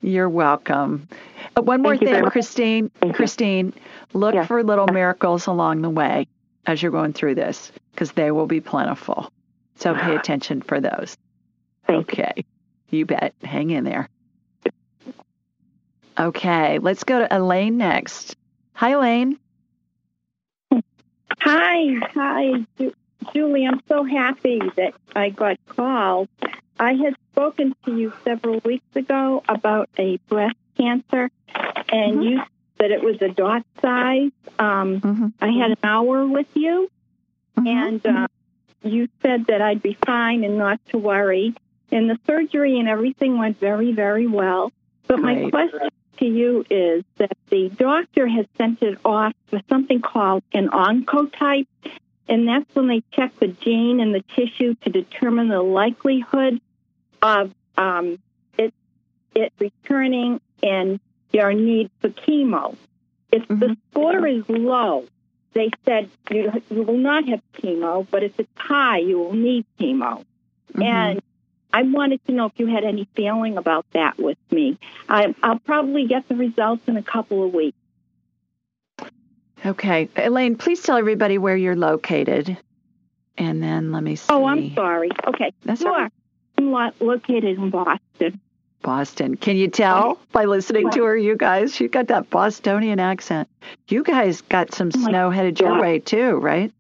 You're 0.00 0.28
welcome. 0.28 1.08
Uh, 1.56 1.62
one 1.62 1.82
more 1.82 1.96
Thank 1.96 2.10
thing, 2.10 2.24
Christine. 2.26 2.90
Christine, 3.12 3.74
look 4.14 4.34
yeah. 4.34 4.46
for 4.46 4.62
little 4.62 4.86
miracles 4.86 5.46
along 5.46 5.82
the 5.82 5.90
way 5.90 6.28
as 6.66 6.80
you're 6.80 6.92
going 6.92 7.12
through 7.12 7.34
this 7.34 7.72
because 7.92 8.12
they 8.12 8.30
will 8.30 8.46
be 8.46 8.60
plentiful. 8.60 9.30
So 9.76 9.94
pay 9.94 10.14
attention 10.16 10.62
for 10.62 10.80
those. 10.80 11.16
Thank 11.86 12.12
okay. 12.12 12.32
You. 12.36 12.42
You 12.90 13.06
bet. 13.06 13.34
Hang 13.42 13.70
in 13.70 13.84
there. 13.84 14.08
Okay, 16.18 16.78
let's 16.78 17.04
go 17.04 17.20
to 17.20 17.36
Elaine 17.36 17.76
next. 17.76 18.36
Hi, 18.72 18.90
Elaine. 18.90 19.38
Hi, 21.40 21.94
hi, 22.12 22.66
Julie. 23.32 23.66
I'm 23.66 23.80
so 23.88 24.02
happy 24.02 24.60
that 24.76 24.94
I 25.14 25.30
got 25.30 25.58
called. 25.66 26.28
I 26.80 26.94
had 26.94 27.14
spoken 27.32 27.74
to 27.84 27.96
you 27.96 28.12
several 28.24 28.60
weeks 28.64 28.96
ago 28.96 29.42
about 29.48 29.88
a 29.96 30.16
breast 30.28 30.56
cancer, 30.76 31.30
and 31.88 32.18
mm-hmm. 32.18 32.22
you 32.22 32.42
said 32.80 32.90
it 32.90 33.02
was 33.02 33.20
a 33.22 33.28
dot 33.28 33.64
size. 33.80 34.30
Um, 34.58 35.00
mm-hmm. 35.00 35.26
I 35.40 35.50
had 35.50 35.70
an 35.70 35.78
hour 35.82 36.26
with 36.26 36.48
you, 36.54 36.90
mm-hmm. 37.56 37.66
and 37.66 38.06
uh, 38.06 38.26
you 38.82 39.08
said 39.22 39.46
that 39.46 39.62
I'd 39.62 39.82
be 39.82 39.96
fine 40.04 40.44
and 40.44 40.58
not 40.58 40.80
to 40.90 40.98
worry. 40.98 41.54
And 41.90 42.10
the 42.10 42.18
surgery 42.26 42.78
and 42.78 42.88
everything 42.88 43.38
went 43.38 43.58
very, 43.58 43.92
very 43.92 44.26
well. 44.26 44.72
But 45.06 45.20
my 45.20 45.42
right. 45.42 45.50
question 45.50 45.88
to 46.18 46.26
you 46.26 46.64
is 46.68 47.04
that 47.16 47.36
the 47.48 47.68
doctor 47.70 48.26
has 48.26 48.46
sent 48.56 48.82
it 48.82 48.98
off 49.04 49.32
for 49.46 49.60
something 49.68 50.00
called 50.00 50.42
an 50.52 50.68
oncotype, 50.68 51.66
and 52.28 52.46
that's 52.46 52.74
when 52.74 52.88
they 52.88 53.02
check 53.12 53.38
the 53.38 53.48
gene 53.48 54.00
in 54.00 54.12
the 54.12 54.22
tissue 54.36 54.74
to 54.82 54.90
determine 54.90 55.48
the 55.48 55.62
likelihood 55.62 56.60
of 57.22 57.54
um, 57.76 58.18
it 58.58 58.74
it 59.34 59.52
returning 59.58 60.40
and 60.62 61.00
your 61.32 61.52
need 61.54 61.90
for 62.00 62.10
chemo. 62.10 62.76
If 63.32 63.42
mm-hmm. 63.44 63.60
the 63.60 63.76
score 63.90 64.26
is 64.26 64.48
low, 64.48 65.06
they 65.54 65.70
said 65.84 66.10
you, 66.30 66.52
you 66.70 66.82
will 66.82 66.98
not 66.98 67.28
have 67.28 67.40
chemo, 67.54 68.06
but 68.10 68.22
if 68.22 68.38
it's 68.38 68.50
high, 68.56 68.98
you 68.98 69.18
will 69.18 69.34
need 69.34 69.64
chemo. 69.80 70.24
Mm-hmm. 70.72 70.82
And 70.82 71.22
I 71.72 71.82
wanted 71.82 72.24
to 72.26 72.32
know 72.32 72.46
if 72.46 72.52
you 72.56 72.66
had 72.66 72.84
any 72.84 73.08
feeling 73.14 73.58
about 73.58 73.86
that 73.92 74.18
with 74.18 74.38
me. 74.50 74.78
I, 75.08 75.34
will 75.42 75.58
probably 75.60 76.06
get 76.06 76.28
the 76.28 76.34
results 76.34 76.82
in 76.86 76.96
a 76.96 77.02
couple 77.02 77.44
of 77.44 77.52
weeks. 77.52 77.76
Okay. 79.64 80.08
Elaine, 80.16 80.56
please 80.56 80.82
tell 80.82 80.96
everybody 80.96 81.36
where 81.38 81.56
you're 81.56 81.76
located. 81.76 82.56
And 83.36 83.62
then 83.62 83.92
let 83.92 84.02
me 84.02 84.16
see. 84.16 84.26
Oh, 84.28 84.46
I'm 84.46 84.74
sorry. 84.74 85.10
Okay. 85.26 85.52
That's 85.64 85.82
you 85.82 85.90
right. 85.90 86.12
I'm 86.56 86.72
lo- 86.72 86.90
located 87.00 87.58
in 87.58 87.70
Boston. 87.70 88.40
Boston. 88.82 89.36
Can 89.36 89.56
you 89.56 89.68
tell 89.68 90.18
by 90.32 90.44
listening 90.44 90.90
to 90.92 91.04
her, 91.04 91.16
you 91.16 91.36
guys? 91.36 91.74
She 91.74 91.88
got 91.88 92.08
that 92.08 92.30
Bostonian 92.30 93.00
accent. 93.00 93.48
You 93.88 94.02
guys 94.02 94.40
got 94.42 94.74
some 94.74 94.90
oh 94.94 95.00
snow 95.00 95.30
headed 95.30 95.60
your 95.60 95.80
way 95.80 95.98
too, 95.98 96.36
right? 96.36 96.72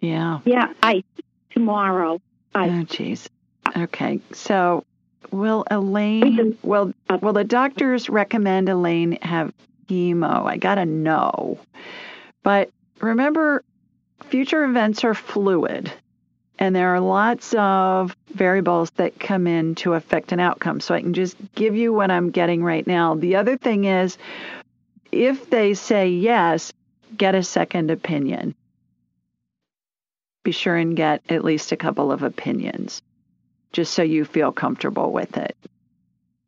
Yeah. 0.00 0.40
Yeah, 0.44 0.72
ice 0.82 1.04
tomorrow. 1.50 2.20
Ice. 2.54 2.70
Oh, 2.70 2.84
jeez. 2.84 3.28
Okay. 3.76 4.20
So, 4.32 4.84
will 5.30 5.64
Elaine, 5.70 6.22
mm-hmm. 6.22 6.68
will, 6.68 6.92
will 7.20 7.32
the 7.32 7.44
doctors 7.44 8.08
recommend 8.08 8.68
Elaine 8.68 9.18
have 9.22 9.52
chemo? 9.88 10.46
I 10.46 10.56
got 10.56 10.76
to 10.76 10.84
know. 10.84 11.58
But 12.42 12.70
remember, 13.00 13.64
future 14.24 14.64
events 14.64 15.04
are 15.04 15.14
fluid. 15.14 15.92
And 16.58 16.76
there 16.76 16.94
are 16.94 17.00
lots 17.00 17.54
of 17.54 18.14
variables 18.34 18.90
that 18.90 19.18
come 19.18 19.46
in 19.46 19.74
to 19.76 19.94
affect 19.94 20.32
an 20.32 20.40
outcome. 20.40 20.80
So 20.80 20.94
I 20.94 21.00
can 21.00 21.14
just 21.14 21.36
give 21.54 21.74
you 21.74 21.92
what 21.92 22.10
I'm 22.10 22.30
getting 22.30 22.62
right 22.62 22.86
now. 22.86 23.14
The 23.14 23.36
other 23.36 23.56
thing 23.56 23.84
is, 23.84 24.16
if 25.10 25.50
they 25.50 25.74
say 25.74 26.10
yes, 26.10 26.72
get 27.16 27.34
a 27.34 27.42
second 27.42 27.90
opinion. 27.90 28.54
Be 30.44 30.52
sure 30.52 30.76
and 30.76 30.96
get 30.96 31.22
at 31.28 31.44
least 31.44 31.72
a 31.72 31.76
couple 31.76 32.12
of 32.12 32.22
opinions 32.22 33.02
just 33.72 33.94
so 33.94 34.02
you 34.02 34.24
feel 34.24 34.52
comfortable 34.52 35.12
with 35.12 35.36
it. 35.36 35.56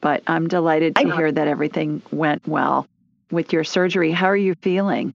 But 0.00 0.22
I'm 0.26 0.48
delighted 0.48 0.96
to 0.96 1.14
hear 1.14 1.32
that 1.32 1.48
everything 1.48 2.02
went 2.10 2.46
well 2.46 2.86
with 3.30 3.52
your 3.52 3.64
surgery. 3.64 4.12
How 4.12 4.26
are 4.26 4.36
you 4.36 4.54
feeling? 4.54 5.14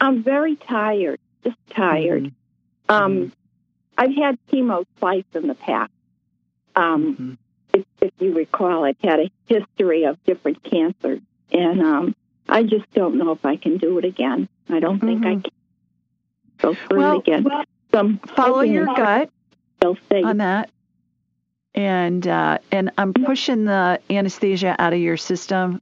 I'm 0.00 0.22
very 0.22 0.56
tired, 0.56 1.18
just 1.42 1.56
tired. 1.70 2.24
Mm-hmm. 2.24 2.92
Um, 2.92 3.16
mm-hmm. 3.16 3.28
I've 3.98 4.14
had 4.14 4.38
chemo 4.52 4.84
twice 4.98 5.24
in 5.34 5.48
the 5.48 5.54
past. 5.54 5.90
Um, 6.76 7.14
mm-hmm. 7.14 7.32
if, 7.72 7.84
if, 8.00 8.12
you 8.20 8.34
recall, 8.34 8.84
I've 8.84 9.00
had 9.02 9.18
a 9.20 9.30
history 9.46 10.04
of 10.04 10.22
different 10.24 10.62
cancers, 10.62 11.20
and 11.50 11.80
um, 11.82 12.16
I 12.48 12.62
just 12.62 12.92
don't 12.92 13.16
know 13.16 13.32
if 13.32 13.44
I 13.44 13.56
can 13.56 13.78
do 13.78 13.98
it 13.98 14.04
again. 14.04 14.48
I 14.68 14.78
don't 14.78 15.00
think 15.00 15.24
I 15.24 15.30
mm-hmm. 15.30 15.40
can 15.40 15.52
go 16.58 16.74
through 16.74 16.98
well, 16.98 17.16
it 17.16 17.18
again. 17.20 17.44
Well, 17.44 17.64
so 17.92 18.34
follow 18.34 18.60
your 18.60 18.86
gut 18.86 19.30
on 20.24 20.38
that. 20.38 20.70
And 21.74 22.26
uh, 22.26 22.58
and 22.72 22.90
I'm 22.96 23.12
pushing 23.12 23.64
the 23.64 24.00
anesthesia 24.10 24.74
out 24.78 24.92
of 24.92 24.98
your 24.98 25.16
system 25.16 25.80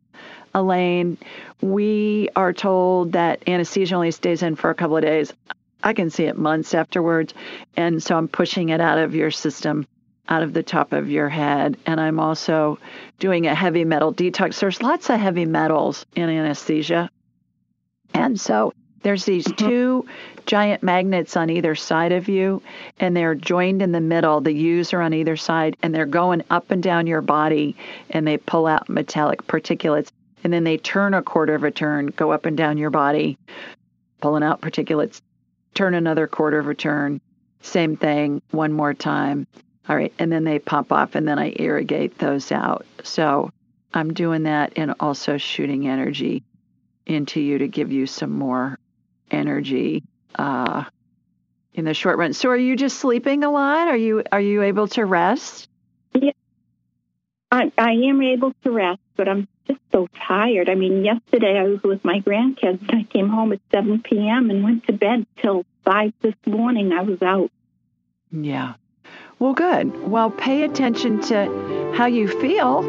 Elaine, 0.54 1.18
we 1.60 2.28
are 2.36 2.52
told 2.52 3.12
that 3.12 3.42
anesthesia 3.48 3.96
only 3.96 4.12
stays 4.12 4.42
in 4.42 4.54
for 4.54 4.70
a 4.70 4.74
couple 4.74 4.96
of 4.96 5.02
days. 5.02 5.32
I 5.82 5.92
can 5.92 6.10
see 6.10 6.24
it 6.24 6.38
months 6.38 6.74
afterwards. 6.74 7.34
And 7.76 8.02
so 8.02 8.16
I'm 8.16 8.28
pushing 8.28 8.68
it 8.68 8.80
out 8.80 8.98
of 8.98 9.14
your 9.14 9.30
system, 9.30 9.86
out 10.28 10.42
of 10.42 10.54
the 10.54 10.62
top 10.62 10.92
of 10.92 11.10
your 11.10 11.28
head. 11.28 11.76
And 11.86 12.00
I'm 12.00 12.20
also 12.20 12.78
doing 13.18 13.46
a 13.46 13.54
heavy 13.54 13.84
metal 13.84 14.14
detox. 14.14 14.60
There's 14.60 14.80
lots 14.80 15.10
of 15.10 15.18
heavy 15.18 15.44
metals 15.44 16.06
in 16.14 16.30
anesthesia. 16.30 17.10
And 18.14 18.40
so 18.40 18.72
there's 19.04 19.26
these 19.26 19.44
mm-hmm. 19.44 19.68
two 19.68 20.06
giant 20.46 20.82
magnets 20.82 21.36
on 21.36 21.50
either 21.50 21.74
side 21.74 22.10
of 22.10 22.26
you, 22.26 22.62
and 22.98 23.14
they're 23.14 23.34
joined 23.34 23.82
in 23.82 23.92
the 23.92 24.00
middle. 24.00 24.40
The 24.40 24.52
U's 24.52 24.92
are 24.94 25.02
on 25.02 25.12
either 25.12 25.36
side, 25.36 25.76
and 25.82 25.94
they're 25.94 26.06
going 26.06 26.42
up 26.50 26.70
and 26.70 26.82
down 26.82 27.06
your 27.06 27.20
body, 27.20 27.76
and 28.10 28.26
they 28.26 28.38
pull 28.38 28.66
out 28.66 28.88
metallic 28.88 29.46
particulates. 29.46 30.10
And 30.42 30.52
then 30.52 30.64
they 30.64 30.78
turn 30.78 31.14
a 31.14 31.22
quarter 31.22 31.54
of 31.54 31.64
a 31.64 31.70
turn, 31.70 32.06
go 32.06 32.32
up 32.32 32.46
and 32.46 32.56
down 32.56 32.78
your 32.78 32.90
body, 32.90 33.38
pulling 34.20 34.42
out 34.42 34.62
particulates, 34.62 35.20
turn 35.74 35.94
another 35.94 36.26
quarter 36.26 36.58
of 36.58 36.68
a 36.68 36.74
turn, 36.74 37.20
same 37.60 37.96
thing, 37.96 38.40
one 38.52 38.72
more 38.72 38.94
time. 38.94 39.46
All 39.86 39.96
right, 39.96 40.14
and 40.18 40.32
then 40.32 40.44
they 40.44 40.58
pop 40.58 40.92
off, 40.92 41.14
and 41.14 41.28
then 41.28 41.38
I 41.38 41.54
irrigate 41.56 42.18
those 42.18 42.50
out. 42.50 42.86
So 43.02 43.50
I'm 43.92 44.14
doing 44.14 44.44
that 44.44 44.72
and 44.76 44.94
also 44.98 45.36
shooting 45.36 45.88
energy 45.88 46.42
into 47.06 47.38
you 47.38 47.58
to 47.58 47.68
give 47.68 47.92
you 47.92 48.06
some 48.06 48.32
more 48.32 48.78
energy 49.30 50.02
uh, 50.34 50.84
in 51.72 51.84
the 51.84 51.94
short 51.94 52.18
run. 52.18 52.32
So, 52.32 52.50
are 52.50 52.56
you 52.56 52.76
just 52.76 52.98
sleeping 52.98 53.44
a 53.44 53.50
lot? 53.50 53.88
Are 53.88 53.96
you 53.96 54.22
are 54.30 54.40
you 54.40 54.62
able 54.62 54.88
to 54.88 55.04
rest? 55.04 55.68
Yeah, 56.14 56.32
I, 57.54 57.72
I 57.78 57.92
am 57.92 58.20
able 58.20 58.52
to 58.64 58.70
rest, 58.70 59.00
but 59.16 59.28
I'm 59.28 59.46
just 59.68 59.80
so 59.92 60.08
tired. 60.26 60.68
I 60.68 60.74
mean, 60.74 61.04
yesterday 61.04 61.56
I 61.56 61.64
was 61.64 61.82
with 61.82 62.04
my 62.04 62.20
grandkids. 62.20 62.82
I 62.92 63.04
came 63.04 63.28
home 63.28 63.52
at 63.52 63.60
7 63.70 64.02
p.m. 64.02 64.50
and 64.50 64.64
went 64.64 64.86
to 64.86 64.92
bed 64.92 65.26
till 65.40 65.64
5 65.84 66.12
this 66.20 66.34
morning. 66.46 66.92
I 66.92 67.02
was 67.02 67.22
out. 67.22 67.50
Yeah. 68.32 68.74
Well, 69.38 69.52
good. 69.52 70.08
Well, 70.08 70.30
pay 70.30 70.64
attention 70.64 71.20
to 71.22 71.92
how 71.96 72.06
you 72.06 72.26
feel 72.26 72.80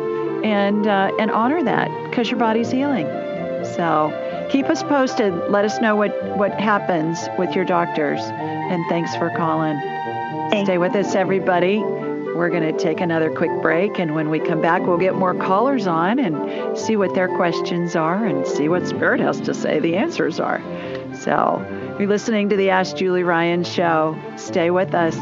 and 0.44 0.88
uh, 0.88 1.12
and 1.20 1.32
honor 1.32 1.64
that 1.64 1.90
because 2.10 2.30
your 2.30 2.40
body's 2.40 2.72
healing. 2.72 3.06
So 3.76 4.10
keep 4.50 4.70
us 4.70 4.84
posted. 4.84 5.34
Let 5.50 5.66
us 5.66 5.80
know 5.82 5.96
what, 5.96 6.12
what 6.38 6.60
happens 6.60 7.28
with 7.38 7.56
your 7.56 7.66
doctors. 7.66 8.22
And 8.22 8.84
thanks 8.90 9.16
for 9.16 9.30
calling. 9.30 9.80
Thanks. 10.50 10.68
Stay 10.68 10.78
with 10.78 10.96
us, 10.96 11.16
everybody. 11.16 11.80
We're 11.80 12.50
going 12.50 12.64
to 12.64 12.78
take 12.78 13.00
another 13.00 13.30
quick 13.34 13.52
break. 13.62 13.98
And 13.98 14.14
when 14.14 14.30
we 14.30 14.40
come 14.40 14.62
back, 14.62 14.82
we'll 14.82 14.98
get 14.98 15.16
more 15.16 15.34
callers 15.34 15.88
on 15.88 16.20
and 16.20 16.78
see 16.78 16.98
what 16.98 17.16
their 17.16 17.30
questions 17.30 17.96
are 17.96 18.26
and 18.26 18.46
see 18.46 18.68
what 18.68 18.88
Spirit 18.88 19.22
has 19.22 19.40
to 19.42 19.54
say 19.54 19.80
the 19.80 19.96
answers 19.96 20.40
are. 20.40 20.62
So 21.14 21.66
you're 21.98 22.10
listening 22.10 22.50
to 22.50 22.58
the 22.58 22.70
Ask 22.70 22.98
Julie 22.98 23.24
Ryan 23.24 23.64
show. 23.64 24.22
Stay 24.36 24.70
with 24.70 24.94
us. 24.94 25.16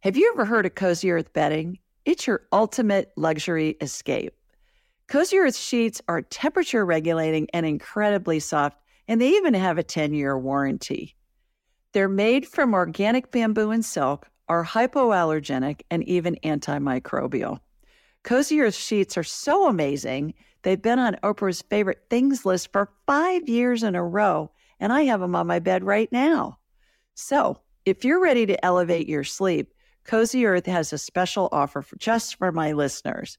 Have 0.00 0.16
you 0.16 0.30
ever 0.34 0.44
heard 0.44 0.66
of 0.66 0.74
Cozy 0.74 1.10
Earth 1.10 1.32
bedding? 1.32 1.78
It's 2.06 2.28
your 2.28 2.42
ultimate 2.52 3.10
luxury 3.16 3.76
escape. 3.80 4.32
Cozy 5.08 5.38
Earth 5.38 5.56
sheets 5.56 6.00
are 6.06 6.22
temperature 6.22 6.86
regulating 6.86 7.48
and 7.52 7.66
incredibly 7.66 8.38
soft, 8.38 8.78
and 9.08 9.20
they 9.20 9.30
even 9.30 9.54
have 9.54 9.76
a 9.76 9.82
10 9.82 10.14
year 10.14 10.38
warranty. 10.38 11.16
They're 11.92 12.08
made 12.08 12.46
from 12.46 12.74
organic 12.74 13.32
bamboo 13.32 13.72
and 13.72 13.84
silk, 13.84 14.28
are 14.48 14.64
hypoallergenic, 14.64 15.80
and 15.90 16.04
even 16.04 16.36
antimicrobial. 16.44 17.58
Cozy 18.22 18.60
Earth 18.60 18.76
sheets 18.76 19.16
are 19.16 19.24
so 19.24 19.68
amazing, 19.68 20.34
they've 20.62 20.80
been 20.80 21.00
on 21.00 21.18
Oprah's 21.24 21.62
favorite 21.62 22.04
things 22.08 22.46
list 22.46 22.70
for 22.70 22.92
five 23.06 23.48
years 23.48 23.82
in 23.82 23.96
a 23.96 24.04
row, 24.04 24.52
and 24.78 24.92
I 24.92 25.02
have 25.02 25.18
them 25.18 25.34
on 25.34 25.48
my 25.48 25.58
bed 25.58 25.82
right 25.82 26.10
now. 26.12 26.58
So, 27.14 27.58
if 27.84 28.04
you're 28.04 28.22
ready 28.22 28.46
to 28.46 28.64
elevate 28.64 29.08
your 29.08 29.24
sleep, 29.24 29.72
Cozy 30.06 30.46
Earth 30.46 30.66
has 30.66 30.92
a 30.92 30.98
special 30.98 31.48
offer 31.50 31.82
for 31.82 31.96
just 31.96 32.36
for 32.36 32.52
my 32.52 32.72
listeners. 32.72 33.38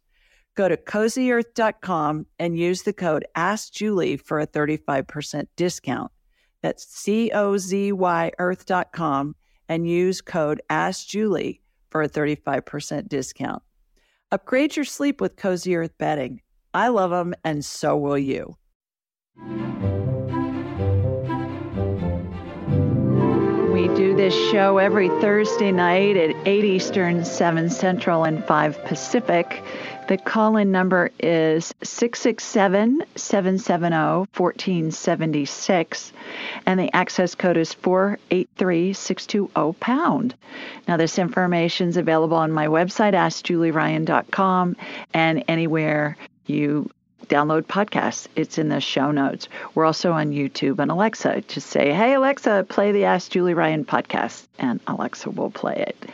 Go 0.56 0.68
to 0.68 0.76
cozyearth.com 0.76 2.26
and 2.40 2.58
use 2.58 2.82
the 2.82 2.94
code 2.94 3.26
AskJulie 3.38 4.20
for 4.20 4.40
a 4.40 4.48
35% 4.48 5.48
discount. 5.56 6.12
That's 6.62 6.86
C 6.86 7.32
O 7.32 7.58
Z 7.58 7.94
Y 7.94 8.32
earth.com 8.40 9.36
and 9.70 9.88
use 9.88 10.22
code 10.22 10.62
AskJulie 10.70 11.60
for 11.90 12.02
a 12.02 12.10
35% 12.10 13.08
discount. 13.08 13.64
Upgrade 14.32 14.76
your 14.76 14.86
sleep 14.86 15.22
with 15.22 15.38
Cozy 15.38 15.76
Earth 15.76 15.98
bedding. 15.98 16.42
I 16.74 16.90
love 16.90 17.12
them, 17.12 17.34
and 17.46 17.64
so 17.64 17.96
will 17.96 18.18
you. 18.18 18.58
This 24.18 24.34
show 24.50 24.80
every 24.80 25.10
Thursday 25.10 25.72
night 25.72 26.18
at 26.18 26.36
8 26.48 26.66
Eastern, 26.66 27.24
7 27.24 27.70
Central, 27.70 28.24
and 28.24 28.44
5 28.46 28.84
Pacific. 28.86 29.64
The 30.08 30.18
call 30.18 30.58
in 30.58 30.72
number 30.72 31.12
is 31.20 31.72
667 31.84 33.04
770 33.16 33.96
1476, 34.36 36.14
and 36.66 36.80
the 36.80 36.92
access 36.96 37.36
code 37.36 37.58
is 37.58 37.76
483 37.76 38.94
620 38.94 39.74
pound. 39.80 40.34
Now, 40.88 40.98
this 40.98 41.20
information 41.20 41.90
is 41.90 41.98
available 41.98 42.38
on 42.38 42.52
my 42.52 42.66
website, 42.66 43.14
AskJulieRyan.com, 43.14 44.78
and 45.14 45.44
anywhere 45.48 46.18
you 46.48 46.90
download 47.28 47.64
podcasts. 47.64 48.28
It's 48.36 48.58
in 48.58 48.70
the 48.70 48.82
show 48.82 49.12
notes. 49.12 49.48
We're 49.76 49.86
also 49.86 50.12
on 50.12 50.32
YouTube 50.32 50.80
and 50.80 50.90
Alexa. 50.92 51.42
Just 51.48 51.70
say, 51.70 51.94
hey, 51.94 52.14
Alexa, 52.14 52.66
play 52.70 52.92
the 52.92 53.06
Ask 53.06 53.32
Julie 53.32 53.54
Ryan 53.54 53.86
podcast, 53.86 54.46
and 54.60 54.80
Alexa 54.88 55.30
will 55.30 55.52
play 55.52 55.86
it. 55.88 56.10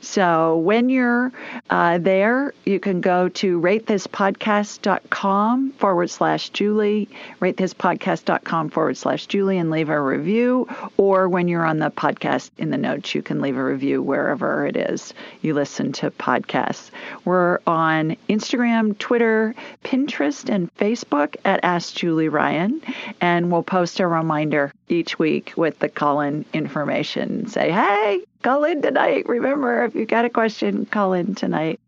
So 0.00 0.58
when 0.58 0.88
you're 0.88 1.32
uh, 1.70 1.98
there, 1.98 2.52
you 2.64 2.80
can 2.80 3.00
go 3.00 3.28
to 3.30 3.60
ratethispodcast.com 3.60 5.72
forward 5.72 6.10
slash 6.10 6.50
Julie, 6.50 7.08
ratethispodcast.com 7.40 8.70
forward 8.70 8.96
slash 8.96 9.26
Julie, 9.26 9.58
and 9.58 9.70
leave 9.70 9.88
a 9.88 10.00
review. 10.00 10.68
Or 10.96 11.28
when 11.28 11.48
you're 11.48 11.66
on 11.66 11.78
the 11.78 11.90
podcast 11.90 12.50
in 12.58 12.70
the 12.70 12.78
notes, 12.78 13.14
you 13.14 13.22
can 13.22 13.40
leave 13.40 13.56
a 13.56 13.64
review 13.64 14.02
wherever 14.02 14.66
it 14.66 14.76
is 14.76 15.14
you 15.42 15.54
listen 15.54 15.92
to 15.92 16.10
podcasts. 16.10 16.90
We're 17.24 17.60
on 17.66 18.16
Instagram, 18.28 18.98
Twitter, 18.98 19.54
Pinterest, 19.84 20.48
and 20.56 20.74
Facebook 20.76 21.36
at 21.44 21.60
Ask 21.62 21.94
Julie 21.94 22.30
Ryan, 22.30 22.80
and 23.20 23.52
we'll 23.52 23.62
post 23.62 24.00
a 24.00 24.06
reminder 24.06 24.72
each 24.88 25.18
week 25.18 25.52
with 25.54 25.78
the 25.78 25.88
call 25.88 26.20
in 26.22 26.46
information. 26.54 27.46
Say, 27.46 27.70
hey, 27.70 28.22
call 28.42 28.64
in 28.64 28.80
tonight. 28.80 29.28
Remember, 29.28 29.84
if 29.84 29.94
you've 29.94 30.08
got 30.08 30.24
a 30.24 30.30
question, 30.30 30.86
call 30.86 31.12
in 31.12 31.34
tonight. 31.34 31.78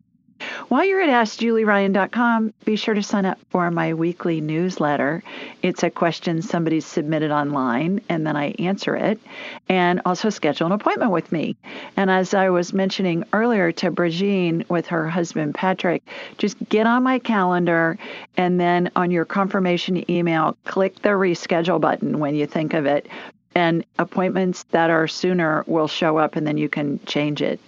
While 0.69 0.85
you're 0.85 1.01
at 1.01 1.09
AskJulieRyan.com, 1.09 2.53
be 2.63 2.75
sure 2.75 2.93
to 2.93 3.03
sign 3.03 3.25
up 3.25 3.39
for 3.49 3.71
my 3.71 3.93
weekly 3.93 4.39
newsletter. 4.39 5.23
It's 5.61 5.83
a 5.83 5.89
question 5.89 6.41
somebody 6.41 6.79
submitted 6.79 7.31
online, 7.31 8.01
and 8.09 8.25
then 8.25 8.35
I 8.35 8.51
answer 8.59 8.95
it, 8.95 9.19
and 9.67 10.01
also 10.05 10.29
schedule 10.29 10.67
an 10.67 10.73
appointment 10.73 11.11
with 11.11 11.31
me. 11.31 11.55
And 11.97 12.09
as 12.09 12.33
I 12.33 12.49
was 12.49 12.73
mentioning 12.73 13.23
earlier 13.33 13.71
to 13.73 13.91
Brigitte 13.91 14.69
with 14.69 14.87
her 14.87 15.09
husband 15.09 15.55
Patrick, 15.55 16.03
just 16.37 16.57
get 16.69 16.85
on 16.85 17.03
my 17.03 17.19
calendar, 17.19 17.97
and 18.37 18.59
then 18.59 18.91
on 18.95 19.11
your 19.11 19.25
confirmation 19.25 20.09
email, 20.09 20.55
click 20.65 21.01
the 21.01 21.09
reschedule 21.09 21.81
button 21.81 22.19
when 22.19 22.35
you 22.35 22.45
think 22.45 22.73
of 22.73 22.85
it 22.85 23.07
and 23.55 23.83
appointments 23.97 24.63
that 24.71 24.89
are 24.89 25.07
sooner 25.07 25.63
will 25.65 25.87
show 25.87 26.17
up 26.17 26.35
and 26.35 26.45
then 26.45 26.57
you 26.57 26.69
can 26.69 26.99
change 27.05 27.41
it 27.41 27.59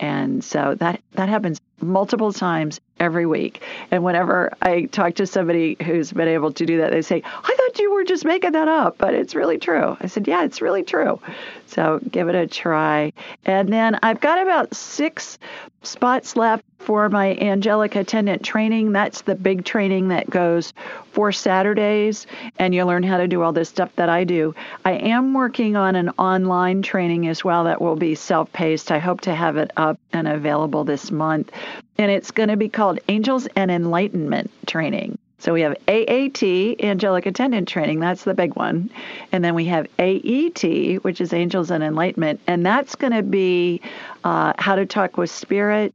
and 0.00 0.42
so 0.42 0.74
that 0.78 1.00
that 1.12 1.28
happens 1.28 1.60
multiple 1.80 2.32
times 2.32 2.80
every 2.98 3.26
week. 3.26 3.62
And 3.90 4.02
whenever 4.02 4.52
I 4.62 4.82
talk 4.84 5.14
to 5.16 5.26
somebody 5.26 5.76
who's 5.84 6.12
been 6.12 6.28
able 6.28 6.52
to 6.52 6.66
do 6.66 6.78
that, 6.78 6.92
they 6.92 7.02
say, 7.02 7.22
I 7.24 7.56
thought 7.56 7.78
you 7.78 7.92
were 7.92 8.04
just 8.04 8.24
making 8.24 8.52
that 8.52 8.68
up, 8.68 8.98
but 8.98 9.14
it's 9.14 9.34
really 9.34 9.58
true. 9.58 9.96
I 10.00 10.06
said, 10.06 10.26
Yeah, 10.26 10.44
it's 10.44 10.62
really 10.62 10.82
true. 10.82 11.20
So 11.66 12.00
give 12.10 12.28
it 12.28 12.34
a 12.34 12.46
try. 12.46 13.12
And 13.44 13.72
then 13.72 13.98
I've 14.02 14.20
got 14.20 14.40
about 14.40 14.74
six 14.74 15.38
spots 15.82 16.36
left 16.36 16.64
for 16.78 17.08
my 17.08 17.34
angelic 17.36 17.96
attendant 17.96 18.44
training. 18.44 18.92
That's 18.92 19.22
the 19.22 19.34
big 19.34 19.64
training 19.64 20.08
that 20.08 20.28
goes 20.28 20.72
for 21.12 21.32
Saturdays, 21.32 22.26
and 22.58 22.74
you 22.74 22.84
learn 22.84 23.02
how 23.02 23.16
to 23.16 23.26
do 23.26 23.42
all 23.42 23.52
this 23.52 23.68
stuff 23.68 23.94
that 23.96 24.08
I 24.08 24.24
do. 24.24 24.54
I 24.84 24.92
am 24.92 25.32
working 25.34 25.76
on 25.76 25.96
an 25.96 26.10
online 26.18 26.82
training 26.82 27.28
as 27.28 27.44
well 27.44 27.64
that 27.64 27.80
will 27.80 27.96
be 27.96 28.14
self 28.14 28.52
paced. 28.52 28.92
I 28.92 28.98
hope 28.98 29.22
to 29.22 29.34
have 29.34 29.56
it 29.56 29.70
up 29.76 29.98
and 30.12 30.28
available 30.28 30.84
this 30.84 31.10
month. 31.10 31.50
And 31.98 32.10
it's 32.10 32.30
going 32.30 32.48
to 32.48 32.56
be 32.56 32.68
called 32.68 32.98
Angels 33.08 33.46
and 33.56 33.70
Enlightenment 33.70 34.50
Training. 34.66 35.18
So 35.38 35.52
we 35.52 35.60
have 35.60 35.76
AAT, 35.86 36.42
Angelic 36.82 37.26
Attendant 37.26 37.68
Training, 37.68 38.00
that's 38.00 38.24
the 38.24 38.34
big 38.34 38.56
one. 38.56 38.90
And 39.32 39.44
then 39.44 39.54
we 39.54 39.66
have 39.66 39.86
AET, 39.98 40.62
which 41.04 41.20
is 41.20 41.32
Angels 41.32 41.70
and 41.70 41.84
Enlightenment. 41.84 42.40
And 42.46 42.64
that's 42.64 42.94
going 42.94 43.12
to 43.12 43.22
be 43.22 43.82
uh, 44.24 44.54
how 44.58 44.76
to 44.76 44.86
talk 44.86 45.16
with 45.18 45.30
spirit, 45.30 45.94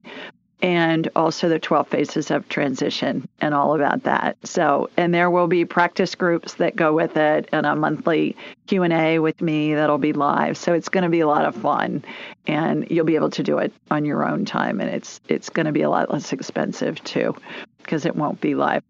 and 0.61 1.09
also 1.15 1.49
the 1.49 1.59
12 1.59 1.87
phases 1.87 2.31
of 2.31 2.47
transition 2.49 3.27
and 3.39 3.53
all 3.53 3.75
about 3.75 4.03
that. 4.03 4.37
So, 4.43 4.89
and 4.97 5.13
there 5.13 5.29
will 5.29 5.47
be 5.47 5.65
practice 5.65 6.15
groups 6.15 6.55
that 6.55 6.75
go 6.75 6.93
with 6.93 7.17
it 7.17 7.49
and 7.51 7.65
a 7.65 7.75
monthly 7.75 8.35
Q&A 8.67 9.19
with 9.19 9.41
me 9.41 9.73
that'll 9.73 9.97
be 9.97 10.13
live. 10.13 10.57
So 10.57 10.73
it's 10.73 10.89
going 10.89 11.03
to 11.03 11.09
be 11.09 11.21
a 11.21 11.27
lot 11.27 11.45
of 11.45 11.55
fun 11.55 12.03
and 12.47 12.87
you'll 12.89 13.05
be 13.05 13.15
able 13.15 13.31
to 13.31 13.43
do 13.43 13.57
it 13.57 13.73
on 13.89 14.05
your 14.05 14.27
own 14.27 14.45
time 14.45 14.79
and 14.79 14.89
it's 14.89 15.19
it's 15.27 15.49
going 15.49 15.65
to 15.65 15.71
be 15.71 15.81
a 15.81 15.89
lot 15.89 16.11
less 16.11 16.33
expensive 16.33 17.03
too 17.03 17.35
because 17.79 18.05
it 18.05 18.15
won't 18.15 18.39
be 18.41 18.55
live. 18.55 18.83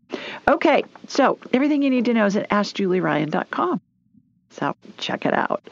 Okay, 0.47 0.84
so 1.07 1.39
everything 1.53 1.82
you 1.82 1.89
need 1.89 2.05
to 2.05 2.13
know 2.13 2.26
is 2.26 2.36
at 2.36 2.49
askjulieryan.com. 2.49 3.82
So 4.51 4.76
check 4.97 5.26
it 5.26 5.34
out. 5.34 5.69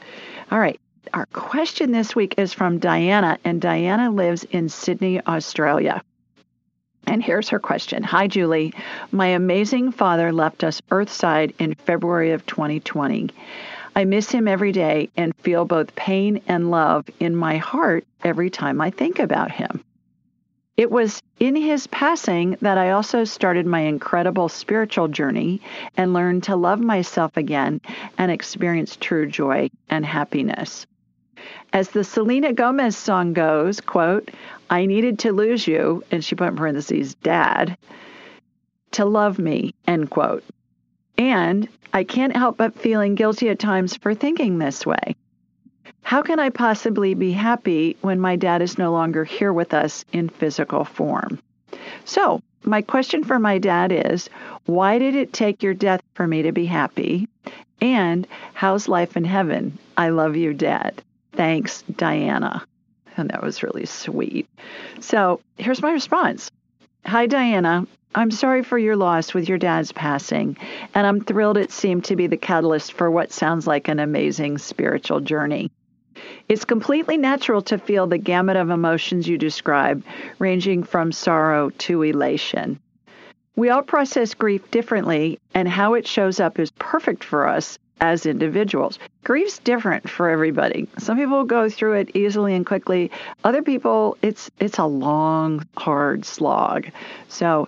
All 0.52 0.60
right. 0.60 0.80
Our 1.14 1.26
question 1.28 1.92
this 1.92 2.16
week 2.16 2.36
is 2.38 2.54
from 2.54 2.78
Diana, 2.78 3.40
and 3.44 3.60
Diana 3.60 4.12
lives 4.12 4.44
in 4.44 4.70
Sydney, 4.70 5.20
Australia. 5.26 6.04
And 7.08 7.24
here's 7.24 7.50
her 7.50 7.60
question 7.60 8.04
Hi, 8.04 8.28
Julie. 8.28 8.74
My 9.12 9.28
amazing 9.28 9.92
father 9.92 10.32
left 10.32 10.64
us 10.64 10.82
Earthside 10.92 11.56
in 11.58 11.74
February 11.74 12.32
of 12.32 12.46
2020. 12.46 13.30
I 13.96 14.06
miss 14.06 14.30
him 14.30 14.48
every 14.48 14.72
day 14.72 15.10
and 15.18 15.36
feel 15.38 15.66
both 15.66 15.96
pain 15.96 16.42
and 16.48 16.70
love 16.70 17.08
in 17.20 17.36
my 17.36 17.58
heart 17.58 18.06
every 18.24 18.52
time 18.52 18.80
I 18.80 18.92
think 18.92 19.18
about 19.18 19.52
him. 19.52 19.84
It 20.78 20.92
was 20.92 21.22
in 21.40 21.56
his 21.56 21.88
passing 21.88 22.56
that 22.62 22.78
I 22.78 22.92
also 22.92 23.24
started 23.24 23.66
my 23.66 23.82
incredible 23.82 24.48
spiritual 24.48 25.08
journey 25.08 25.62
and 25.98 26.14
learned 26.14 26.44
to 26.44 26.56
love 26.56 26.80
myself 26.80 27.36
again 27.36 27.82
and 28.18 28.32
experience 28.32 28.96
true 28.96 29.26
joy 29.26 29.70
and 29.90 30.06
happiness. 30.06 30.86
As 31.74 31.90
the 31.90 32.04
Selena 32.04 32.54
Gomez 32.54 32.98
song 32.98 33.34
goes, 33.34 33.80
quote, 33.82 34.32
I 34.70 34.86
needed 34.86 35.20
to 35.20 35.32
lose 35.32 35.68
you, 35.68 36.04
and 36.12 36.24
she 36.24 36.36
put 36.36 36.50
in 36.50 36.56
parentheses, 36.56 37.16
dad, 37.16 37.78
to 38.92 39.06
love 39.06 39.40
me, 39.40 39.74
end 39.88 40.10
quote. 40.10 40.44
And 41.18 41.68
I 41.94 42.04
can't 42.04 42.36
help 42.36 42.58
but 42.58 42.80
feeling 42.80 43.16
guilty 43.16 43.50
at 43.50 43.60
times 43.60 43.96
for 43.96 44.14
thinking 44.14 44.58
this 44.58 44.86
way. 44.86 45.16
How 46.02 46.22
can 46.22 46.40
I 46.40 46.50
possibly 46.50 47.14
be 47.14 47.32
happy 47.32 47.98
when 48.02 48.20
my 48.20 48.36
dad 48.36 48.62
is 48.62 48.78
no 48.78 48.92
longer 48.92 49.24
here 49.24 49.54
with 49.54 49.74
us 49.74 50.06
in 50.12 50.30
physical 50.30 50.86
form? 50.86 51.40
So, 52.06 52.42
my 52.64 52.82
question 52.82 53.24
for 53.24 53.40
my 53.40 53.58
dad 53.58 53.92
is 53.92 54.30
why 54.66 55.00
did 55.00 55.16
it 55.16 55.34
take 55.34 55.64
your 55.64 55.74
death 55.74 56.02
for 56.14 56.28
me 56.28 56.42
to 56.42 56.52
be 56.52 56.66
happy? 56.66 57.28
And 57.82 58.28
how's 58.54 58.88
life 58.88 59.16
in 59.16 59.24
heaven? 59.24 59.78
I 59.98 60.10
love 60.10 60.36
you, 60.36 60.54
Dad. 60.54 61.02
Thanks, 61.34 61.84
Diana. 61.84 62.66
And 63.18 63.30
that 63.30 63.44
was 63.44 63.64
really 63.64 63.86
sweet. 63.86 64.48
So 65.00 65.42
here's 65.58 65.82
my 65.82 65.92
response 65.92 66.50
Hi, 67.06 67.26
Diana. 67.26 67.88
I'm 68.16 68.32
sorry 68.32 68.64
for 68.64 68.78
your 68.78 68.96
loss 68.96 69.34
with 69.34 69.48
your 69.48 69.60
dad's 69.60 69.92
passing, 69.92 70.58
and 70.96 71.06
I'm 71.06 71.22
thrilled 71.22 71.58
it 71.58 71.72
seemed 71.72 72.06
to 72.06 72.16
be 72.16 72.26
the 72.26 72.38
catalyst 72.38 72.94
for 72.94 73.10
what 73.12 73.32
sounds 73.32 73.68
like 73.68 73.88
an 73.88 74.00
amazing 74.00 74.58
spiritual 74.58 75.20
journey. 75.20 75.72
It's 76.48 76.66
completely 76.66 77.18
natural 77.18 77.62
to 77.64 77.78
feel 77.78 78.08
the 78.08 78.18
gamut 78.18 78.58
of 78.58 78.72
emotions 78.72 79.28
you 79.28 79.38
describe, 79.38 80.04
ranging 80.40 80.84
from 80.84 81.12
sorrow 81.12 81.70
to 81.70 82.02
elation. 82.02 82.80
We 83.56 83.70
all 83.70 83.84
process 83.84 84.34
grief 84.34 84.72
differently, 84.72 85.40
and 85.54 85.68
how 85.68 85.94
it 85.94 86.08
shows 86.08 86.40
up 86.40 86.60
is 86.60 86.72
perfect 86.80 87.24
for 87.24 87.48
us 87.48 87.78
as 88.02 88.26
individuals. 88.26 89.00
Grief's 89.24 89.60
different 89.60 90.10
for 90.10 90.30
everybody. 90.30 90.88
Some 90.98 91.18
people 91.18 91.44
go 91.44 91.70
through 91.70 91.94
it 91.94 92.16
easily 92.16 92.56
and 92.56 92.66
quickly. 92.66 93.12
Other 93.44 93.62
people, 93.62 94.18
it's 94.22 94.50
it's 94.60 94.78
a 94.78 94.86
long, 94.86 95.66
hard 95.78 96.26
slog. 96.26 96.88
So 97.28 97.68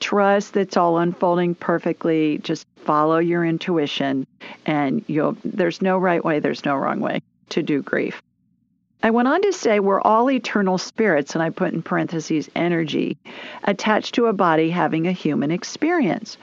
trust 0.00 0.54
that's 0.54 0.76
all 0.76 0.98
unfolding 0.98 1.54
perfectly. 1.54 2.38
Just 2.38 2.66
follow 2.84 3.18
your 3.18 3.44
intuition, 3.44 4.26
and 4.64 5.04
you'll. 5.06 5.36
There's 5.44 5.82
no 5.82 5.98
right 5.98 6.24
way. 6.24 6.40
There's 6.40 6.64
no 6.64 6.76
wrong 6.76 7.00
way 7.00 7.22
to 7.50 7.62
do 7.62 7.82
grief. 7.82 8.22
I 9.02 9.10
went 9.10 9.28
on 9.28 9.42
to 9.42 9.52
say 9.52 9.78
we're 9.78 10.00
all 10.00 10.30
eternal 10.30 10.78
spirits, 10.78 11.34
and 11.34 11.42
I 11.42 11.50
put 11.50 11.72
in 11.72 11.82
parentheses 11.82 12.50
energy, 12.56 13.18
attached 13.62 14.14
to 14.16 14.26
a 14.26 14.32
body 14.32 14.70
having 14.70 15.06
a 15.06 15.12
human 15.12 15.50
experience. 15.50 16.38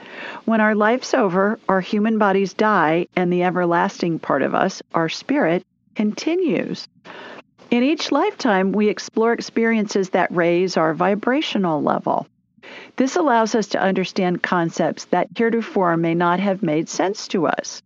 When 0.45 0.61
our 0.61 0.75
life's 0.75 1.13
over, 1.13 1.59
our 1.67 1.81
human 1.81 2.17
bodies 2.17 2.53
die, 2.53 3.07
and 3.15 3.33
the 3.33 3.43
everlasting 3.43 4.19
part 4.19 4.43
of 4.43 4.55
us, 4.55 4.81
our 4.93 5.09
spirit, 5.09 5.65
continues. 5.95 6.87
In 7.71 7.83
each 7.83 8.11
lifetime, 8.11 8.71
we 8.71 8.87
explore 8.87 9.33
experiences 9.33 10.11
that 10.11 10.31
raise 10.31 10.77
our 10.77 10.93
vibrational 10.93 11.81
level. 11.81 12.27
This 12.95 13.15
allows 13.15 13.55
us 13.55 13.67
to 13.69 13.81
understand 13.81 14.43
concepts 14.43 15.05
that 15.05 15.27
heretofore 15.35 15.97
may 15.97 16.13
not 16.13 16.39
have 16.39 16.63
made 16.63 16.87
sense 16.87 17.27
to 17.29 17.47
us. 17.47 17.81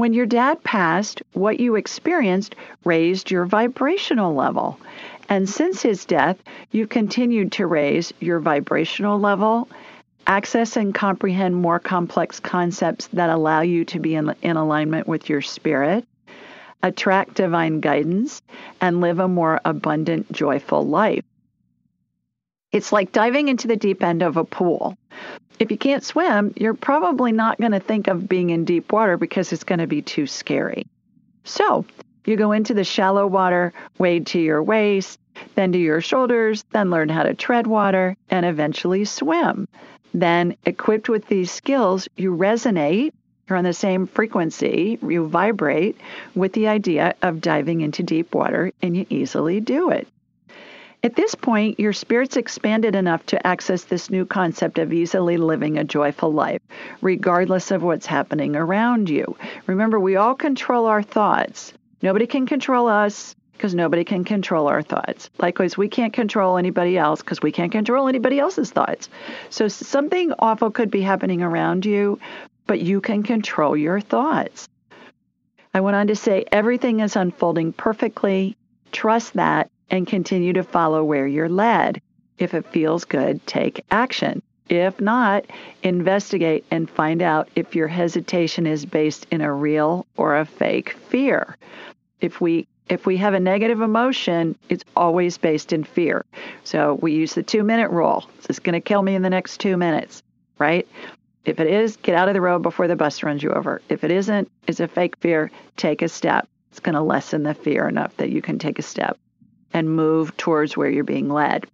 When 0.00 0.14
your 0.14 0.24
dad 0.24 0.64
passed, 0.64 1.20
what 1.34 1.60
you 1.60 1.74
experienced 1.74 2.56
raised 2.86 3.30
your 3.30 3.44
vibrational 3.44 4.34
level. 4.34 4.80
And 5.28 5.46
since 5.46 5.82
his 5.82 6.06
death, 6.06 6.42
you've 6.70 6.88
continued 6.88 7.52
to 7.52 7.66
raise 7.66 8.10
your 8.18 8.40
vibrational 8.40 9.20
level, 9.20 9.68
access 10.26 10.78
and 10.78 10.94
comprehend 10.94 11.54
more 11.54 11.78
complex 11.78 12.40
concepts 12.40 13.08
that 13.08 13.28
allow 13.28 13.60
you 13.60 13.84
to 13.84 14.00
be 14.00 14.14
in, 14.14 14.34
in 14.40 14.56
alignment 14.56 15.06
with 15.06 15.28
your 15.28 15.42
spirit, 15.42 16.06
attract 16.82 17.34
divine 17.34 17.80
guidance, 17.80 18.40
and 18.80 19.02
live 19.02 19.18
a 19.18 19.28
more 19.28 19.60
abundant, 19.66 20.32
joyful 20.32 20.86
life. 20.86 21.24
It's 22.72 22.92
like 22.92 23.12
diving 23.12 23.48
into 23.48 23.68
the 23.68 23.76
deep 23.76 24.02
end 24.02 24.22
of 24.22 24.36
a 24.36 24.44
pool 24.44 24.96
if 25.60 25.70
you 25.70 25.76
can't 25.76 26.02
swim, 26.02 26.54
you're 26.56 26.74
probably 26.74 27.32
not 27.32 27.60
going 27.60 27.72
to 27.72 27.80
think 27.80 28.08
of 28.08 28.28
being 28.28 28.48
in 28.48 28.64
deep 28.64 28.90
water 28.92 29.18
because 29.18 29.52
it's 29.52 29.62
going 29.62 29.78
to 29.78 29.86
be 29.86 30.00
too 30.00 30.26
scary. 30.26 30.86
So, 31.44 31.84
you 32.24 32.36
go 32.36 32.52
into 32.52 32.72
the 32.72 32.82
shallow 32.82 33.26
water, 33.26 33.74
wade 33.98 34.26
to 34.28 34.40
your 34.40 34.62
waist, 34.62 35.20
then 35.54 35.72
to 35.72 35.78
your 35.78 36.00
shoulders, 36.00 36.64
then 36.72 36.90
learn 36.90 37.10
how 37.10 37.24
to 37.24 37.34
tread 37.34 37.66
water, 37.66 38.16
and 38.30 38.46
eventually 38.46 39.04
swim. 39.04 39.68
Then, 40.14 40.56
equipped 40.64 41.10
with 41.10 41.26
these 41.26 41.50
skills, 41.50 42.08
you 42.16 42.34
resonate, 42.34 43.12
you're 43.46 43.58
on 43.58 43.64
the 43.64 43.74
same 43.74 44.06
frequency, 44.06 44.98
you 45.06 45.28
vibrate 45.28 45.98
with 46.34 46.54
the 46.54 46.68
idea 46.68 47.14
of 47.20 47.42
diving 47.42 47.82
into 47.82 48.02
deep 48.02 48.34
water, 48.34 48.72
and 48.80 48.96
you 48.96 49.04
easily 49.10 49.60
do 49.60 49.90
it. 49.90 50.08
At 51.02 51.16
this 51.16 51.34
point, 51.34 51.80
your 51.80 51.94
spirit's 51.94 52.36
expanded 52.36 52.94
enough 52.94 53.24
to 53.26 53.46
access 53.46 53.84
this 53.84 54.10
new 54.10 54.26
concept 54.26 54.78
of 54.78 54.92
easily 54.92 55.38
living 55.38 55.78
a 55.78 55.84
joyful 55.84 56.30
life, 56.30 56.60
regardless 57.00 57.70
of 57.70 57.82
what's 57.82 58.04
happening 58.04 58.54
around 58.54 59.08
you. 59.08 59.34
Remember, 59.66 59.98
we 59.98 60.16
all 60.16 60.34
control 60.34 60.84
our 60.84 61.02
thoughts. 61.02 61.72
Nobody 62.02 62.26
can 62.26 62.44
control 62.44 62.86
us 62.86 63.34
because 63.52 63.74
nobody 63.74 64.04
can 64.04 64.24
control 64.24 64.68
our 64.68 64.82
thoughts. 64.82 65.30
Likewise, 65.38 65.76
we 65.76 65.88
can't 65.88 66.12
control 66.12 66.58
anybody 66.58 66.98
else 66.98 67.22
because 67.22 67.40
we 67.40 67.52
can't 67.52 67.72
control 67.72 68.06
anybody 68.06 68.38
else's 68.38 68.70
thoughts. 68.70 69.08
So 69.48 69.68
something 69.68 70.34
awful 70.38 70.70
could 70.70 70.90
be 70.90 71.00
happening 71.00 71.42
around 71.42 71.86
you, 71.86 72.18
but 72.66 72.80
you 72.80 73.00
can 73.00 73.22
control 73.22 73.74
your 73.74 74.02
thoughts. 74.02 74.68
I 75.72 75.80
went 75.80 75.96
on 75.96 76.08
to 76.08 76.16
say 76.16 76.44
everything 76.52 77.00
is 77.00 77.16
unfolding 77.16 77.72
perfectly. 77.72 78.56
Trust 78.92 79.34
that 79.34 79.70
and 79.90 80.06
continue 80.06 80.52
to 80.52 80.62
follow 80.62 81.04
where 81.04 81.26
you're 81.26 81.48
led. 81.48 82.00
If 82.38 82.54
it 82.54 82.66
feels 82.66 83.04
good, 83.04 83.46
take 83.46 83.84
action. 83.90 84.42
If 84.68 85.00
not, 85.00 85.46
investigate 85.82 86.64
and 86.70 86.88
find 86.88 87.22
out 87.22 87.48
if 87.56 87.74
your 87.74 87.88
hesitation 87.88 88.66
is 88.66 88.86
based 88.86 89.26
in 89.30 89.40
a 89.40 89.52
real 89.52 90.06
or 90.16 90.38
a 90.38 90.46
fake 90.46 90.92
fear. 91.08 91.56
If 92.20 92.40
we 92.40 92.68
if 92.88 93.06
we 93.06 93.16
have 93.18 93.34
a 93.34 93.40
negative 93.40 93.80
emotion, 93.80 94.58
it's 94.68 94.84
always 94.96 95.38
based 95.38 95.72
in 95.72 95.84
fear. 95.84 96.24
So 96.64 96.94
we 96.94 97.12
use 97.12 97.34
the 97.34 97.42
2-minute 97.42 97.90
rule. 97.90 98.28
It's 98.48 98.58
going 98.58 98.74
to 98.74 98.80
kill 98.80 99.02
me 99.02 99.14
in 99.14 99.22
the 99.22 99.30
next 99.30 99.60
2 99.60 99.76
minutes, 99.76 100.24
right? 100.58 100.88
If 101.44 101.60
it 101.60 101.68
is, 101.68 101.96
get 101.96 102.16
out 102.16 102.26
of 102.26 102.34
the 102.34 102.40
road 102.40 102.62
before 102.62 102.88
the 102.88 102.96
bus 102.96 103.22
runs 103.22 103.44
you 103.44 103.52
over. 103.52 103.80
If 103.88 104.02
it 104.02 104.10
isn't, 104.10 104.50
it's 104.66 104.80
a 104.80 104.88
fake 104.88 105.16
fear, 105.20 105.52
take 105.76 106.02
a 106.02 106.08
step. 106.08 106.48
It's 106.72 106.80
going 106.80 106.96
to 106.96 107.00
lessen 107.00 107.44
the 107.44 107.54
fear 107.54 107.88
enough 107.88 108.16
that 108.16 108.30
you 108.30 108.42
can 108.42 108.58
take 108.58 108.80
a 108.80 108.82
step 108.82 109.16
and 109.72 109.94
move 109.94 110.36
towards 110.36 110.76
where 110.76 110.90
you're 110.90 111.04
being 111.04 111.28
led. 111.28 111.66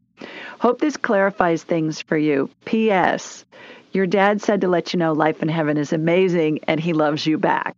Hope 0.61 0.81
this 0.81 0.97
clarifies 0.97 1.63
things 1.63 2.01
for 2.01 2.17
you. 2.17 2.51
P.S. 2.65 3.45
Your 3.93 4.07
dad 4.07 4.41
said 4.41 4.61
to 4.63 4.69
let 4.69 4.93
you 4.93 4.99
know 4.99 5.13
life 5.13 5.43
in 5.43 5.49
heaven 5.49 5.77
is 5.77 5.93
amazing 5.93 6.61
and 6.67 6.81
he 6.81 6.93
loves 6.93 7.27
you 7.27 7.39
back. 7.39 7.77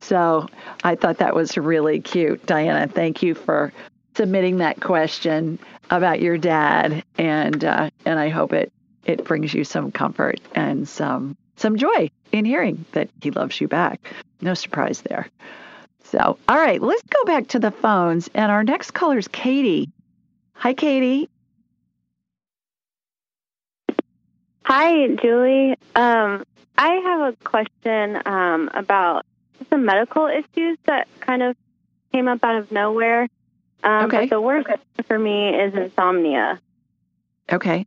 So 0.00 0.46
I 0.84 0.94
thought 0.94 1.18
that 1.18 1.34
was 1.34 1.56
really 1.56 2.00
cute. 2.00 2.44
Diana, 2.46 2.86
thank 2.88 3.22
you 3.22 3.34
for 3.34 3.72
submitting 4.16 4.58
that 4.58 4.80
question 4.80 5.58
about 5.90 6.20
your 6.20 6.38
dad 6.38 7.04
and 7.18 7.64
uh, 7.64 7.90
and 8.04 8.18
I 8.18 8.28
hope 8.28 8.52
it 8.52 8.72
it 9.04 9.24
brings 9.24 9.52
you 9.54 9.64
some 9.64 9.90
comfort 9.92 10.40
and 10.54 10.88
some 10.88 11.36
some 11.56 11.76
joy 11.76 12.10
in 12.32 12.44
hearing 12.44 12.84
that 12.92 13.10
he 13.22 13.30
loves 13.30 13.60
you 13.60 13.68
back. 13.68 14.00
No 14.40 14.54
surprise 14.54 15.02
there. 15.02 15.28
So, 16.10 16.38
all 16.48 16.56
right, 16.56 16.82
let's 16.82 17.02
go 17.02 17.24
back 17.24 17.46
to 17.48 17.60
the 17.60 17.70
phones. 17.70 18.28
And 18.34 18.50
our 18.50 18.64
next 18.64 18.90
caller 18.92 19.18
is 19.18 19.28
Katie. 19.28 19.90
Hi, 20.54 20.74
Katie. 20.74 21.28
Hi, 24.64 25.06
Julie. 25.22 25.76
Um, 25.94 26.44
I 26.76 26.88
have 26.94 27.32
a 27.32 27.36
question 27.44 28.20
um, 28.26 28.70
about 28.74 29.24
some 29.68 29.84
medical 29.84 30.26
issues 30.26 30.78
that 30.86 31.06
kind 31.20 31.42
of 31.42 31.56
came 32.12 32.26
up 32.28 32.42
out 32.42 32.56
of 32.56 32.72
nowhere. 32.72 33.28
Um, 33.84 34.06
Okay. 34.06 34.20
But 34.22 34.30
the 34.30 34.40
worst 34.40 34.68
for 35.06 35.18
me 35.18 35.50
is 35.50 35.74
insomnia. 35.74 36.60
Okay. 37.52 37.86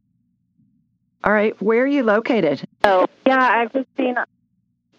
All 1.24 1.32
right. 1.32 1.60
Where 1.62 1.84
are 1.84 1.88
you 1.88 2.04
located? 2.04 2.64
Oh, 2.84 3.06
yeah, 3.26 3.38
I've 3.40 3.72
just 3.74 3.88
seen. 3.98 4.16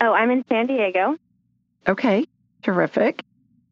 Oh, 0.00 0.12
I'm 0.12 0.30
in 0.30 0.44
San 0.48 0.66
Diego. 0.66 1.16
Okay. 1.88 2.26
Terrific. 2.64 3.22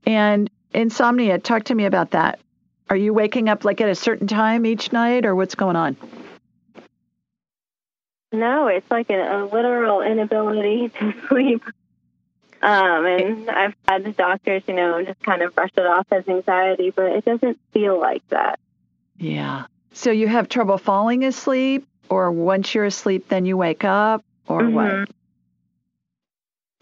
And 0.07 0.51
insomnia, 0.72 1.38
talk 1.38 1.64
to 1.64 1.74
me 1.74 1.86
about 1.86 2.11
that. 2.12 2.38
Are 2.90 2.97
you 2.97 3.14
waking 3.14 3.49
up 3.49 3.64
like 3.64 3.80
at 3.80 3.88
a 3.88 3.95
certain 3.95 4.26
time 4.26 4.66
each 4.66 4.93
night 4.93 5.24
or 5.24 5.34
what's 5.34 5.55
going 5.55 5.76
on? 5.76 5.97
No, 8.32 8.66
it's 8.68 8.90
like 8.90 9.11
a, 9.11 9.14
a 9.14 9.45
literal 9.47 10.03
inability 10.03 10.88
to 10.99 11.14
sleep. 11.28 11.64
Um, 12.61 13.07
and 13.07 13.51
I've 13.51 13.74
had 13.88 14.05
the 14.05 14.12
doctors, 14.12 14.62
you 14.68 14.74
know, 14.74 15.03
just 15.03 15.20
kind 15.22 15.43
of 15.43 15.55
brush 15.55 15.70
it 15.76 15.86
off 15.86 16.07
as 16.12 16.28
anxiety, 16.28 16.90
but 16.90 17.07
it 17.07 17.24
doesn't 17.24 17.59
feel 17.72 17.99
like 17.99 18.26
that. 18.28 18.61
Yeah. 19.16 19.64
So 19.95 20.11
you 20.11 20.28
have 20.28 20.49
trouble 20.49 20.78
falling 20.78 21.24
asleep 21.24 21.86
or 22.09 22.30
once 22.30 22.74
you're 22.74 22.84
asleep 22.84 23.28
then 23.28 23.47
you 23.47 23.57
wake 23.57 23.84
up 23.84 24.22
or 24.47 24.68
what? 24.68 24.93
Mhm. 24.93 25.11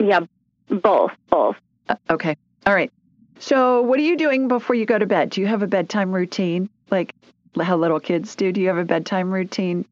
Yeah, 0.00 0.20
both, 0.68 1.12
both. 1.28 1.56
Uh, 1.90 1.96
Okay. 2.08 2.36
All 2.66 2.74
right. 2.74 2.92
So, 3.38 3.82
what 3.82 3.98
are 3.98 4.02
you 4.02 4.16
doing 4.16 4.48
before 4.48 4.76
you 4.76 4.86
go 4.86 4.98
to 4.98 5.06
bed? 5.06 5.30
Do 5.30 5.40
you 5.40 5.46
have 5.46 5.62
a 5.62 5.66
bedtime 5.66 6.12
routine 6.12 6.68
like 6.90 7.14
how 7.60 7.76
little 7.76 8.00
kids 8.00 8.36
do? 8.36 8.52
Do 8.52 8.60
you 8.60 8.68
have 8.68 8.76
a 8.76 8.84
bedtime 8.84 9.32
routine? 9.32 9.86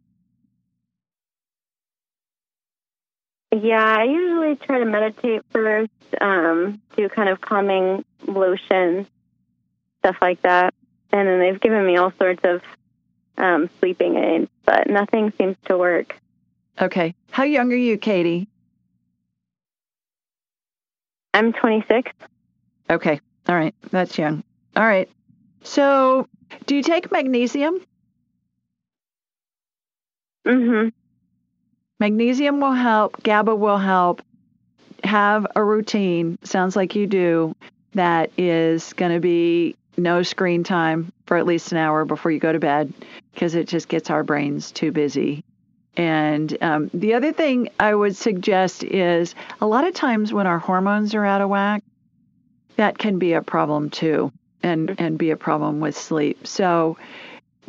Yeah, 3.51 3.83
I 3.83 4.05
usually 4.05 4.57
try 4.57 4.79
to 4.79 4.85
meditate 4.85 5.43
first, 5.51 5.91
um, 6.21 6.81
do 6.97 7.09
kind 7.09 7.31
of 7.31 7.41
calming 7.41 8.05
lotions, 8.27 9.07
stuff 10.01 10.17
like 10.21 10.43
that. 10.43 10.75
And 11.11 11.27
then 11.27 11.41
they've 11.41 11.59
given 11.59 11.87
me 11.87 11.97
all 11.97 12.13
sorts 12.19 12.43
of 12.45 12.61
um, 13.39 13.71
sleeping 13.81 14.17
aids, 14.17 14.51
but 14.67 14.89
nothing 14.89 15.33
seems 15.39 15.57
to 15.65 15.79
work. 15.79 16.21
Okay. 16.81 17.15
How 17.31 17.45
young 17.45 17.73
are 17.73 17.77
you, 17.77 17.97
Katie? 17.97 18.49
I'm 21.35 21.53
26. 21.53 22.11
Okay. 22.91 23.21
All 23.49 23.55
right. 23.55 23.75
That's 23.91 24.19
young. 24.19 24.43
All 24.77 24.85
right. 24.85 25.09
So, 25.63 26.27
do 26.67 26.77
you 26.77 26.83
take 26.83 27.13
magnesium? 27.13 27.81
Mm-hmm. 30.47 30.89
Magnesium 32.01 32.61
will 32.61 32.73
help, 32.73 33.23
GABA 33.23 33.55
will 33.55 33.79
help. 33.79 34.23
Have 35.05 35.47
a 35.55 35.63
routine, 35.63 36.39
sounds 36.43 36.75
like 36.75 36.95
you 36.97 37.07
do, 37.07 37.55
that 37.95 38.31
is 38.37 38.93
going 38.95 39.13
to 39.13 39.21
be 39.21 39.77
no 39.97 40.23
screen 40.23 40.65
time 40.65 41.13
for 41.27 41.37
at 41.37 41.47
least 41.47 41.73
an 41.73 41.79
hour 41.79 42.05
before 42.05 42.31
you 42.31 42.39
go 42.41 42.53
to 42.53 42.59
bed 42.59 42.93
because 43.33 43.55
it 43.55 43.69
just 43.69 43.89
gets 43.89 44.11
our 44.11 44.25
brains 44.25 44.73
too 44.73 44.91
busy. 44.93 45.45
And 45.97 46.57
um, 46.61 46.91
the 46.95 47.15
other 47.15 47.33
thing 47.33 47.71
I 47.81 47.95
would 47.95 48.17
suggest 48.17 48.85
is 48.85 49.35
a 49.61 49.67
lot 49.67 49.85
of 49.85 49.95
times 49.95 50.33
when 50.33 50.47
our 50.47 50.59
hormones 50.59 51.15
are 51.15 51.25
out 51.25 51.41
of 51.41 51.49
whack, 51.49 51.83
that 52.77 52.99
can 52.99 53.19
be 53.19 53.33
a 53.33 53.43
problem 53.43 53.91
too 53.91 54.33
and, 54.63 54.95
and 54.99 55.19
be 55.19 55.31
a 55.31 55.37
problem 55.37 55.81
with 55.81 55.97
sleep. 55.97 56.47
So 56.47 56.97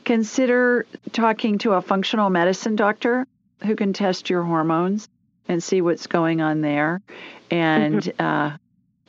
consider 0.05 0.85
talking 1.11 1.57
to 1.59 1.73
a 1.73 1.81
functional 1.81 2.29
medicine 2.29 2.75
doctor 2.75 3.25
who 3.63 3.75
can 3.75 3.93
test 3.93 4.29
your 4.29 4.43
hormones 4.43 5.09
and 5.47 5.63
see 5.63 5.81
what's 5.81 6.07
going 6.07 6.41
on 6.41 6.61
there, 6.61 7.01
and 7.49 8.13
uh, 8.19 8.51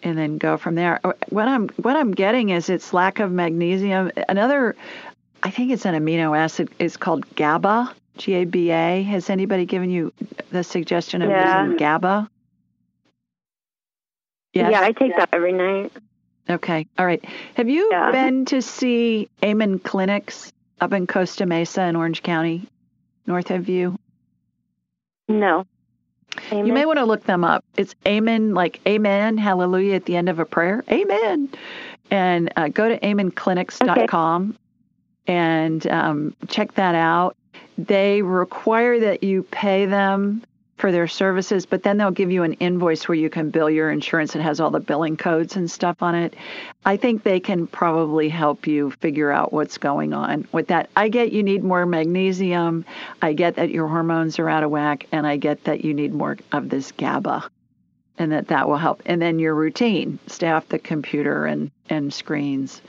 and 0.02 0.16
then 0.16 0.38
go 0.38 0.56
from 0.56 0.74
there. 0.74 0.98
Uh, 1.04 1.12
What 1.28 1.46
I'm 1.46 1.68
what 1.76 1.96
I'm 1.96 2.12
getting 2.12 2.48
is 2.48 2.70
it's 2.70 2.94
lack 2.94 3.20
of 3.20 3.30
magnesium. 3.30 4.10
Another, 4.28 4.74
I 5.42 5.50
think 5.50 5.70
it's 5.70 5.84
an 5.84 5.94
amino 5.94 6.36
acid. 6.36 6.70
It's 6.78 6.96
called 6.96 7.34
GABA. 7.36 7.94
G 8.16 8.34
A 8.34 8.44
B 8.44 8.70
A. 8.70 9.02
Has 9.02 9.30
anybody 9.30 9.64
given 9.66 9.90
you 9.90 10.12
the 10.50 10.62
suggestion 10.64 11.22
of 11.22 11.30
Yeah. 11.30 11.62
using 11.64 11.76
GABA? 11.76 12.28
Yes? 14.52 14.72
Yeah, 14.72 14.82
I 14.82 14.92
take 14.92 15.16
that 15.16 15.28
every 15.32 15.52
night. 15.52 15.92
Okay. 16.48 16.86
All 16.98 17.06
right. 17.06 17.24
Have 17.54 17.68
you 17.68 17.88
Yeah. 17.92 18.10
been 18.10 18.44
to 18.46 18.60
see 18.60 19.28
Amen 19.44 19.78
Clinics 19.78 20.52
up 20.80 20.92
in 20.92 21.06
Costa 21.06 21.46
Mesa 21.46 21.84
in 21.84 21.94
Orange 21.94 22.22
County, 22.22 22.66
north 23.26 23.50
of 23.50 23.68
you? 23.68 23.96
No. 25.28 25.64
Amen. 26.50 26.66
You 26.66 26.72
may 26.72 26.86
want 26.86 26.98
to 26.98 27.04
look 27.04 27.24
them 27.24 27.44
up. 27.44 27.64
It's 27.76 27.94
Amen, 28.06 28.54
like 28.54 28.80
Amen, 28.86 29.36
Hallelujah 29.36 29.94
at 29.94 30.04
the 30.06 30.16
end 30.16 30.28
of 30.28 30.38
a 30.38 30.44
prayer. 30.44 30.82
Amen. 30.90 31.48
And 32.10 32.52
uh, 32.56 32.68
go 32.68 32.88
to 32.88 32.98
amenclinics.com 32.98 34.56
and 35.26 35.86
um, 35.86 36.34
check 36.48 36.74
that 36.74 36.94
out. 36.94 37.36
They 37.86 38.22
require 38.22 39.00
that 39.00 39.22
you 39.22 39.42
pay 39.42 39.86
them 39.86 40.42
for 40.76 40.92
their 40.92 41.08
services, 41.08 41.66
but 41.66 41.82
then 41.82 41.98
they'll 41.98 42.10
give 42.10 42.32
you 42.32 42.42
an 42.42 42.54
invoice 42.54 43.06
where 43.06 43.16
you 43.16 43.28
can 43.28 43.50
bill 43.50 43.68
your 43.68 43.90
insurance. 43.90 44.34
It 44.34 44.40
has 44.40 44.60
all 44.60 44.70
the 44.70 44.80
billing 44.80 45.16
codes 45.16 45.56
and 45.56 45.70
stuff 45.70 46.02
on 46.02 46.14
it. 46.14 46.34
I 46.84 46.96
think 46.96 47.22
they 47.22 47.38
can 47.38 47.66
probably 47.66 48.30
help 48.30 48.66
you 48.66 48.90
figure 48.92 49.30
out 49.30 49.52
what's 49.52 49.78
going 49.78 50.14
on 50.14 50.48
with 50.52 50.68
that. 50.68 50.88
I 50.96 51.08
get 51.08 51.32
you 51.32 51.42
need 51.42 51.62
more 51.62 51.84
magnesium. 51.84 52.86
I 53.20 53.34
get 53.34 53.56
that 53.56 53.70
your 53.70 53.88
hormones 53.88 54.38
are 54.38 54.48
out 54.48 54.62
of 54.62 54.70
whack, 54.70 55.06
and 55.12 55.26
I 55.26 55.36
get 55.36 55.64
that 55.64 55.84
you 55.84 55.92
need 55.92 56.14
more 56.14 56.38
of 56.50 56.70
this 56.70 56.92
GABA, 56.92 57.50
and 58.18 58.32
that 58.32 58.48
that 58.48 58.66
will 58.66 58.78
help. 58.78 59.02
And 59.04 59.20
then 59.20 59.38
your 59.38 59.54
routine: 59.54 60.18
stay 60.26 60.48
off 60.48 60.68
the 60.68 60.78
computer 60.78 61.44
and 61.44 61.70
and 61.90 62.12
screens, 62.12 62.80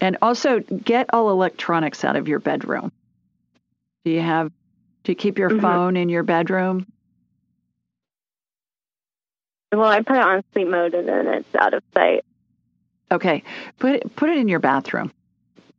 and 0.00 0.18
also 0.20 0.60
get 0.60 1.06
all 1.12 1.30
electronics 1.30 2.04
out 2.04 2.16
of 2.16 2.28
your 2.28 2.38
bedroom. 2.38 2.92
Do 4.04 4.10
you 4.10 4.20
have? 4.20 4.50
Do 5.04 5.12
you 5.12 5.16
keep 5.16 5.38
your 5.38 5.50
Mhm. 5.50 5.60
phone 5.60 5.96
in 5.96 6.08
your 6.08 6.22
bedroom? 6.22 6.86
Well, 9.72 9.84
I 9.88 10.02
put 10.02 10.16
it 10.16 10.22
on 10.22 10.42
sleep 10.52 10.68
mode 10.68 10.94
and 10.94 11.08
then 11.08 11.26
it's 11.28 11.54
out 11.54 11.74
of 11.74 11.82
sight. 11.94 12.24
Okay, 13.12 13.42
put 13.78 13.92
it, 13.96 14.16
put 14.16 14.30
it 14.30 14.36
in 14.38 14.48
your 14.48 14.58
bathroom. 14.60 15.12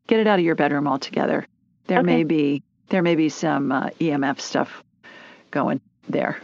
Get 0.07 0.19
it 0.19 0.28
out 0.28 0.39
of 0.39 0.45
your 0.45 0.55
bedroom 0.55 0.88
altogether. 0.88 1.45
There 1.88 1.99
Okay. 1.99 2.05
may 2.05 2.24
be 2.24 2.63
there 2.89 3.01
may 3.01 3.15
be 3.15 3.30
some 3.30 3.72
uh, 3.72 3.89
EMF 3.99 4.39
stuff 4.41 4.84
going 5.49 5.80
there. 6.09 6.38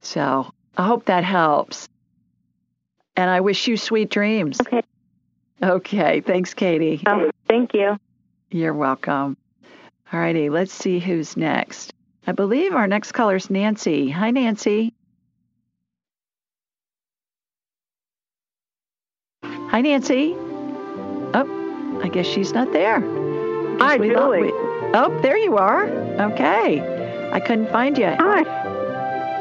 So 0.00 0.50
I 0.76 0.84
hope 0.84 1.04
that 1.06 1.24
helps. 1.24 1.88
And 3.16 3.30
I 3.30 3.40
wish 3.40 3.68
you 3.68 3.76
sweet 3.76 4.10
dreams. 4.10 4.60
Okay. 4.60 4.82
Okay. 5.62 6.20
Thanks, 6.20 6.54
Katie. 6.54 7.02
Oh, 7.06 7.30
thank 7.48 7.74
you. 7.74 7.96
You're 8.50 8.74
welcome. 8.74 9.36
All 10.12 10.20
righty. 10.20 10.48
Let's 10.48 10.72
see 10.72 10.98
who's 10.98 11.36
next. 11.36 11.92
I 12.26 12.32
believe 12.32 12.74
our 12.74 12.86
next 12.86 13.12
caller 13.12 13.36
is 13.36 13.50
Nancy. 13.50 14.10
Hi, 14.10 14.30
Nancy. 14.30 14.94
Hi, 19.44 19.80
Nancy. 19.80 20.34
Oh, 20.36 22.00
I 22.02 22.08
guess 22.08 22.26
she's 22.26 22.52
not 22.52 22.72
there. 22.72 23.00
Hi, 23.80 23.98
Julie. 23.98 24.42
we- 24.44 24.52
oh, 24.94 25.18
there 25.22 25.36
you 25.36 25.56
are. 25.56 25.84
Okay. 25.86 26.80
I 27.32 27.40
couldn't 27.40 27.70
find 27.70 27.96
you. 27.98 28.06
Hi. 28.06 28.42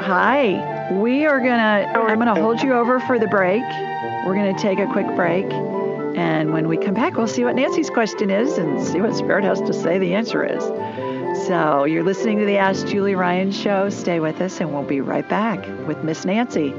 Hi. 0.01 0.89
We 0.93 1.25
are 1.25 1.39
gonna. 1.39 1.91
I'm 1.95 2.17
gonna 2.19 2.39
hold 2.39 2.61
you 2.61 2.73
over 2.73 2.99
for 2.99 3.17
the 3.19 3.27
break. 3.27 3.63
We're 4.25 4.35
gonna 4.35 4.57
take 4.57 4.79
a 4.79 4.87
quick 4.87 5.07
break, 5.15 5.45
and 6.17 6.51
when 6.51 6.67
we 6.67 6.77
come 6.77 6.95
back, 6.95 7.15
we'll 7.15 7.27
see 7.27 7.43
what 7.43 7.55
Nancy's 7.55 7.91
question 7.91 8.31
is 8.31 8.57
and 8.57 8.83
see 8.83 8.99
what 8.99 9.15
Spirit 9.15 9.43
has 9.43 9.61
to 9.61 9.71
say. 9.71 9.99
The 9.99 10.15
answer 10.15 10.43
is. 10.43 10.63
So 11.45 11.83
you're 11.83 12.03
listening 12.03 12.39
to 12.39 12.45
the 12.45 12.57
Ask 12.57 12.87
Julie 12.87 13.13
Ryan 13.13 13.51
show. 13.51 13.89
Stay 13.89 14.19
with 14.19 14.41
us, 14.41 14.59
and 14.59 14.73
we'll 14.73 14.81
be 14.81 14.99
right 14.99 15.29
back 15.29 15.63
with 15.87 16.03
Miss 16.03 16.25
Nancy. 16.25 16.73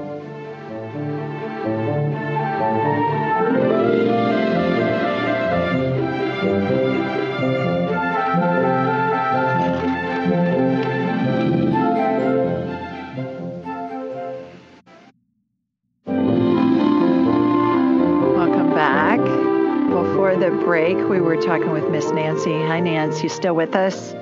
Were 21.38 21.44
talking 21.44 21.70
with 21.70 21.88
Miss 21.90 22.10
Nancy. 22.10 22.52
Hi, 22.52 22.80
Nancy. 22.80 23.24
You 23.24 23.28
still 23.28 23.54
with 23.54 23.74
us? 23.76 24.14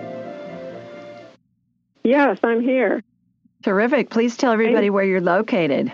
Yes, 2.04 2.38
I'm 2.42 2.60
here. 2.60 3.02
Terrific. 3.62 4.10
Please 4.10 4.36
tell 4.36 4.52
everybody 4.52 4.90
where 4.90 5.04
you're 5.04 5.20
located. 5.20 5.92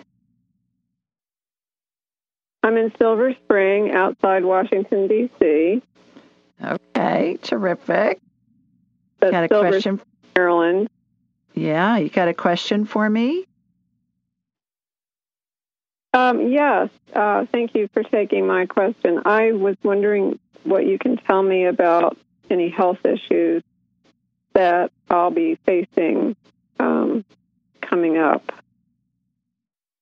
I'm 2.65 2.77
in 2.77 2.93
Silver 2.99 3.35
Spring, 3.45 3.93
outside 3.93 4.45
Washington, 4.45 5.09
D.C. 5.09 5.83
Okay, 6.63 7.39
terrific. 7.43 8.21
That's 9.21 9.33
Got 9.33 9.45
a 9.45 9.49
Silver 9.49 9.69
question? 9.71 10.01
Maryland. 10.37 10.89
Yeah, 11.55 11.97
you 11.99 12.09
got 12.09 12.29
a 12.29 12.35
question 12.35 12.85
for 12.85 13.09
me? 13.09 13.47
Um, 16.15 16.49
yes. 16.49 16.91
Uh, 17.15 17.47
thank 17.53 17.75
you 17.75 17.89
for 17.93 18.03
taking 18.03 18.47
my 18.47 18.67
question. 18.67 19.23
I 19.25 19.53
was 19.53 19.77
wondering 19.83 20.39
what 20.65 20.87
you 20.87 20.99
can 20.99 21.17
tell 21.17 21.43
me 21.43 21.67
about 21.67 22.17
any 22.51 22.69
health 22.69 22.99
issues 23.05 23.63
that 24.55 24.93
I'll 25.11 25.31
be 25.31 25.59
facing 25.67 26.37
um, 26.79 27.25
coming 27.81 28.19
up. 28.19 28.53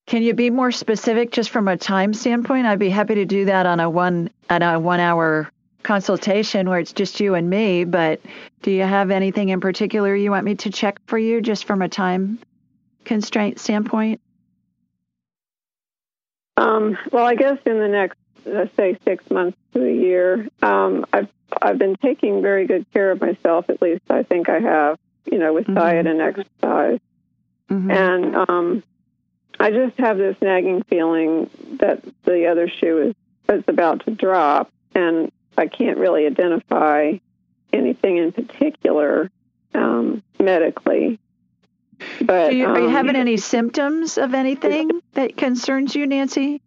Can 0.07 0.23
you 0.23 0.35
be 0.35 0.51
more 0.51 0.73
specific 0.73 1.31
just 1.31 1.51
from 1.51 1.69
a 1.69 1.77
time 1.77 2.15
standpoint? 2.15 2.67
I'd 2.67 2.81
be 2.81 2.91
happy 2.91 3.15
to 3.17 3.25
do 3.25 3.45
that 3.45 3.67
on 3.67 3.79
a 3.79 3.89
one 3.89 4.31
on 4.49 4.63
a 4.63 4.81
one 4.81 4.99
hour 4.99 5.49
consultation 5.83 6.69
where 6.69 6.81
it's 6.81 6.93
just 6.93 7.21
you 7.21 7.35
and 7.35 7.49
me, 7.49 7.85
but 7.85 8.21
do 8.63 8.71
you 8.71 8.83
have 8.83 9.11
anything 9.11 9.51
in 9.51 9.61
particular 9.61 10.15
you 10.15 10.31
want 10.31 10.45
me 10.45 10.57
to 10.57 10.71
check 10.71 11.01
for 11.07 11.19
you 11.19 11.41
just 11.41 11.65
from 11.65 11.81
a 11.81 11.89
time 11.89 12.39
constraint 13.05 13.59
standpoint? 13.59 14.21
Um, 16.57 16.99
well, 17.11 17.25
I 17.25 17.35
guess 17.37 17.59
in 17.65 17.79
the 17.79 17.89
next, 17.89 18.19
say, 18.77 18.99
six 19.05 19.29
months 19.31 19.59
to 19.75 19.85
a 19.85 19.93
year, 19.93 20.49
um, 20.63 21.07
I've 21.13 21.29
I've 21.61 21.79
been 21.79 21.97
taking 21.97 22.43
very 22.43 22.67
good 22.67 22.87
care 22.93 23.11
of 23.11 23.21
myself. 23.21 23.69
At 23.69 23.83
least 23.83 24.03
I 24.09 24.23
think 24.23 24.49
I 24.49 24.61
have, 24.61 24.99
you 25.31 25.39
know, 25.39 25.53
with 25.53 25.65
mm-hmm. 25.65 25.75
diet 25.75 26.07
and 26.07 26.21
exercise. 26.21 27.01
Mm-hmm. 27.69 27.91
And 27.91 28.37
um, 28.37 28.83
I 29.59 29.71
just 29.71 29.97
have 29.99 30.17
this 30.17 30.37
nagging 30.41 30.83
feeling 30.85 31.51
that 31.81 32.03
the 32.25 32.47
other 32.47 32.69
shoe 32.69 32.99
is, 33.09 33.15
is 33.57 33.65
about 33.69 34.05
to 34.07 34.13
drop, 34.13 34.71
and 34.95 35.31
I 35.57 35.67
can't 35.67 35.99
really 35.99 36.27
identify 36.27 37.15
anything 37.73 38.17
in 38.17 38.33
particular 38.33 39.31
um, 39.75 40.23
medically. 40.39 41.19
But 42.23 42.55
you, 42.55 42.67
are 42.67 42.81
you 42.81 42.87
um, 42.87 42.93
having 42.93 43.17
any 43.17 43.37
symptoms 43.37 44.19
of 44.19 44.35
anything 44.35 44.91
that 45.13 45.37
concerns 45.37 45.95
you, 45.95 46.07
Nancy? 46.07 46.63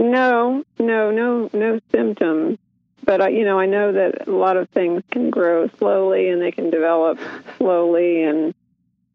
No, 0.00 0.64
no, 0.78 1.10
no, 1.10 1.50
no 1.52 1.80
symptoms. 1.92 2.58
But 3.04 3.20
I, 3.20 3.28
you 3.28 3.44
know, 3.44 3.58
I 3.58 3.66
know 3.66 3.92
that 3.92 4.26
a 4.28 4.30
lot 4.30 4.56
of 4.56 4.68
things 4.70 5.02
can 5.10 5.30
grow 5.30 5.68
slowly 5.78 6.30
and 6.30 6.40
they 6.40 6.52
can 6.52 6.70
develop 6.70 7.18
slowly, 7.58 8.24
and 8.24 8.54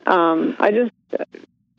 um, 0.06 0.56
I 0.60 0.72
just 0.72 0.92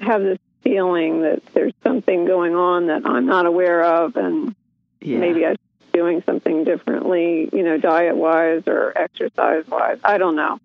have 0.01 0.23
this 0.23 0.39
feeling 0.63 1.23
that 1.23 1.43
there's 1.55 1.73
something 1.83 2.27
going 2.27 2.57
on 2.57 2.89
that 2.89 3.03
I'm 3.05 3.27
not 3.27 3.47
aware 3.47 3.83
of, 3.83 4.17
and 4.17 4.55
yeah. 5.01 5.19
maybe 5.19 5.47
I'm 5.47 5.57
doing 5.93 6.23
something 6.27 6.65
differently, 6.65 7.49
you 7.53 7.63
know, 7.63 7.79
diet 7.79 8.17
wise 8.17 8.65
or 8.67 8.93
exercise 8.97 9.67
wise. 9.69 9.99
I 10.03 10.19
don't 10.19 10.37
know. 10.37 10.59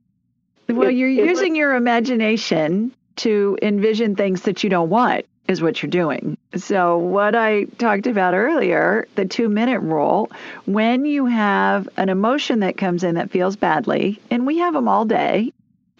Well, 0.67 0.89
it, 0.89 0.95
you're 0.95 1.09
it, 1.09 1.25
using 1.25 1.55
your 1.55 1.75
imagination 1.75 2.91
to 3.17 3.57
envision 3.61 4.15
things 4.15 4.41
that 4.43 4.63
you 4.63 4.69
don't 4.69 4.89
want, 4.89 5.25
is 5.47 5.61
what 5.61 5.81
you're 5.81 5.89
doing. 5.89 6.37
So, 6.55 6.97
what 6.97 7.35
I 7.35 7.65
talked 7.65 8.07
about 8.07 8.33
earlier, 8.33 9.07
the 9.15 9.25
two 9.25 9.49
minute 9.49 9.79
rule, 9.79 10.31
when 10.65 11.05
you 11.05 11.25
have 11.25 11.89
an 11.97 12.09
emotion 12.09 12.59
that 12.61 12.77
comes 12.77 13.03
in 13.03 13.15
that 13.15 13.31
feels 13.31 13.55
badly, 13.55 14.19
and 14.29 14.45
we 14.45 14.59
have 14.59 14.73
them 14.73 14.87
all 14.87 15.05
day, 15.05 15.51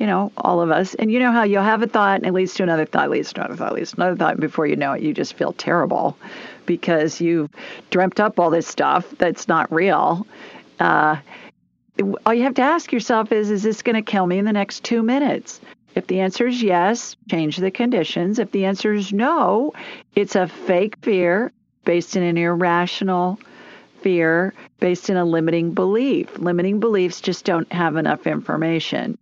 you 0.02 0.08
know, 0.08 0.32
all 0.36 0.62
of 0.62 0.72
us. 0.72 0.96
And 0.96 1.12
you 1.12 1.20
know 1.20 1.32
how 1.32 1.44
you'll 1.44 1.62
have 1.62 1.84
a 1.84 1.88
thought 1.88 2.18
and 2.18 2.26
it 2.26 2.34
leads 2.34 2.56
to 2.56 2.64
another 2.64 2.86
thought, 2.86 3.12
leads 3.12 3.34
to 3.34 3.42
another 3.42 3.56
thought, 3.56 3.74
leads 3.74 3.92
to 3.92 3.98
another 3.98 4.16
thought. 4.16 4.32
And 4.32 4.42
before 4.42 4.66
you 4.66 4.76
know 4.76 4.94
it, 4.94 5.04
you 5.04 5.14
just 5.14 5.36
feel 5.36 5.54
terrible 5.54 6.18
because 6.66 7.22
you've 7.22 7.52
dreamt 7.92 8.20
up 8.20 8.40
all 8.40 8.50
this 8.50 8.68
stuff 8.68 9.08
that's 9.20 9.48
not 9.48 9.72
real. 9.72 10.26
Uh, 10.80 11.18
all 12.26 12.34
you 12.34 12.44
have 12.44 12.56
to 12.56 12.64
ask 12.64 12.92
yourself 12.92 13.32
is, 13.32 13.52
is 13.52 13.62
this 13.62 13.84
going 13.84 13.96
to 13.96 14.02
kill 14.02 14.26
me 14.26 14.40
in 14.40 14.46
the 14.46 14.54
next 14.54 14.84
two 14.84 15.04
minutes? 15.04 15.62
If 15.96 16.08
the 16.08 16.22
answer 16.22 16.48
is 16.48 16.62
yes, 16.62 17.16
change 17.30 17.58
the 17.58 17.72
conditions. 17.72 18.40
If 18.40 18.52
the 18.52 18.66
answer 18.66 18.94
is 18.94 19.12
no, 19.12 19.74
it's 20.16 20.36
a 20.36 20.48
fake 20.48 20.98
fear 21.02 21.52
based 21.84 22.16
in 22.16 22.24
an 22.24 22.38
irrational 22.38 23.40
fear 24.02 24.54
based 24.80 25.10
in 25.10 25.18
a 25.18 25.26
limiting 25.26 25.74
belief. 25.74 26.40
Limiting 26.40 26.80
beliefs 26.80 27.22
just 27.22 27.46
don't 27.46 27.72
have 27.72 27.96
enough 27.96 28.26
information. 28.26 29.18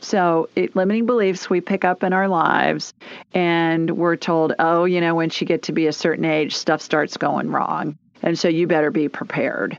So, 0.00 0.48
it, 0.56 0.74
limiting 0.74 1.06
beliefs 1.06 1.50
we 1.50 1.60
pick 1.60 1.84
up 1.84 2.02
in 2.02 2.12
our 2.12 2.28
lives, 2.28 2.94
and 3.34 3.90
we're 3.90 4.16
told, 4.16 4.54
oh, 4.58 4.84
you 4.84 5.00
know, 5.00 5.14
once 5.14 5.40
you 5.40 5.46
get 5.46 5.62
to 5.64 5.72
be 5.72 5.86
a 5.86 5.92
certain 5.92 6.24
age, 6.24 6.56
stuff 6.56 6.80
starts 6.80 7.16
going 7.16 7.50
wrong. 7.50 7.98
And 8.22 8.38
so 8.38 8.48
you 8.48 8.66
better 8.66 8.90
be 8.90 9.08
prepared. 9.08 9.78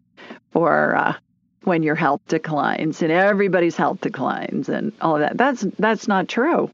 Or, 0.54 0.96
uh, 0.96 1.14
when 1.64 1.84
your 1.84 1.96
health 1.96 2.22
declines 2.28 3.02
and 3.02 3.12
everybody's 3.12 3.76
health 3.76 4.02
declines 4.02 4.70
and 4.70 4.92
all 5.02 5.16
of 5.16 5.22
that. 5.22 5.38
That's 5.38 5.62
that's 5.80 6.08
not 6.08 6.28
true. 6.28 6.72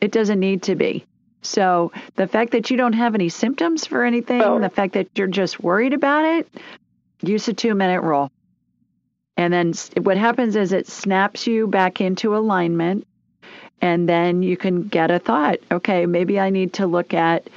It 0.00 0.12
doesn't 0.12 0.40
need 0.40 0.62
to 0.64 0.74
be. 0.74 1.04
So 1.42 1.92
the 2.16 2.26
fact 2.26 2.52
that 2.52 2.70
you 2.70 2.76
don't 2.76 2.92
have 2.92 3.14
any 3.14 3.28
symptoms 3.28 3.86
for 3.86 4.04
anything, 4.04 4.40
well, 4.40 4.58
the 4.58 4.68
fact 4.68 4.94
that 4.94 5.08
you're 5.14 5.26
just 5.26 5.60
worried 5.60 5.94
about 5.94 6.24
it, 6.24 6.48
use 7.22 7.48
a 7.48 7.54
two 7.54 7.74
minute 7.74 8.02
rule. 8.02 8.30
And 9.36 9.52
then 9.52 9.72
what 10.02 10.18
happens 10.18 10.54
is 10.56 10.72
it 10.72 10.86
snaps 10.86 11.46
you 11.46 11.66
back 11.66 12.00
into 12.00 12.36
alignment. 12.36 13.06
And 13.80 14.06
then 14.06 14.42
you 14.42 14.58
can 14.58 14.82
get 14.88 15.10
a 15.10 15.18
thought. 15.18 15.60
Okay, 15.72 16.04
maybe 16.04 16.38
I 16.38 16.50
need 16.50 16.74
to 16.74 16.86
look 16.86 17.14
at 17.14 17.48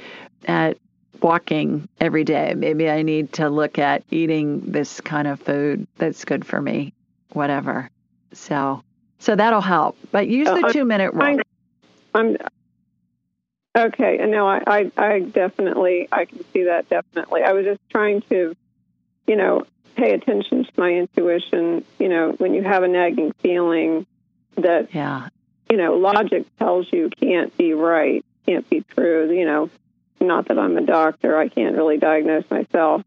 at 0.46 0.78
walking 1.22 1.88
every 2.00 2.24
day. 2.24 2.54
Maybe 2.54 2.88
I 2.90 3.02
need 3.02 3.32
to 3.34 3.48
look 3.48 3.78
at 3.78 4.02
eating 4.10 4.60
this 4.60 5.00
kind 5.00 5.28
of 5.28 5.40
food 5.40 5.86
that's 5.96 6.24
good 6.24 6.46
for 6.46 6.60
me. 6.60 6.92
Whatever. 7.32 7.90
So 8.32 8.82
so 9.18 9.36
that'll 9.36 9.60
help. 9.60 9.96
But 10.12 10.28
use 10.28 10.48
the 10.48 10.66
uh, 10.66 10.72
two 10.72 10.84
minute 10.84 11.14
rule. 11.14 11.40
I'm, 12.14 12.36
okay. 13.76 14.18
And 14.18 14.30
no, 14.30 14.46
I, 14.46 14.62
I 14.66 14.92
I 14.96 15.20
definitely 15.20 16.08
I 16.12 16.26
can 16.26 16.44
see 16.52 16.64
that 16.64 16.88
definitely. 16.88 17.42
I 17.42 17.52
was 17.52 17.64
just 17.64 17.80
trying 17.90 18.22
to 18.30 18.54
you 19.26 19.36
know, 19.36 19.66
pay 19.96 20.12
attention 20.12 20.64
to 20.64 20.72
my 20.76 20.90
intuition. 20.92 21.84
You 21.98 22.08
know, 22.08 22.32
when 22.32 22.54
you 22.54 22.62
have 22.62 22.82
a 22.82 22.88
nagging 22.88 23.32
feeling 23.40 24.06
that, 24.56 24.94
yeah. 24.94 25.28
you 25.70 25.76
know, 25.76 25.96
logic 25.96 26.46
tells 26.58 26.92
you 26.92 27.10
can't 27.10 27.56
be 27.56 27.72
right, 27.74 28.24
can't 28.46 28.68
be 28.68 28.82
true. 28.94 29.32
You 29.32 29.46
know, 29.46 29.70
not 30.26 30.48
that 30.48 30.58
I'm 30.58 30.76
a 30.76 30.82
doctor, 30.82 31.36
I 31.36 31.48
can't 31.48 31.76
really 31.76 31.98
diagnose 31.98 32.48
myself. 32.50 33.02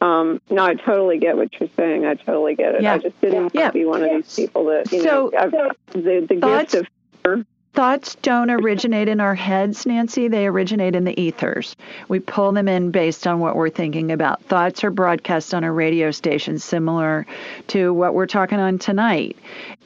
Um, 0.00 0.40
no, 0.50 0.64
I 0.64 0.74
totally 0.74 1.18
get 1.18 1.36
what 1.36 1.58
you're 1.58 1.68
saying. 1.76 2.04
I 2.04 2.14
totally 2.14 2.54
get 2.54 2.74
it. 2.74 2.82
Yeah. 2.82 2.94
I 2.94 2.98
just 2.98 3.20
didn't 3.20 3.42
want 3.42 3.54
yeah. 3.54 3.68
to 3.68 3.72
be 3.72 3.84
one 3.84 4.02
of 4.02 4.10
these 4.10 4.34
people 4.34 4.66
that, 4.66 4.92
you 4.92 5.02
so, 5.02 5.30
know, 5.32 5.38
I've, 5.38 5.50
the, 5.92 6.26
the 6.28 6.34
gift 6.34 6.74
of 6.74 6.86
fear 7.22 7.46
Thoughts 7.74 8.14
don't 8.22 8.50
originate 8.52 9.08
in 9.08 9.18
our 9.18 9.34
heads, 9.34 9.84
Nancy. 9.84 10.28
They 10.28 10.46
originate 10.46 10.94
in 10.94 11.02
the 11.02 11.20
ethers. 11.20 11.74
We 12.06 12.20
pull 12.20 12.52
them 12.52 12.68
in 12.68 12.92
based 12.92 13.26
on 13.26 13.40
what 13.40 13.56
we're 13.56 13.68
thinking 13.68 14.12
about. 14.12 14.44
Thoughts 14.44 14.84
are 14.84 14.92
broadcast 14.92 15.52
on 15.52 15.64
a 15.64 15.72
radio 15.72 16.12
station 16.12 16.60
similar 16.60 17.26
to 17.68 17.92
what 17.92 18.14
we're 18.14 18.28
talking 18.28 18.60
on 18.60 18.78
tonight. 18.78 19.36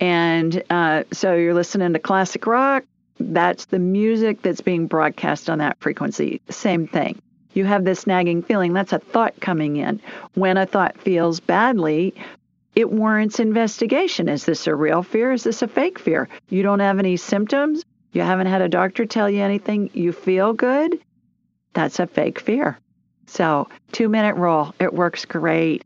And 0.02 0.62
uh, 0.68 1.04
so 1.12 1.34
you're 1.34 1.54
listening 1.54 1.94
to 1.94 1.98
classic 1.98 2.46
rock. 2.46 2.84
That's 3.20 3.66
the 3.66 3.78
music 3.78 4.42
that's 4.42 4.60
being 4.60 4.86
broadcast 4.86 5.50
on 5.50 5.58
that 5.58 5.78
frequency. 5.80 6.40
Same 6.48 6.86
thing. 6.86 7.20
You 7.54 7.64
have 7.64 7.84
this 7.84 8.06
nagging 8.06 8.42
feeling. 8.42 8.72
That's 8.72 8.92
a 8.92 8.98
thought 8.98 9.40
coming 9.40 9.76
in. 9.76 10.00
When 10.34 10.56
a 10.56 10.66
thought 10.66 10.98
feels 10.98 11.40
badly, 11.40 12.14
it 12.76 12.90
warrants 12.90 13.40
investigation. 13.40 14.28
Is 14.28 14.44
this 14.44 14.66
a 14.66 14.74
real 14.74 15.02
fear? 15.02 15.32
Is 15.32 15.42
this 15.42 15.62
a 15.62 15.68
fake 15.68 15.98
fear? 15.98 16.28
You 16.48 16.62
don't 16.62 16.80
have 16.80 16.98
any 16.98 17.16
symptoms? 17.16 17.84
You 18.12 18.22
haven't 18.22 18.46
had 18.46 18.62
a 18.62 18.68
doctor 18.68 19.04
tell 19.06 19.28
you 19.28 19.42
anything? 19.42 19.90
You 19.94 20.12
feel 20.12 20.52
good? 20.52 20.98
That's 21.72 21.98
a 21.98 22.06
fake 22.06 22.38
fear. 22.38 22.78
So, 23.26 23.68
two 23.92 24.08
minute 24.08 24.36
rule. 24.36 24.74
It 24.78 24.94
works 24.94 25.24
great. 25.24 25.84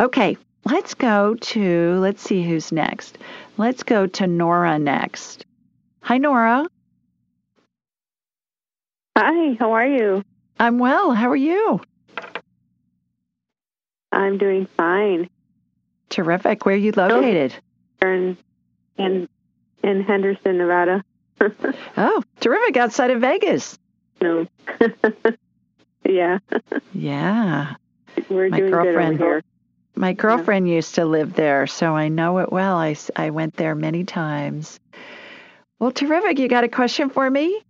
Okay, 0.00 0.36
let's 0.64 0.94
go 0.94 1.34
to, 1.34 1.98
let's 2.00 2.22
see 2.22 2.42
who's 2.42 2.72
next. 2.72 3.18
Let's 3.56 3.82
go 3.82 4.06
to 4.06 4.26
Nora 4.26 4.78
next. 4.78 5.44
Hi, 6.02 6.18
Nora. 6.18 6.66
Hi, 9.16 9.56
how 9.58 9.72
are 9.72 9.86
you? 9.86 10.24
I'm 10.58 10.78
well. 10.78 11.12
How 11.12 11.30
are 11.30 11.36
you? 11.36 11.80
I'm 14.12 14.38
doing 14.38 14.66
fine. 14.76 15.28
Terrific. 16.08 16.66
Where 16.66 16.74
are 16.74 16.78
you 16.78 16.92
located? 16.92 17.54
In 18.02 18.36
in, 18.98 19.28
in 19.82 20.02
Henderson, 20.02 20.58
Nevada. 20.58 21.04
oh, 21.96 22.22
terrific! 22.40 22.76
Outside 22.76 23.10
of 23.10 23.20
Vegas. 23.20 23.78
No. 24.20 24.46
yeah. 26.04 26.38
Yeah. 26.92 27.74
We're 28.28 28.48
my 28.48 28.58
doing 28.58 28.70
girlfriend, 28.70 29.18
good 29.18 29.24
over 29.24 29.34
here. 29.34 29.42
My 29.94 30.12
girlfriend 30.12 30.68
yeah. 30.68 30.76
used 30.76 30.96
to 30.96 31.04
live 31.04 31.34
there, 31.34 31.66
so 31.66 31.94
I 31.94 32.08
know 32.08 32.38
it 32.38 32.52
well. 32.52 32.76
I, 32.76 32.96
I 33.16 33.30
went 33.30 33.56
there 33.56 33.74
many 33.74 34.04
times. 34.04 34.80
Well, 35.80 35.90
terrific. 35.90 36.38
You 36.38 36.46
got 36.48 36.62
a 36.64 36.68
question 36.68 37.10
for 37.10 37.28
me? 37.28 37.60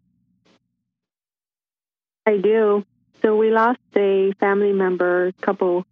I 2.26 2.36
do. 2.36 2.84
So 3.22 3.36
we 3.36 3.50
lost 3.50 3.78
a 3.96 4.32
family 4.40 4.72
member 4.72 5.28
a 5.28 5.32
couple 5.40 5.86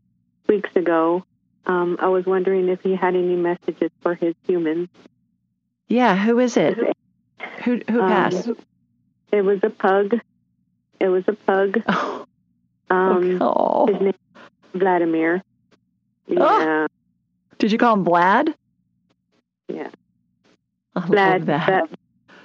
weeks 0.48 0.70
ago, 0.76 1.24
um, 1.66 1.98
I 2.00 2.08
was 2.08 2.24
wondering 2.24 2.68
if 2.70 2.80
he 2.80 2.94
had 2.96 3.14
any 3.14 3.36
messages 3.36 3.90
for 4.00 4.14
his 4.14 4.34
humans. 4.46 4.88
Yeah, 5.88 6.16
who 6.16 6.38
is 6.38 6.56
it? 6.56 6.78
Who 7.64 7.80
who 7.90 8.00
Um, 8.00 8.08
passed? 8.08 8.48
It 9.30 9.42
was 9.42 9.60
a 9.62 9.68
pug. 9.70 10.18
It 11.00 11.08
was 11.08 11.24
a 11.28 11.34
pug. 11.34 11.82
Oh, 12.90 12.96
Um, 12.96 13.42
oh. 13.42 13.86
His 13.86 14.00
name 14.00 14.08
is 14.08 14.80
Vladimir. 14.80 15.42
Oh. 16.30 16.34
Yeah, 16.58 16.86
Did 17.58 17.70
you 17.70 17.76
call 17.76 17.92
him 17.96 18.04
Vlad? 18.06 18.54
yeah. 19.68 19.90
I 20.96 21.00
Vlad. 21.00 21.44
that. 21.44 21.90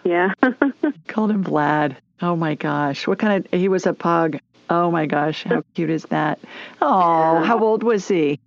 Yeah. 0.04 0.34
Called 1.08 1.32
him 1.32 1.44
Vlad. 1.44 1.96
Oh 2.22 2.36
my 2.36 2.56
gosh. 2.56 3.08
What 3.08 3.20
kind 3.20 3.46
of 3.46 3.60
he 3.60 3.68
was 3.70 3.86
a 3.86 3.94
pug. 3.94 4.38
Oh 4.70 4.90
my 4.92 5.06
gosh, 5.06 5.44
how 5.44 5.64
cute 5.76 5.90
is 5.90 6.04
that? 6.06 6.40
Oh, 6.82 7.34
Yeah. 7.40 7.44
how 7.44 7.60
old 7.60 7.84
was 7.84 8.08
he? 8.08 8.40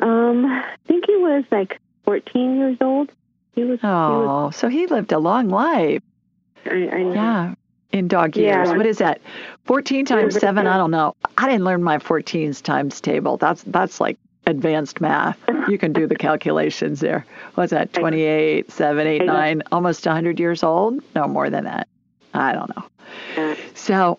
um, 0.00 0.44
I 0.46 0.74
think 0.86 1.04
he 1.06 1.16
was 1.16 1.44
like 1.50 1.80
14 2.04 2.56
years 2.58 2.76
old. 2.80 3.10
He 3.54 3.64
was. 3.64 3.80
He 3.80 3.86
was 3.86 4.28
Oh, 4.28 4.50
so 4.50 4.68
he 4.68 4.86
lived 4.86 5.12
a 5.12 5.18
long 5.18 5.48
life. 5.48 6.02
I, 6.66 6.70
I 6.92 7.02
know. 7.02 7.12
Yeah. 7.14 7.54
In 7.92 8.08
dog 8.08 8.36
years. 8.36 8.68
Yeah. 8.68 8.76
What 8.76 8.86
is 8.86 8.98
that? 8.98 9.20
14 9.64 10.06
times 10.06 10.38
7. 10.38 10.66
I 10.66 10.76
don't 10.78 10.90
know. 10.90 11.14
I 11.36 11.46
didn't 11.46 11.64
learn 11.64 11.82
my 11.82 11.98
14s 11.98 12.62
times 12.62 13.00
table. 13.00 13.36
That's 13.36 13.62
that's 13.64 14.00
like 14.00 14.18
advanced 14.46 15.00
math. 15.00 15.38
You 15.68 15.78
can 15.78 15.92
do 15.92 16.06
the 16.06 16.16
calculations 16.16 17.00
there. 17.00 17.24
What's 17.54 17.70
that? 17.70 17.92
28, 17.92 18.70
7, 18.70 19.06
8, 19.06 19.24
9, 19.24 19.62
almost 19.70 20.04
100 20.06 20.40
years 20.40 20.62
old? 20.62 21.00
No 21.14 21.28
more 21.28 21.50
than 21.50 21.64
that. 21.64 21.88
I 22.34 22.52
don't 22.52 22.70
know. 22.76 23.56
So, 23.74 24.18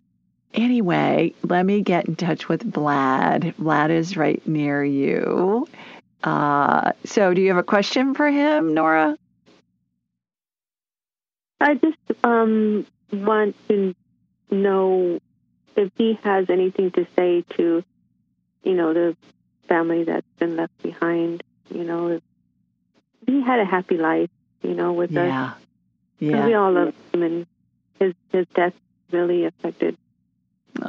anyway, 0.53 1.33
let 1.43 1.65
me 1.65 1.81
get 1.81 2.07
in 2.07 2.15
touch 2.15 2.47
with 2.47 2.71
Vlad. 2.71 3.55
Vlad 3.55 3.89
is 3.89 4.15
right 4.15 4.45
near 4.47 4.83
you. 4.83 5.67
Uh, 6.23 6.91
so, 7.05 7.33
do 7.33 7.41
you 7.41 7.49
have 7.49 7.57
a 7.57 7.63
question 7.63 8.13
for 8.13 8.29
him, 8.29 8.73
Nora? 8.73 9.17
I 11.59 11.75
just 11.75 11.97
um 12.23 12.85
want 13.11 13.55
to 13.69 13.95
know 14.51 15.19
if 15.75 15.91
he 15.97 16.19
has 16.23 16.49
anything 16.49 16.91
to 16.91 17.07
say 17.15 17.43
to, 17.57 17.83
you 18.63 18.73
know, 18.73 18.93
the 18.93 19.15
family 19.67 20.03
that's 20.03 20.27
been 20.39 20.55
left 20.55 20.81
behind. 20.81 21.43
You 21.69 21.83
know, 21.83 22.19
he 23.25 23.41
had 23.41 23.59
a 23.59 23.65
happy 23.65 23.97
life. 23.97 24.29
You 24.61 24.73
know, 24.75 24.93
with 24.93 25.11
us. 25.17 25.57
Yeah. 26.19 26.45
We 26.47 26.53
all 26.53 26.71
love 26.71 26.93
him, 27.11 27.23
and 27.23 27.47
his 27.99 28.13
his 28.31 28.47
death 28.55 28.73
really 29.11 29.45
affected 29.45 29.97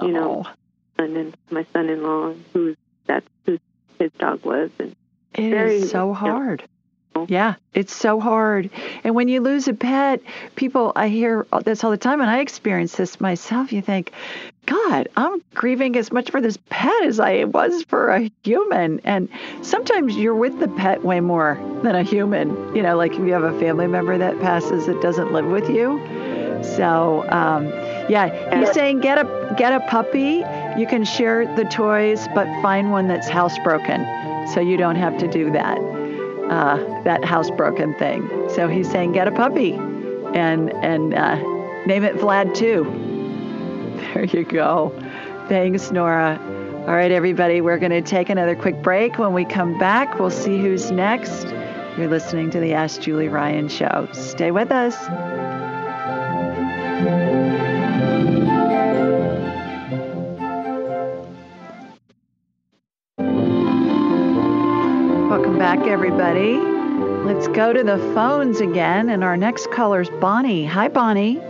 you 0.02 0.12
know, 0.12 0.44
Oh, 0.46 1.02
and 1.02 1.14
then 1.14 1.34
my 1.50 1.66
son-in-law, 1.72 2.34
who's 2.52 2.76
that's 3.06 3.26
who 3.46 3.58
his 3.98 4.10
dog 4.12 4.44
was, 4.44 4.70
and 4.78 4.96
it 5.34 5.50
very- 5.50 5.76
is 5.76 5.90
so 5.90 6.12
hard. 6.12 6.64
Yeah, 7.28 7.54
it's 7.74 7.94
so 7.94 8.20
hard. 8.20 8.70
And 9.04 9.14
when 9.14 9.28
you 9.28 9.40
lose 9.40 9.68
a 9.68 9.74
pet, 9.74 10.20
people, 10.56 10.92
I 10.96 11.08
hear 11.08 11.46
this 11.64 11.84
all 11.84 11.90
the 11.90 11.96
time, 11.96 12.20
and 12.20 12.28
I 12.28 12.40
experience 12.40 12.96
this 12.96 13.20
myself. 13.20 13.72
You 13.72 13.82
think, 13.82 14.12
God, 14.66 15.08
I'm 15.16 15.42
grieving 15.54 15.96
as 15.96 16.12
much 16.12 16.30
for 16.30 16.40
this 16.40 16.58
pet 16.70 17.04
as 17.04 17.20
I 17.20 17.44
was 17.44 17.84
for 17.84 18.10
a 18.10 18.30
human. 18.42 19.00
And 19.04 19.28
sometimes 19.62 20.16
you're 20.16 20.34
with 20.34 20.58
the 20.58 20.68
pet 20.68 21.04
way 21.04 21.20
more 21.20 21.58
than 21.82 21.94
a 21.94 22.02
human. 22.02 22.74
You 22.74 22.82
know, 22.82 22.96
like 22.96 23.12
if 23.12 23.20
you 23.20 23.32
have 23.32 23.44
a 23.44 23.58
family 23.58 23.86
member 23.86 24.18
that 24.18 24.40
passes 24.40 24.86
that 24.86 25.00
doesn't 25.00 25.32
live 25.32 25.46
with 25.46 25.68
you. 25.70 26.00
So, 26.76 27.28
um, 27.30 27.66
yeah, 28.08 28.58
he's 28.58 28.72
saying 28.72 29.00
get 29.00 29.18
a 29.18 29.54
get 29.58 29.72
a 29.72 29.80
puppy. 29.86 30.42
You 30.78 30.86
can 30.88 31.04
share 31.04 31.46
the 31.56 31.64
toys, 31.64 32.26
but 32.34 32.46
find 32.62 32.90
one 32.90 33.06
that's 33.06 33.28
housebroken, 33.28 34.52
so 34.52 34.60
you 34.60 34.78
don't 34.78 34.96
have 34.96 35.18
to 35.18 35.28
do 35.28 35.50
that 35.52 35.93
uh, 36.50 37.02
that 37.02 37.22
housebroken 37.22 37.98
thing. 37.98 38.28
So 38.50 38.68
he's 38.68 38.90
saying 38.90 39.12
get 39.12 39.28
a 39.28 39.32
puppy, 39.32 39.74
and 40.34 40.72
and 40.84 41.14
uh, 41.14 41.36
name 41.86 42.04
it 42.04 42.16
Vlad 42.16 42.54
too. 42.54 43.10
There 44.14 44.24
you 44.26 44.44
go. 44.44 44.92
Thanks, 45.48 45.90
Nora. 45.90 46.38
All 46.86 46.94
right, 46.94 47.10
everybody, 47.10 47.60
we're 47.60 47.78
going 47.78 47.90
to 47.90 48.02
take 48.02 48.28
another 48.28 48.54
quick 48.54 48.80
break. 48.82 49.18
When 49.18 49.32
we 49.32 49.44
come 49.44 49.76
back, 49.78 50.20
we'll 50.20 50.30
see 50.30 50.58
who's 50.58 50.90
next. 50.90 51.46
You're 51.96 52.08
listening 52.08 52.50
to 52.50 52.60
the 52.60 52.74
Ask 52.74 53.00
Julie 53.00 53.28
Ryan 53.28 53.68
Show. 53.68 54.08
Stay 54.12 54.50
with 54.50 54.70
us. 54.70 54.94
Back, 65.74 65.88
everybody. 65.88 66.56
Let's 67.24 67.48
go 67.48 67.72
to 67.72 67.82
the 67.82 67.98
phones 68.14 68.60
again. 68.60 69.08
And 69.08 69.24
our 69.24 69.36
next 69.36 69.70
caller 69.70 70.00
is 70.02 70.10
Bonnie. 70.20 70.64
Hi, 70.66 70.88
Bonnie. 70.88 71.40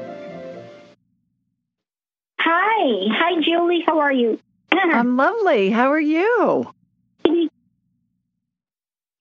Hi. 2.39 3.09
Hi, 3.13 3.43
Julie. 3.43 3.83
How 3.87 3.99
are 4.01 4.13
you? 4.13 4.39
I'm 4.73 5.17
lovely. 5.17 5.71
How 5.71 5.91
are 5.93 6.01
you? 6.01 6.71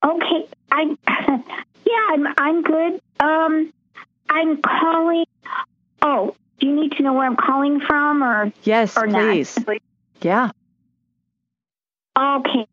okay. 0.05 0.47
I'm 0.71 0.97
yeah, 1.07 2.07
I'm 2.09 2.27
I'm 2.37 2.61
good. 2.63 3.01
Um 3.19 3.73
I'm 4.29 4.61
calling 4.61 5.25
Oh, 6.01 6.35
do 6.59 6.67
you 6.67 6.75
need 6.75 6.93
to 6.93 7.03
know 7.03 7.13
where 7.13 7.25
I'm 7.25 7.37
calling 7.37 7.79
from 7.79 8.23
or 8.23 8.51
Yes, 8.63 8.97
or 8.97 9.07
please. 9.07 9.57
not? 9.65 9.77
Yeah. 10.21 10.49
Okay. 12.17 12.67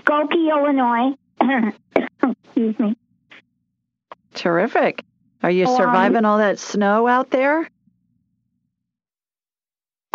Skokie, 0.00 0.50
Illinois. 0.50 1.16
Excuse 2.22 2.78
me. 2.78 2.96
Terrific. 4.34 5.04
Are 5.42 5.50
you 5.50 5.66
Oh, 5.66 5.70
um, 5.70 5.76
surviving 5.76 6.24
all 6.24 6.38
that 6.38 6.58
snow 6.58 7.06
out 7.06 7.30
there? 7.30 7.68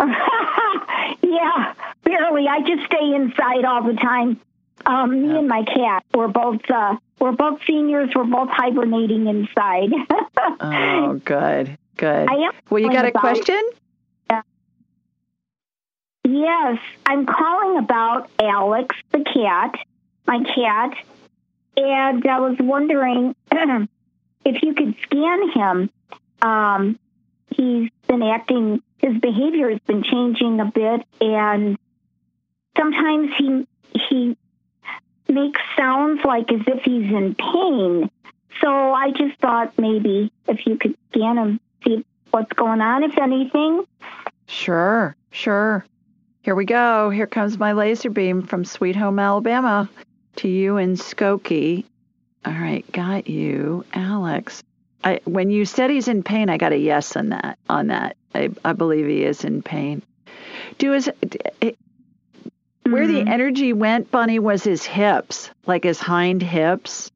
yeah, 0.00 1.74
barely. 2.04 2.48
I 2.48 2.60
just 2.66 2.86
stay 2.86 3.14
inside 3.14 3.64
all 3.64 3.82
the 3.84 3.94
time. 3.94 4.40
Um, 4.86 5.10
me 5.22 5.36
and 5.38 5.46
my 5.46 5.62
cat, 5.62 6.04
we're 6.14 6.28
both 6.28 6.60
uh, 6.70 6.96
we're 7.20 7.32
both 7.32 7.60
seniors. 7.66 8.10
We're 8.14 8.24
both 8.24 8.48
hibernating 8.50 9.26
inside. 9.26 9.90
Oh, 10.62 11.20
good. 11.24 11.76
Good. 11.96 12.28
I 12.28 12.34
am 12.34 12.52
Well, 12.70 12.80
you 12.82 12.90
got 12.90 13.04
a 13.04 13.12
question? 13.12 13.60
Yes, 16.26 16.78
I'm 17.06 17.26
calling 17.26 17.78
about 17.78 18.30
Alex, 18.40 18.94
the 19.12 19.20
cat, 19.24 19.74
my 20.26 20.42
cat, 20.44 20.94
and 21.82 22.26
I 22.26 22.40
was 22.40 22.56
wondering 22.58 23.34
if 24.44 24.62
you 24.62 24.74
could 24.74 24.94
scan 25.02 25.50
him. 25.50 25.90
Um, 26.42 26.98
he's 27.50 27.90
been 28.06 28.22
acting, 28.22 28.82
his 28.98 29.18
behavior 29.18 29.70
has 29.70 29.80
been 29.80 30.02
changing 30.02 30.60
a 30.60 30.66
bit, 30.66 31.06
and 31.20 31.78
sometimes 32.76 33.30
he 33.38 33.66
he 33.92 34.36
makes 35.28 35.60
sounds 35.76 36.24
like 36.24 36.50
as 36.52 36.60
if 36.66 36.82
he's 36.82 37.10
in 37.10 37.34
pain. 37.34 38.10
So 38.60 38.68
I 38.68 39.10
just 39.10 39.38
thought 39.40 39.78
maybe 39.78 40.32
if 40.48 40.66
you 40.66 40.76
could 40.76 40.96
scan 41.10 41.38
him, 41.38 41.60
see 41.84 42.04
what's 42.30 42.52
going 42.52 42.80
on, 42.80 43.04
if 43.04 43.16
anything. 43.18 43.84
Sure, 44.46 45.16
sure. 45.30 45.84
Here 46.42 46.54
we 46.54 46.64
go. 46.64 47.10
Here 47.10 47.26
comes 47.26 47.58
my 47.58 47.72
laser 47.72 48.10
beam 48.10 48.42
from 48.42 48.64
Sweet 48.64 48.96
Home, 48.96 49.18
Alabama 49.18 49.88
to 50.36 50.48
you 50.48 50.76
and 50.76 50.96
Skokie. 50.96 51.84
All 52.44 52.52
right, 52.52 52.90
got 52.92 53.28
you, 53.28 53.84
Alex. 53.92 54.62
I, 55.02 55.20
when 55.24 55.50
you 55.50 55.64
said 55.64 55.90
he's 55.90 56.08
in 56.08 56.22
pain, 56.22 56.48
I 56.50 56.56
got 56.56 56.72
a 56.72 56.78
yes 56.78 57.16
on 57.16 57.30
that. 57.30 57.58
On 57.68 57.88
that, 57.88 58.16
I, 58.34 58.50
I 58.64 58.72
believe 58.72 59.06
he 59.06 59.24
is 59.24 59.44
in 59.44 59.62
pain. 59.62 60.02
Do 60.78 60.92
his 60.92 61.10
it, 61.60 61.78
where 62.84 63.06
the 63.06 63.20
mm-hmm. 63.20 63.28
energy 63.28 63.72
went, 63.72 64.10
Bonnie, 64.10 64.38
was 64.38 64.64
his 64.64 64.84
hips, 64.84 65.50
like 65.66 65.84
his 65.84 66.00
hind 66.00 66.42
hips. 66.42 67.10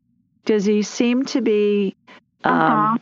Does 0.44 0.64
he 0.64 0.82
seem 0.82 1.24
to 1.26 1.40
be 1.40 1.96
um, 2.44 2.52
uh-huh. 2.52 2.98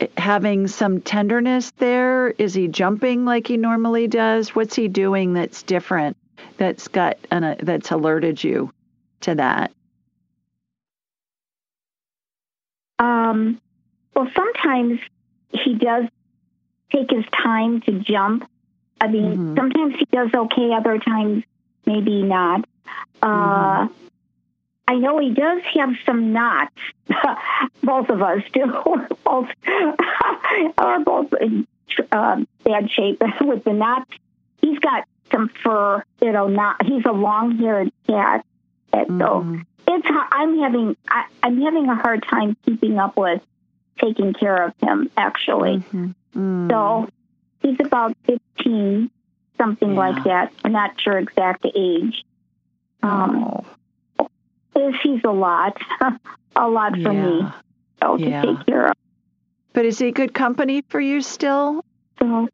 eh, 0.00 0.06
having 0.16 0.68
some 0.68 1.00
tenderness 1.00 1.70
there? 1.78 2.30
Is 2.30 2.54
he 2.54 2.68
jumping 2.68 3.24
like 3.24 3.46
he 3.46 3.56
normally 3.56 4.08
does? 4.08 4.54
What's 4.54 4.74
he 4.74 4.88
doing 4.88 5.34
that's 5.34 5.62
different? 5.62 6.16
That's 6.56 6.88
got 6.88 7.18
an, 7.30 7.44
uh, 7.44 7.56
that's 7.60 7.90
alerted 7.90 8.42
you 8.42 8.72
to 9.22 9.34
that. 9.34 9.72
Um, 12.98 13.60
well, 14.14 14.30
sometimes 14.34 15.00
he 15.52 15.74
does 15.74 16.04
take 16.92 17.10
his 17.10 17.24
time 17.42 17.80
to 17.82 17.92
jump. 18.00 18.48
I 19.00 19.08
mean, 19.08 19.56
sometimes 19.56 19.96
he 19.98 20.04
does 20.12 20.30
okay, 20.32 20.72
other 20.72 20.98
times 20.98 21.44
maybe 21.84 22.22
not. 22.22 22.66
Uh, 23.20 23.88
I 24.86 24.96
know 24.96 25.18
he 25.18 25.30
does 25.32 25.62
have 25.74 25.90
some 26.06 26.32
knots. 26.32 26.74
both 27.82 28.10
of 28.10 28.22
us 28.22 28.42
do. 28.52 28.72
We're 28.86 29.08
both 29.24 29.48
are 30.78 31.00
both 31.00 31.32
in 31.40 31.66
uh, 32.12 32.42
bad 32.64 32.90
shape 32.90 33.22
with 33.40 33.64
the 33.64 33.72
knots. 33.72 34.10
He's 34.60 34.78
got 34.78 35.04
some 35.30 35.48
fur, 35.62 36.02
you 36.20 36.32
know. 36.32 36.48
Not 36.48 36.84
he's 36.84 37.04
a 37.06 37.12
long-haired 37.12 37.90
cat, 38.06 38.44
and 38.92 39.20
so 39.20 39.58
it's 39.88 40.06
I'm 40.32 40.58
having 40.60 40.96
I, 41.08 41.24
I'm 41.42 41.60
having 41.60 41.88
a 41.88 41.94
hard 41.94 42.24
time 42.28 42.56
keeping 42.64 42.98
up 42.98 43.16
with 43.16 43.42
taking 44.00 44.32
care 44.34 44.56
of 44.66 44.72
him 44.80 45.10
actually. 45.16 45.78
Mm-hmm. 45.78 46.10
Mm. 46.36 46.70
So 46.70 47.08
he's 47.60 47.78
about 47.80 48.16
15, 48.26 49.10
something 49.56 49.90
Yeah. 49.92 49.98
like 49.98 50.24
that. 50.24 50.52
I'm 50.64 50.72
not 50.72 51.00
sure 51.00 51.18
exact 51.18 51.64
age. 51.74 52.24
Um, 53.02 53.64
Oh, 54.18 54.28
is 54.76 54.94
he's 55.02 55.22
a 55.24 55.30
lot, 55.30 55.76
a 56.56 56.68
lot 56.68 56.92
for 57.00 57.12
me 57.12 57.46
so, 58.02 58.16
Yeah. 58.16 58.42
to 58.42 58.56
take 58.56 58.66
care 58.66 58.86
of. 58.86 58.94
But 59.72 59.84
is 59.84 59.98
he 59.98 60.10
good 60.10 60.34
company 60.34 60.82
for 60.88 61.00
you 61.00 61.20
still? 61.20 61.84
So, 62.18 62.48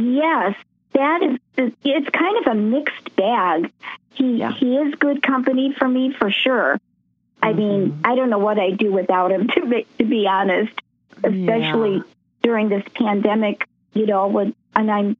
yes, 0.00 0.54
that 0.92 1.22
is. 1.22 1.72
It's 1.84 2.08
kind 2.10 2.46
of 2.46 2.52
a 2.52 2.54
mixed 2.54 3.14
bag. 3.16 3.70
He 4.14 4.36
Yeah. 4.38 4.52
he 4.52 4.76
is 4.76 4.94
good 4.96 5.22
company 5.22 5.72
for 5.78 5.88
me 5.88 6.12
for 6.12 6.30
sure. 6.30 6.80
I 7.42 7.52
mean. 7.52 8.00
I 8.04 8.14
don't 8.16 8.30
know 8.30 8.38
what 8.38 8.58
I'd 8.58 8.78
do 8.78 8.92
without 8.92 9.30
him 9.32 9.48
to 9.54 9.66
be, 9.66 9.86
to 9.98 10.04
be 10.04 10.26
honest, 10.26 10.72
especially 11.22 11.96
Yeah. 11.96 12.02
during 12.42 12.68
this 12.68 12.84
pandemic. 12.94 13.66
You 13.92 14.06
know, 14.06 14.28
with 14.28 14.54
and 14.76 14.88
I'm 14.90 15.16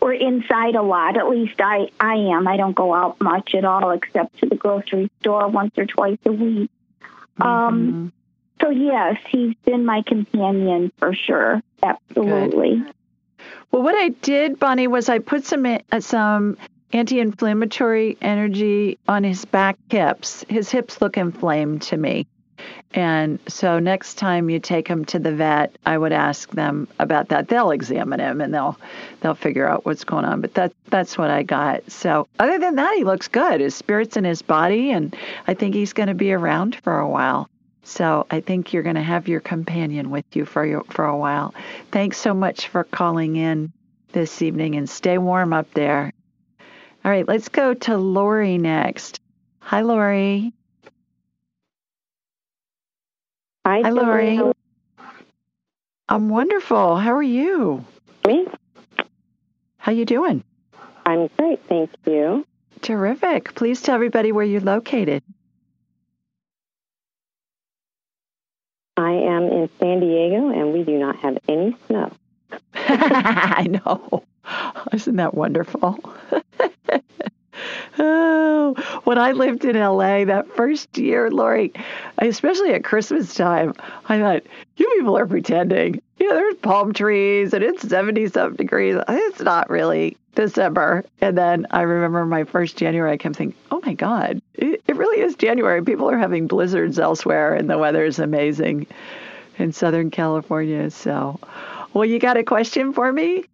we're 0.00 0.14
inside 0.14 0.76
a 0.76 0.82
lot. 0.82 1.16
At 1.18 1.28
least 1.28 1.60
I 1.60 1.88
I 2.00 2.14
am. 2.14 2.48
I 2.48 2.56
don't 2.56 2.74
go 2.74 2.94
out 2.94 3.20
much 3.20 3.54
at 3.54 3.64
all 3.64 3.90
except 3.90 4.38
to 4.38 4.46
the 4.46 4.56
grocery 4.56 5.10
store 5.20 5.46
once 5.48 5.72
or 5.76 5.84
twice 5.84 6.18
a 6.24 6.32
week. 6.32 6.70
Um, 7.40 7.92
Mhm. 7.92 8.12
So 8.62 8.70
yes, 8.70 9.18
he's 9.28 9.54
been 9.66 9.84
my 9.84 10.00
companion 10.02 10.90
for 10.98 11.12
sure. 11.12 11.60
Absolutely. 11.82 12.82
Well, 13.70 13.82
what 13.82 13.94
I 13.94 14.10
did, 14.10 14.58
Bonnie, 14.58 14.86
was 14.86 15.08
I 15.08 15.18
put 15.18 15.44
some 15.44 15.66
uh, 15.66 16.00
some 16.00 16.56
anti-inflammatory 16.92 18.16
energy 18.22 18.98
on 19.08 19.24
his 19.24 19.44
back 19.44 19.76
hips. 19.90 20.44
His 20.48 20.70
hips 20.70 21.00
look 21.02 21.16
inflamed 21.16 21.82
to 21.82 21.96
me. 21.96 22.26
And 22.94 23.40
so 23.48 23.80
next 23.80 24.14
time 24.14 24.48
you 24.48 24.60
take 24.60 24.86
him 24.86 25.04
to 25.06 25.18
the 25.18 25.32
vet, 25.32 25.76
I 25.84 25.98
would 25.98 26.12
ask 26.12 26.48
them 26.52 26.86
about 27.00 27.28
that. 27.30 27.48
They'll 27.48 27.72
examine 27.72 28.20
him 28.20 28.40
and 28.40 28.54
they'll 28.54 28.78
they'll 29.20 29.34
figure 29.34 29.66
out 29.66 29.84
what's 29.84 30.04
going 30.04 30.24
on. 30.24 30.40
But 30.40 30.54
that 30.54 30.72
that's 30.86 31.18
what 31.18 31.30
I 31.30 31.42
got. 31.42 31.90
So 31.90 32.28
other 32.38 32.58
than 32.58 32.76
that, 32.76 32.94
he 32.96 33.02
looks 33.02 33.26
good. 33.26 33.60
His 33.60 33.74
spirit's 33.74 34.16
in 34.16 34.24
his 34.24 34.42
body, 34.42 34.92
and 34.92 35.16
I 35.48 35.54
think 35.54 35.74
he's 35.74 35.92
going 35.92 36.06
to 36.08 36.14
be 36.14 36.32
around 36.32 36.76
for 36.76 36.98
a 36.98 37.08
while. 37.08 37.48
So 37.84 38.26
I 38.30 38.40
think 38.40 38.72
you're 38.72 38.82
going 38.82 38.96
to 38.96 39.02
have 39.02 39.28
your 39.28 39.40
companion 39.40 40.10
with 40.10 40.24
you 40.32 40.46
for 40.46 40.64
your, 40.64 40.84
for 40.84 41.04
a 41.04 41.16
while. 41.16 41.54
Thanks 41.90 42.16
so 42.16 42.34
much 42.34 42.68
for 42.68 42.82
calling 42.84 43.36
in 43.36 43.72
this 44.12 44.42
evening, 44.42 44.76
and 44.76 44.88
stay 44.88 45.18
warm 45.18 45.52
up 45.52 45.72
there. 45.74 46.12
All 47.04 47.10
right, 47.10 47.26
let's 47.26 47.48
go 47.48 47.74
to 47.74 47.96
Lori 47.96 48.58
next. 48.58 49.20
Hi, 49.58 49.82
Lori. 49.82 50.52
Hi, 53.66 53.82
Hi, 53.82 53.90
Lori. 53.90 54.36
Julie. 54.36 54.52
I'm 56.08 56.28
wonderful. 56.28 56.96
How 56.96 57.14
are 57.14 57.22
you? 57.22 57.84
Me? 58.26 58.46
How 59.78 59.92
you 59.92 60.04
doing? 60.04 60.44
I'm 61.04 61.28
great, 61.36 61.60
thank 61.68 61.90
you. 62.06 62.46
Terrific. 62.82 63.54
Please 63.54 63.82
tell 63.82 63.94
everybody 63.94 64.32
where 64.32 64.44
you're 64.44 64.60
located. 64.60 65.22
I 68.96 69.12
am 69.12 69.44
in 69.44 69.68
San 69.80 70.00
Diego, 70.00 70.50
and 70.50 70.72
we 70.72 70.84
do 70.84 70.98
not 70.98 71.16
have 71.16 71.38
any 71.48 71.76
snow. 71.86 72.12
I 72.74 73.66
know. 73.68 74.24
Isn't 74.92 75.16
that 75.16 75.34
wonderful? 75.34 75.98
oh, 77.98 79.00
when 79.04 79.18
I 79.18 79.32
lived 79.32 79.64
in 79.64 79.76
LA 79.76 80.24
that 80.26 80.46
first 80.54 80.96
year, 80.96 81.30
Lori, 81.30 81.72
especially 82.18 82.72
at 82.74 82.84
Christmas 82.84 83.34
time, 83.34 83.74
I 84.08 84.20
thought, 84.20 84.42
you 84.76 84.88
people 84.96 85.18
are 85.18 85.26
pretending. 85.26 86.00
Know, 86.20 86.34
there's 86.34 86.56
palm 86.56 86.92
trees 86.92 87.52
and 87.52 87.62
it's 87.62 87.86
70 87.86 88.28
something 88.28 88.56
degrees. 88.56 88.96
It's 89.08 89.40
not 89.40 89.68
really 89.68 90.16
December. 90.34 91.04
And 91.20 91.36
then 91.36 91.66
I 91.70 91.82
remember 91.82 92.24
my 92.26 92.44
first 92.44 92.76
January, 92.76 93.12
I 93.12 93.16
kept 93.16 93.36
thinking, 93.36 93.58
oh 93.70 93.80
my 93.84 93.94
God, 93.94 94.40
it, 94.54 94.82
it 94.86 94.96
really 94.96 95.22
is 95.22 95.34
January. 95.36 95.82
People 95.82 96.10
are 96.10 96.18
having 96.18 96.46
blizzards 96.46 96.98
elsewhere 96.98 97.54
and 97.54 97.68
the 97.68 97.78
weather 97.78 98.04
is 98.04 98.18
amazing 98.18 98.86
in 99.58 99.72
Southern 99.72 100.10
California. 100.10 100.90
So, 100.90 101.38
well, 101.92 102.04
you 102.04 102.18
got 102.18 102.36
a 102.36 102.44
question 102.44 102.92
for 102.92 103.12
me? 103.12 103.44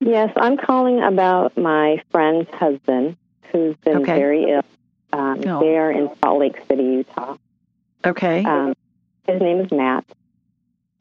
Yes, 0.00 0.32
I'm 0.36 0.56
calling 0.56 1.02
about 1.02 1.56
my 1.56 2.02
friend's 2.10 2.48
husband 2.50 3.16
who's 3.50 3.76
been 3.78 3.98
Okay. 3.98 4.18
very 4.18 4.50
ill. 4.50 4.62
Um, 5.12 5.40
Oh. 5.46 5.60
They 5.60 5.76
are 5.76 5.90
in 5.90 6.10
Salt 6.22 6.40
Lake 6.40 6.56
City, 6.68 6.82
Utah. 6.82 7.36
Okay. 8.04 8.44
Um, 8.44 8.74
his 9.26 9.40
name 9.40 9.60
is 9.60 9.70
Matt. 9.72 10.04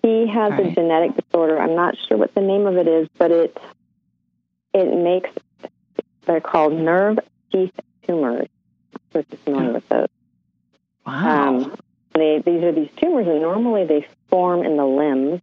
He 0.06 0.28
has 0.28 0.52
All 0.54 0.68
a 0.68 0.72
genetic 0.72 1.16
disorder. 1.16 1.60
I'm 1.60 1.74
not 1.74 1.96
sure 2.08 2.16
what 2.16 2.36
the 2.36 2.42
name 2.42 2.68
of 2.68 2.78
it 2.78 2.88
is, 2.88 3.08
but 3.18 3.32
it 3.32 3.58
it 4.72 4.96
makes 4.96 5.32
they're 6.28 6.40
called 6.40 6.74
nerve 6.74 7.18
sheath 7.52 7.74
tumors. 8.06 8.48
I'm 8.94 9.02
sure 9.12 9.26
you're 9.32 9.40
familiar 9.40 9.74
with 9.74 9.90
those. 9.90 10.08
wow. 11.08 11.48
Um, 11.48 11.76
they, 12.14 12.40
these 12.46 12.64
are 12.64 12.72
these 12.72 12.92
tumors, 12.98 13.28
and 13.28 13.42
normally 13.42 13.86
they 13.86 14.08
form 14.30 14.64
in 14.64 14.78
the 14.78 14.86
limbs, 14.86 15.42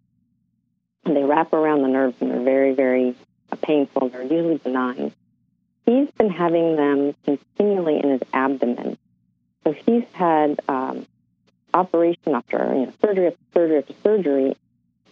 and 1.04 1.16
they 1.16 1.24
wrap 1.24 1.52
around 1.52 1.82
the 1.82 1.88
nerves, 1.88 2.14
and 2.20 2.30
they're 2.30 2.44
very, 2.44 2.72
very 2.72 3.16
painful. 3.62 4.02
And 4.02 4.12
they're 4.12 4.22
usually 4.22 4.58
benign. 4.58 5.12
He's 5.86 6.08
been 6.12 6.30
having 6.30 6.76
them 6.76 7.16
continually 7.24 7.98
in 7.98 8.10
his 8.10 8.22
abdomen. 8.32 8.96
So 9.64 9.72
he's 9.72 10.04
had 10.12 10.60
um, 10.68 11.04
operation 11.74 12.34
after 12.34 12.58
you 12.74 12.86
know, 12.86 12.92
surgery 13.00 13.26
after 13.28 13.38
surgery 13.52 13.78
after 13.78 13.94
surgery, 14.02 14.56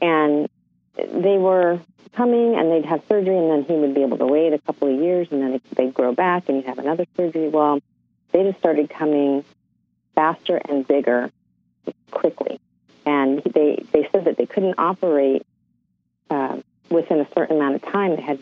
and 0.00 0.48
they 0.96 1.38
were 1.38 1.80
coming 2.12 2.56
and 2.56 2.70
they'd 2.70 2.84
have 2.84 3.02
surgery, 3.08 3.36
and 3.36 3.50
then 3.50 3.64
he 3.64 3.74
would 3.74 3.94
be 3.94 4.02
able 4.02 4.18
to 4.18 4.26
wait 4.26 4.52
a 4.52 4.58
couple 4.58 4.92
of 4.92 5.00
years, 5.00 5.28
and 5.30 5.42
then 5.42 5.60
they'd 5.76 5.94
grow 5.94 6.12
back, 6.14 6.48
and 6.48 6.56
he'd 6.58 6.66
have 6.66 6.78
another 6.78 7.06
surgery. 7.16 7.48
Well, 7.48 7.80
they 8.32 8.42
just 8.42 8.58
started 8.58 8.90
coming 8.90 9.44
faster 10.14 10.56
and 10.56 10.86
bigger 10.86 11.30
quickly. 12.10 12.60
And 13.06 13.42
they, 13.42 13.84
they 13.92 14.08
said 14.12 14.26
that 14.26 14.36
they 14.36 14.46
couldn't 14.46 14.74
operate 14.78 15.46
uh, 16.28 16.58
within 16.90 17.20
a 17.20 17.28
certain 17.34 17.56
amount 17.56 17.76
of 17.76 17.82
time. 17.82 18.16
They 18.16 18.22
had 18.22 18.38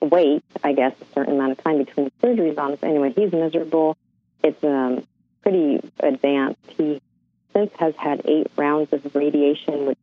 to 0.00 0.06
wait, 0.06 0.42
I 0.64 0.72
guess, 0.72 0.94
a 1.00 1.14
certain 1.14 1.34
amount 1.34 1.52
of 1.52 1.62
time 1.62 1.78
between 1.78 2.10
surgeries 2.22 2.58
on 2.58 2.72
it. 2.72 2.82
Anyway, 2.82 3.12
he's 3.14 3.32
miserable. 3.32 3.96
It's 4.42 4.62
um, 4.64 5.06
pretty 5.42 5.80
advanced. 6.00 6.60
He 6.76 7.00
since 7.52 7.70
has 7.78 7.94
had 7.96 8.22
eight 8.24 8.46
rounds 8.56 8.92
of 8.92 9.14
radiation, 9.14 9.86
which 9.86 9.98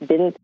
didn't, 0.00 0.36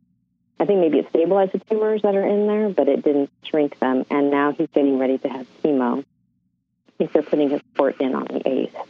I 0.61 0.65
think 0.65 0.81
maybe 0.81 0.99
it 0.99 1.09
stabilized 1.11 1.53
the 1.53 1.59
tumors 1.59 2.03
that 2.03 2.15
are 2.15 2.27
in 2.27 2.47
there, 2.47 2.69
but 2.69 2.89
it 2.89 3.03
didn't 3.03 3.31
shrink 3.45 3.79
them. 3.81 4.05
And 4.11 4.31
now 4.31 4.53
he's 4.53 4.69
getting 4.73 4.99
ready 4.99 5.19
to 5.19 5.29
have 5.29 5.47
chemo. 5.63 6.01
I 6.01 6.93
think 6.99 7.13
they're 7.13 7.23
putting 7.23 7.51
his 7.51 7.63
port 7.75 8.01
in 8.01 8.15
on 8.15 8.25
the 8.25 8.41
8th. 8.41 8.87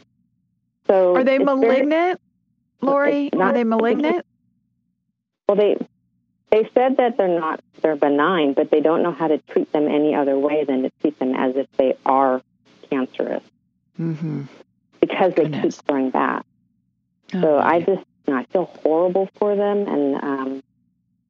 So 0.87 1.15
Are 1.15 1.23
they 1.23 1.35
it's 1.37 1.45
very- 1.45 1.57
malignant, 1.57 2.21
Lori? 2.81 3.29
not- 3.33 3.41
Are 3.51 3.53
they 3.53 3.63
malignant? 3.63 4.25
Well, 5.47 5.55
they 5.57 5.77
they 6.51 6.69
said 6.73 6.97
that 6.97 7.17
they're 7.17 7.39
not 7.39 7.61
they're 7.81 7.95
benign, 7.95 8.53
but 8.53 8.69
they 8.71 8.81
don't 8.81 9.01
know 9.03 9.11
how 9.11 9.27
to 9.29 9.37
treat 9.37 9.71
them 9.71 9.87
any 9.87 10.13
other 10.13 10.37
way 10.37 10.63
than 10.65 10.83
to 10.83 10.89
treat 11.01 11.17
them 11.17 11.33
as 11.33 11.55
if 11.55 11.67
they 11.77 11.95
are 12.05 12.41
cancerous 12.89 13.43
Mm-hmm. 13.99 14.43
Because 15.11 15.33
they 15.35 15.43
Goodness. 15.43 15.77
keep 15.77 15.87
growing 15.87 16.09
back. 16.09 16.45
So 17.31 17.59
I 17.59 17.79
just 17.79 18.03
you 18.27 18.33
know, 18.33 18.37
I 18.37 18.45
feel 18.45 18.65
horrible 18.65 19.29
for 19.35 19.55
them, 19.55 19.87
and 19.87 20.15
um, 20.15 20.63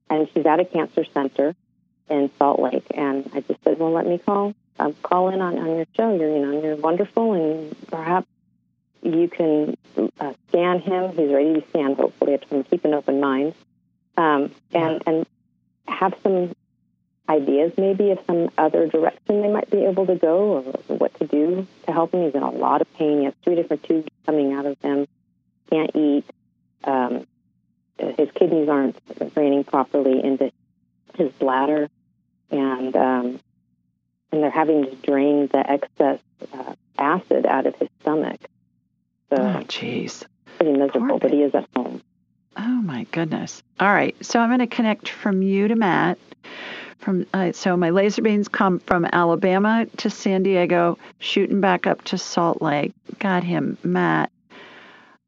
and 0.09 0.27
she's 0.33 0.45
at 0.45 0.59
a 0.59 0.65
cancer 0.65 1.05
center 1.13 1.55
in 2.09 2.31
Salt 2.37 2.59
Lake, 2.59 2.85
and 2.93 3.29
I 3.33 3.41
just 3.41 3.63
said, 3.63 3.77
well, 3.77 3.91
let 3.91 4.07
me 4.07 4.17
call 4.17 4.53
um, 4.79 4.95
call 5.03 5.29
in 5.29 5.41
on, 5.41 5.59
on 5.59 5.75
your 5.75 5.85
show. 5.95 6.15
You're 6.15 6.37
you 6.37 6.45
know 6.45 6.61
you're 6.61 6.75
wonderful, 6.75 7.33
and 7.33 7.75
perhaps 7.87 8.27
you 9.03 9.27
can 9.27 9.77
uh, 10.19 10.33
scan 10.49 10.79
him. 10.79 11.09
He's 11.11 11.31
ready 11.31 11.53
to 11.53 11.63
scan. 11.69 11.95
Hopefully, 11.95 12.33
I 12.33 12.37
have 12.39 12.49
to 12.49 12.63
keep 12.69 12.83
an 12.85 12.93
open 12.93 13.19
mind, 13.19 13.53
um, 14.17 14.51
and 14.73 15.03
and 15.05 15.25
have 15.87 16.15
some 16.23 16.53
ideas 17.31 17.71
maybe 17.77 18.11
of 18.11 18.19
some 18.27 18.49
other 18.57 18.87
direction 18.87 19.41
they 19.41 19.47
might 19.51 19.69
be 19.69 19.85
able 19.85 20.05
to 20.07 20.15
go 20.15 20.63
or 20.87 20.95
what 20.97 21.13
to 21.19 21.27
do 21.27 21.65
to 21.85 21.91
help 21.91 22.13
him. 22.13 22.23
He's 22.25 22.35
in 22.35 22.43
a 22.43 22.49
lot 22.51 22.81
of 22.81 22.93
pain. 22.95 23.19
He 23.19 23.25
has 23.25 23.33
three 23.43 23.55
different 23.55 23.83
tubes 23.83 24.07
coming 24.25 24.53
out 24.53 24.65
of 24.65 24.77
him. 24.81 25.07
Can't 25.69 25.91
eat. 25.95 26.25
Um, 26.83 27.25
his 27.97 28.29
kidneys 28.35 28.67
aren't 28.67 28.97
draining 29.33 29.63
properly 29.63 30.23
into 30.23 30.51
his 31.15 31.31
bladder, 31.33 31.87
and 32.49 32.95
um, 32.95 33.39
and 34.31 34.43
they're 34.43 34.49
having 34.49 34.85
to 34.85 34.95
drain 34.95 35.47
the 35.51 35.59
excess 35.69 36.19
uh, 36.53 36.73
acid 36.97 37.45
out 37.45 37.65
of 37.67 37.75
his 37.75 37.89
stomach. 38.01 38.39
So 39.29 39.37
Oh, 39.37 39.63
jeez. 39.67 40.23
pretty 40.57 40.73
miserable, 40.77 41.19
but 41.19 41.31
he 41.31 41.43
is 41.43 41.53
at 41.55 41.67
home. 41.75 42.01
Oh, 42.57 42.81
my 42.81 43.05
goodness. 43.11 43.63
All 43.79 43.87
right. 43.93 44.13
So 44.25 44.39
I'm 44.39 44.49
going 44.49 44.59
to 44.59 44.67
connect 44.75 45.07
from 45.09 45.41
you 45.41 45.67
to 45.69 45.75
Matt. 45.75 46.17
From 47.01 47.25
uh, 47.33 47.51
so 47.51 47.75
my 47.75 47.89
laser 47.89 48.21
beams 48.21 48.47
come 48.47 48.79
from 48.79 49.05
Alabama 49.11 49.87
to 49.97 50.09
San 50.09 50.43
Diego, 50.43 50.99
shooting 51.17 51.59
back 51.59 51.87
up 51.87 52.03
to 52.05 52.17
Salt 52.17 52.61
Lake. 52.61 52.93
Got 53.17 53.43
him, 53.43 53.77
Matt. 53.83 54.31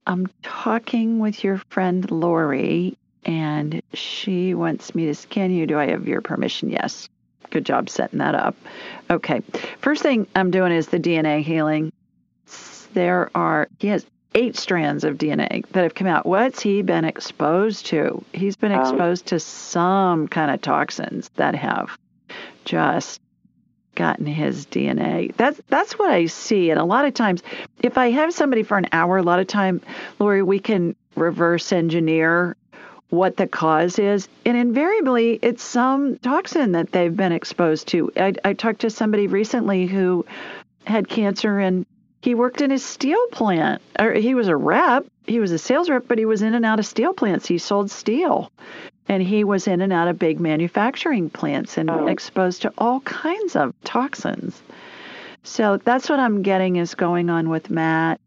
I'm 0.06 0.28
talking 0.44 1.20
with 1.20 1.44
your 1.44 1.58
friend 1.70 2.10
Lori, 2.12 2.96
and 3.26 3.82
she 3.94 4.54
wants 4.54 4.94
me 4.94 5.08
to 5.08 5.16
scan 5.16 5.52
you. 5.52 5.66
Do 5.66 5.80
I 5.80 5.88
have 5.88 6.08
your 6.08 6.22
permission? 6.22 6.70
Yes. 6.70 7.10
Good 7.50 7.66
job 7.66 7.90
setting 7.90 8.20
that 8.20 8.36
up. 8.36 8.56
Okay. 9.10 9.42
First 9.80 10.04
thing 10.04 10.28
I'm 10.36 10.52
doing 10.52 10.72
is 10.72 10.88
the 10.88 11.00
DNA 11.00 11.42
healing. 11.42 11.92
There 12.94 13.32
are, 13.34 13.68
he 13.80 13.88
has 13.88 14.06
eight 14.36 14.56
strands 14.56 15.04
of 15.04 15.18
DNA 15.18 15.66
that 15.72 15.84
have 15.84 15.96
come 15.96 16.08
out. 16.08 16.26
What's 16.26 16.62
he 16.62 16.82
been 16.82 17.06
exposed 17.06 17.86
to? 17.88 18.24
He's 18.34 18.56
been 18.56 18.72
oh. 18.72 18.82
exposed 18.82 19.28
to 19.28 19.40
some 19.40 20.28
kind 20.28 20.52
of 20.52 20.62
toxins 20.62 21.30
that 21.36 21.56
have 21.56 21.98
just 22.66 23.22
gotten 23.96 24.26
his 24.26 24.66
DNA. 24.66 25.36
That's 25.36 25.62
that's 25.68 26.00
what 26.00 26.12
I 26.12 26.26
see. 26.26 26.72
And 26.72 26.80
a 26.80 26.86
lot 26.86 27.06
of 27.06 27.14
times, 27.14 27.44
if 27.82 27.98
I 27.98 28.10
have 28.12 28.34
somebody 28.34 28.64
for 28.64 28.78
an 28.78 28.88
hour, 28.92 29.18
a 29.18 29.24
lot 29.24 29.40
of 29.40 29.48
time, 29.48 29.82
Lori, 30.20 30.42
we 30.42 30.60
can 30.60 30.96
reverse 31.16 31.72
engineer 31.72 32.56
what 33.10 33.38
the 33.38 33.46
cause 33.46 34.00
is. 34.00 34.28
And 34.46 34.58
invariably, 34.58 35.38
it's 35.44 35.64
some 35.64 36.18
toxin 36.18 36.72
that 36.72 36.92
they've 36.92 37.16
been 37.16 37.32
exposed 37.32 37.88
to. 37.90 38.12
I, 38.18 38.34
I 38.44 38.54
talked 38.54 38.82
to 38.82 38.90
somebody 38.90 39.28
recently 39.28 39.86
who 39.86 40.26
had 40.86 41.08
cancer 41.08 41.60
and 41.60 41.86
he 42.24 42.36
worked 42.36 42.62
in 42.62 42.72
a 42.72 42.80
steel 42.80 43.20
plant. 43.34 43.82
Or 44.00 44.14
he 44.14 44.34
was 44.34 44.48
a 44.48 44.56
rep, 44.56 45.06
he 45.28 45.40
was 45.42 45.52
a 45.52 45.58
sales 45.58 45.90
rep, 45.90 46.08
but 46.08 46.18
he 46.18 46.26
was 46.26 46.42
in 46.42 46.54
and 46.54 46.66
out 46.66 46.80
of 46.80 46.86
steel 46.86 47.14
plants. 47.14 47.46
He 47.48 47.58
sold 47.58 47.92
steel. 47.92 48.50
And 49.10 49.22
he 49.22 49.44
was 49.44 49.68
in 49.68 49.82
and 49.82 49.92
out 49.92 50.08
of 50.08 50.18
big 50.18 50.40
manufacturing 50.40 51.30
plants 51.30 51.78
and 51.78 51.90
Oh. 51.90 52.08
exposed 52.08 52.62
to 52.62 52.72
all 52.78 53.02
kinds 53.02 53.58
of 53.58 53.74
toxins. 53.84 54.62
So 55.44 55.76
that's 55.76 56.10
what 56.10 56.20
I'm 56.20 56.42
getting 56.44 56.78
is 56.78 56.96
going 56.96 57.30
on 57.30 57.50
with 57.50 57.70
Matt. 57.70 58.22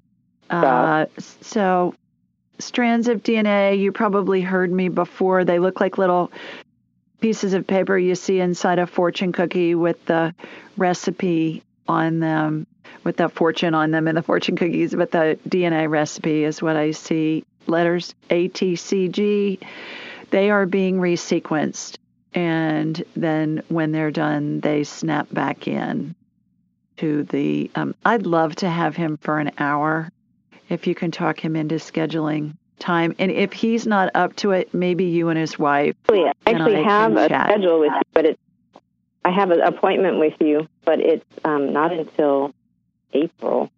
Uh, 0.51 1.07
so 1.41 1.95
strands 2.59 3.09
of 3.09 3.23
DNA, 3.23 3.79
you 3.79 3.93
probably 3.93 4.43
heard 4.43 4.71
me 4.71 4.91
before. 4.91 5.43
They 5.47 5.59
look 5.59 5.81
like 5.81 5.97
little 5.97 6.31
pieces 7.21 7.55
of 7.55 7.67
paper 7.67 7.97
you 7.97 8.15
see 8.15 8.41
inside 8.41 8.79
a 8.79 8.87
fortune 8.87 9.33
cookie 9.33 9.75
with 9.75 10.05
the 10.05 10.35
recipe 10.77 11.63
on 11.89 12.21
them, 12.21 12.67
with 13.05 13.17
the 13.17 13.29
fortune 13.29 13.75
on 13.75 13.91
them 13.91 14.09
and 14.09 14.17
the 14.17 14.23
fortune 14.23 14.57
cookies, 14.57 14.95
but 14.95 15.11
the 15.11 15.39
DNA 15.49 15.89
recipe 15.89 16.45
is 16.45 16.61
what 16.61 16.77
I 16.77 16.91
see. 16.91 17.45
Letters 17.67 18.15
A, 18.31 18.49
T, 18.49 18.77
C, 18.77 19.09
G, 19.09 19.59
they 20.31 20.51
are 20.51 20.67
being 20.67 20.99
resequenced. 20.99 21.99
And 22.35 23.03
then 23.15 23.63
when 23.69 23.93
they're 23.93 24.11
done, 24.11 24.61
they 24.61 24.85
snap 24.85 25.27
back 25.33 25.67
in 25.67 26.15
to 26.99 27.23
the. 27.25 27.71
Um, 27.75 27.95
I'd 28.05 28.27
love 28.27 28.57
to 28.57 28.69
have 28.69 28.95
him 28.97 29.17
for 29.17 29.39
an 29.39 29.53
hour 29.59 30.11
if 30.69 30.87
you 30.87 30.95
can 30.95 31.11
talk 31.11 31.43
him 31.43 31.57
into 31.57 31.77
scheduling 31.77 32.55
time. 32.79 33.15
And 33.19 33.31
if 33.31 33.53
he's 33.53 33.87
not 33.87 34.11
up 34.15 34.37
to 34.37 34.51
it, 34.51 34.75
maybe 34.75 35.05
you 35.05 35.29
and 35.29 35.39
his 35.39 35.59
wife. 35.59 35.95
Actually, 36.05 36.27
I 36.27 36.51
actually 36.51 36.77
I 36.77 36.83
have 36.83 37.17
a 37.17 37.29
chat. 37.29 37.47
schedule 37.49 37.81
with 37.81 37.93
you, 37.93 38.03
but 38.13 38.25
it's 38.27 38.41
I 39.25 39.31
have 39.31 39.51
an 39.51 39.61
appointment 39.61 40.19
with 40.19 40.35
you, 40.41 40.69
but 40.85 41.01
it's 41.01 41.25
um, 41.45 41.73
not 41.73 41.93
until 41.93 42.55
April. 43.13 43.71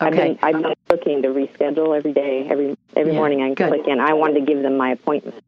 I've 0.00 0.12
Okay. 0.14 0.34
been 0.34 0.38
I've 0.42 0.62
been 0.62 0.74
looking 0.88 1.22
to 1.22 1.28
reschedule 1.28 1.96
every 1.96 2.12
day, 2.12 2.46
every 2.48 2.76
every 2.96 3.12
Yeah, 3.12 3.18
morning 3.18 3.42
I 3.42 3.54
click 3.54 3.86
in. 3.86 4.00
I 4.00 4.14
wanted 4.14 4.40
to 4.40 4.46
give 4.46 4.62
them 4.62 4.76
my 4.76 4.92
appointment. 4.92 5.42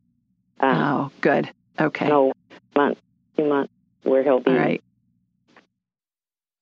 Um, 0.60 0.78
Oh, 0.82 1.10
good. 1.20 1.50
Okay. 1.80 2.06
No 2.08 2.32
month, 2.76 2.98
two 3.36 3.48
months, 3.48 3.72
where 4.02 4.22
he'll 4.22 4.40
be. 4.40 4.50
All 4.50 4.56
right. 4.56 4.82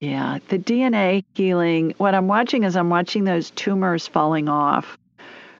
Yeah, 0.00 0.38
the 0.48 0.58
DNA 0.58 1.24
healing. 1.34 1.94
What 1.98 2.14
I'm 2.14 2.26
watching 2.28 2.62
is 2.64 2.74
I'm 2.76 2.88
watching 2.88 3.24
those 3.24 3.50
tumors 3.50 4.06
falling 4.06 4.48
off 4.48 4.96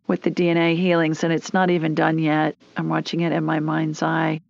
with 0.07 0.23
the 0.23 0.31
DNA 0.31 0.77
healings, 0.77 1.23
and 1.25 1.33
it's 1.33 1.53
not 1.53 1.69
even 1.71 1.95
done 1.95 2.19
yet. 2.19 2.57
I'm 2.77 2.89
watching 2.89 3.21
it 3.21 3.33
in 3.33 3.45
my 3.45 3.61
mind's 3.61 4.03
eye, 4.03 4.41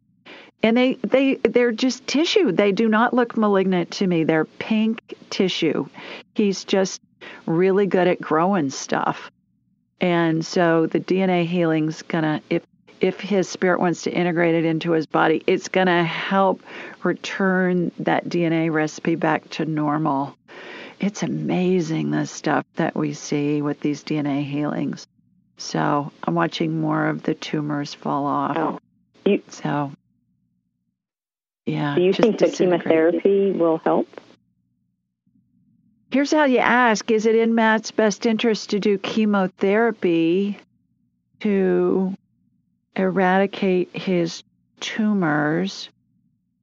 and 0.62 0.76
they 0.76 0.94
they 0.94 1.36
they're 1.36 1.72
just 1.72 2.06
tissue. 2.06 2.52
They 2.52 2.72
do 2.72 2.88
not 2.88 3.14
look 3.14 3.36
malignant 3.36 3.92
to 3.92 4.06
me. 4.06 4.24
They're 4.24 4.44
pink 4.44 5.14
tissue. 5.30 5.86
He's 6.34 6.64
just 6.64 7.00
really 7.46 7.86
good 7.86 8.08
at 8.08 8.20
growing 8.20 8.70
stuff, 8.70 9.30
and 10.00 10.44
so 10.44 10.86
the 10.86 11.00
DNA 11.00 11.46
healing's 11.46 12.02
gonna 12.02 12.42
if 12.50 12.62
if 13.00 13.18
his 13.18 13.48
spirit 13.48 13.80
wants 13.80 14.02
to 14.02 14.12
integrate 14.12 14.54
it 14.54 14.64
into 14.64 14.92
his 14.92 15.06
body, 15.06 15.42
it's 15.46 15.68
to 15.68 16.04
help 16.04 16.62
return 17.02 17.90
that 17.98 18.28
DNA 18.28 18.70
recipe 18.70 19.14
back 19.14 19.48
to 19.50 19.64
normal. 19.64 20.36
It's 20.98 21.22
amazing 21.22 22.10
the 22.10 22.26
stuff 22.26 22.66
that 22.76 22.94
we 22.94 23.14
see 23.14 23.62
with 23.62 23.80
these 23.80 24.04
DNA 24.04 24.44
healings. 24.44 25.06
So 25.56 26.12
I'm 26.24 26.34
watching 26.34 26.80
more 26.80 27.06
of 27.06 27.22
the 27.22 27.34
tumors 27.34 27.94
fall 27.94 28.26
off. 28.26 28.56
Oh. 28.56 28.78
You, 29.24 29.42
so, 29.48 29.92
yeah. 31.66 31.94
do 31.94 32.02
you 32.02 32.12
think 32.12 32.38
the 32.38 32.46
disintegrate. 32.46 33.22
chemotherapy 33.22 33.52
will 33.52 33.78
help? 33.78 34.08
Here's 36.10 36.32
how 36.32 36.44
you 36.44 36.58
ask 36.58 37.10
Is 37.10 37.26
it 37.26 37.36
in 37.36 37.54
Matt's 37.54 37.92
best 37.92 38.26
interest 38.26 38.70
to 38.70 38.80
do 38.80 38.98
chemotherapy 38.98 40.58
to 41.40 42.14
eradicate 42.96 43.96
his 43.96 44.42
tumors? 44.80 45.88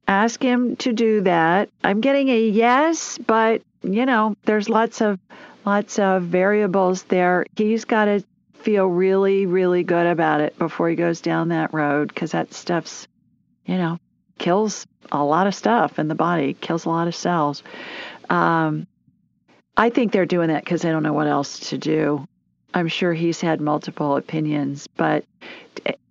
Ask 0.06 0.42
him 0.42 0.76
to 0.76 0.92
do 0.92 1.22
that. 1.22 1.70
I'm 1.82 2.00
getting 2.00 2.28
a 2.28 2.48
yes, 2.48 3.18
but 3.18 3.62
you 3.82 4.06
know, 4.06 4.36
there's 4.44 4.68
lots 4.68 5.00
of 5.00 5.18
lots 5.64 5.98
of 5.98 6.24
variables 6.24 7.04
there. 7.04 7.46
He's 7.56 7.84
got 7.84 8.06
to 8.06 8.24
feel 8.54 8.86
really 8.86 9.46
really 9.46 9.84
good 9.84 10.06
about 10.06 10.40
it 10.40 10.58
before 10.58 10.88
he 10.88 10.96
goes 10.96 11.20
down 11.20 11.48
that 11.48 11.72
road 11.72 12.14
cuz 12.14 12.32
that 12.32 12.52
stuff's 12.52 13.06
you 13.64 13.76
know, 13.76 13.98
kills 14.38 14.86
a 15.12 15.22
lot 15.22 15.46
of 15.46 15.54
stuff 15.54 15.98
in 15.98 16.08
the 16.08 16.14
body, 16.14 16.54
kills 16.54 16.84
a 16.84 16.88
lot 16.88 17.08
of 17.08 17.14
cells. 17.14 17.62
Um, 18.30 18.86
I 19.76 19.90
think 19.90 20.12
they're 20.12 20.26
doing 20.26 20.48
that 20.48 20.64
because 20.64 20.82
they 20.82 20.90
don't 20.90 21.02
know 21.02 21.12
what 21.12 21.28
else 21.28 21.70
to 21.70 21.78
do. 21.78 22.26
I'm 22.74 22.88
sure 22.88 23.14
he's 23.14 23.40
had 23.40 23.60
multiple 23.60 24.16
opinions, 24.16 24.88
but 24.88 25.24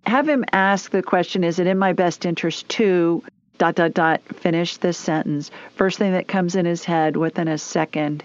have 0.06 0.28
him 0.28 0.44
ask 0.52 0.90
the 0.90 1.02
question 1.02 1.44
Is 1.44 1.58
it 1.58 1.66
in 1.66 1.78
my 1.78 1.92
best 1.92 2.26
interest 2.26 2.68
to 2.70 3.22
dot, 3.58 3.74
dot, 3.74 3.94
dot, 3.94 4.22
finish 4.34 4.78
this 4.78 4.98
sentence? 4.98 5.50
First 5.76 5.98
thing 5.98 6.12
that 6.12 6.28
comes 6.28 6.56
in 6.56 6.66
his 6.66 6.84
head 6.84 7.16
within 7.16 7.46
a 7.46 7.58
second 7.58 8.24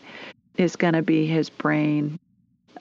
is 0.57 0.75
going 0.75 0.93
to 0.93 1.01
be 1.01 1.25
his 1.25 1.49
brain. 1.49 2.19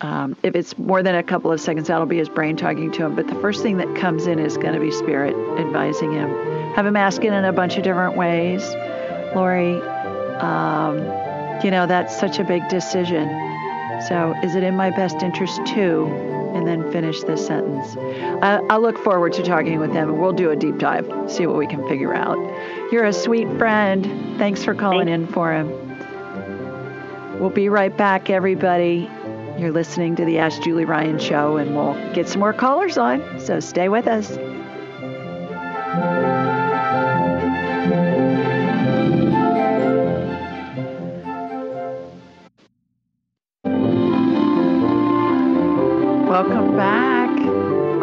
Um, 0.00 0.36
if 0.42 0.54
it's 0.54 0.76
more 0.78 1.02
than 1.02 1.14
a 1.14 1.22
couple 1.22 1.52
of 1.52 1.60
seconds, 1.60 1.88
that'll 1.88 2.06
be 2.06 2.18
his 2.18 2.28
brain 2.28 2.56
talking 2.56 2.90
to 2.92 3.04
him. 3.04 3.14
But 3.14 3.28
the 3.28 3.34
first 3.36 3.62
thing 3.62 3.76
that 3.76 3.94
comes 3.94 4.26
in 4.26 4.38
is 4.38 4.56
going 4.56 4.74
to 4.74 4.80
be 4.80 4.90
spirit 4.90 5.34
advising 5.58 6.12
him. 6.12 6.61
Have 6.74 6.86
him 6.86 6.96
ask 6.96 7.22
it 7.22 7.32
in 7.32 7.44
a 7.44 7.52
bunch 7.52 7.76
of 7.76 7.82
different 7.82 8.16
ways. 8.16 8.62
Lori, 9.34 9.80
um, 10.40 10.98
you 11.62 11.70
know, 11.70 11.86
that's 11.86 12.18
such 12.18 12.38
a 12.38 12.44
big 12.44 12.66
decision. 12.68 13.28
So, 14.08 14.34
is 14.42 14.54
it 14.54 14.62
in 14.62 14.74
my 14.74 14.90
best 14.90 15.22
interest 15.22 15.64
to? 15.74 16.30
And 16.54 16.66
then 16.66 16.92
finish 16.92 17.22
this 17.22 17.46
sentence. 17.46 17.96
I, 18.42 18.60
I 18.68 18.76
look 18.76 18.98
forward 18.98 19.32
to 19.34 19.42
talking 19.42 19.80
with 19.80 19.90
him, 19.90 20.10
and 20.10 20.20
we'll 20.20 20.34
do 20.34 20.50
a 20.50 20.56
deep 20.56 20.76
dive, 20.76 21.10
see 21.26 21.46
what 21.46 21.56
we 21.56 21.66
can 21.66 21.88
figure 21.88 22.14
out. 22.14 22.36
You're 22.92 23.06
a 23.06 23.12
sweet 23.12 23.48
friend. 23.56 24.36
Thanks 24.36 24.62
for 24.62 24.74
calling 24.74 25.08
in 25.08 25.26
for 25.26 25.50
him. 25.50 25.70
We'll 27.40 27.48
be 27.48 27.70
right 27.70 27.96
back, 27.96 28.28
everybody. 28.28 29.10
You're 29.56 29.72
listening 29.72 30.14
to 30.16 30.26
the 30.26 30.38
Ask 30.38 30.62
Julie 30.62 30.84
Ryan 30.84 31.18
show, 31.18 31.56
and 31.56 31.74
we'll 31.74 31.94
get 32.12 32.28
some 32.28 32.40
more 32.40 32.52
callers 32.52 32.98
on. 32.98 33.40
So 33.40 33.58
stay 33.58 33.88
with 33.88 34.06
us. 34.06 34.36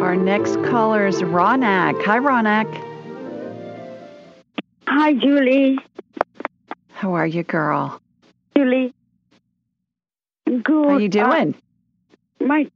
Our 0.10 0.16
next 0.16 0.56
caller 0.64 1.06
is 1.06 1.22
Ronak. 1.22 2.04
Hi, 2.04 2.18
Ronak. 2.18 2.66
Hi, 4.88 5.14
Julie. 5.14 5.78
How 6.94 7.14
are 7.14 7.28
you, 7.28 7.44
girl? 7.44 8.02
Julie. 8.58 8.92
Good. 10.48 10.66
How 10.66 10.96
are 10.96 11.00
you 11.00 11.10
doing? 11.10 11.54
Uh, 12.42 12.44
my, 12.44 12.72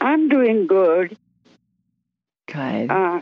I'm 0.00 0.28
doing 0.28 0.66
good. 0.66 1.16
Good. 2.52 2.90
Uh, 2.90 3.20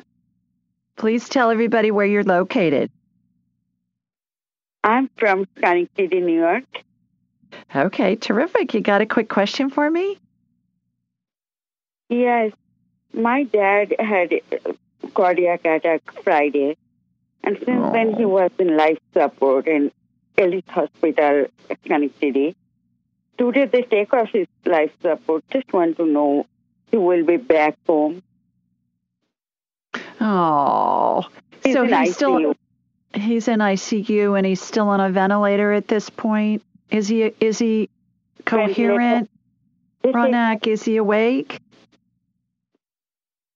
Please 0.97 1.29
tell 1.29 1.51
everybody 1.51 1.91
where 1.91 2.07
you're 2.07 2.25
located. 2.25 2.91
I'm 4.83 5.11
from 5.19 5.47
City, 5.63 5.91
New 5.99 6.39
York. 6.39 6.65
Okay, 7.77 8.17
terrific. 8.17 8.73
You 8.73 8.81
got 8.81 9.03
a 9.03 9.07
quick 9.07 9.29
question 9.29 9.69
for 9.69 9.91
me? 9.91 10.19
Yes, 12.09 12.53
my 13.15 13.45
dad 13.45 13.95
had 13.99 14.33
cardiac 15.15 15.65
attack 15.65 16.03
Friday, 16.23 16.77
And 17.43 17.59
since 17.65 17.93
then, 17.93 18.15
he 18.15 18.25
was 18.25 18.51
in 18.59 18.77
life 18.77 18.99
support 19.13 19.67
in 19.69 19.93
Elite 20.39 20.69
Hospital, 20.69 21.47
Atlantic 21.71 22.13
City. 22.21 22.57
Today, 23.39 23.67
they 23.67 23.83
take 23.83 24.13
off 24.15 24.31
his 24.31 24.47
life 24.65 24.93
support. 25.03 25.45
Just 25.51 25.73
want 25.73 25.97
to 25.99 26.07
know 26.07 26.47
he 26.91 26.97
will 26.97 27.25
be 27.25 27.37
back 27.37 27.77
home. 27.87 28.23
Oh, 30.21 31.27
He's 31.65 31.75
so 31.75 31.85
in 31.85 31.93
he's 31.93 32.15
still 32.15 32.55
he's 33.15 33.49
in 33.49 33.61
ICU 33.61 34.37
and 34.37 34.47
he's 34.47 34.61
still 34.61 34.89
on 34.89 35.01
a 35.01 35.11
ventilator 35.11 35.73
at 35.73 35.89
this 35.89 36.11
point. 36.11 36.63
Is 36.91 37.09
he 37.09 37.33
is 37.41 37.59
he 37.59 37.89
coherent? 38.45 39.31
Ronak, 40.05 40.67
is 40.67 40.83
he 40.83 40.97
awake? 40.99 41.61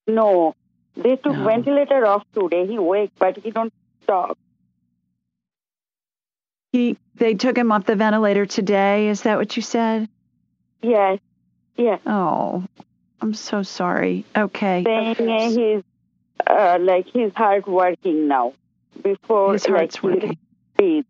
No, 0.09 0.55
they 0.97 1.17
took 1.17 1.37
No. 1.37 1.45
ventilator 1.45 2.05
off 2.07 2.25
today. 2.35 2.67
He 2.67 2.77
awake, 2.77 3.11
but 3.19 3.37
he 3.37 3.51
don't 3.51 3.73
talk. 4.07 4.37
He 6.73 6.97
they 7.15 7.35
took 7.35 7.57
him 7.57 7.71
off 7.73 7.85
the 7.85 7.97
ventilator 7.97 8.47
today. 8.47 9.09
Is 9.09 9.23
that 9.23 9.39
what 9.39 9.57
you 9.57 9.63
said? 9.63 10.09
Yes, 10.83 11.19
yes. 11.77 12.01
Oh, 12.07 12.65
I'm 13.21 13.35
so 13.35 13.63
sorry. 13.63 14.25
Okay. 14.37 14.83
Saying 14.85 15.29
uh, 15.29 15.51
he's 15.51 15.83
uh, 16.47 16.79
like 16.81 17.09
his 17.11 17.33
heart 17.35 17.67
working 17.69 18.29
now. 18.29 18.55
Before 19.03 19.53
His 19.53 19.67
heart's 19.67 20.03
like, 20.03 20.23
working. 20.23 21.05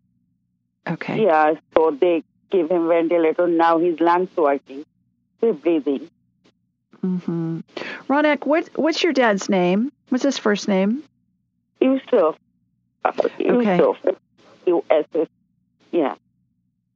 Okay. 0.87 1.23
Yeah, 1.23 1.53
so 1.73 1.91
they 1.91 2.23
give 2.51 2.69
him 2.69 2.87
ventilator. 2.87 3.47
Now 3.47 3.77
his 3.77 3.99
lungs 3.99 4.35
working. 4.35 4.85
He's 5.41 5.55
breathing. 5.55 6.09
Mm-hmm. 7.03 7.59
Ronak, 8.07 8.45
what 8.45 8.69
what's 8.75 9.03
your 9.03 9.13
dad's 9.13 9.49
name? 9.49 9.91
What's 10.09 10.23
his 10.23 10.37
first 10.37 10.67
name? 10.67 11.03
Yusuf. 11.79 12.35
Uh, 13.05 13.11
Okay. 13.39 13.77
Yusuf. 13.77 13.97
U-S-F. 14.65 15.27
Yeah. 15.91 16.15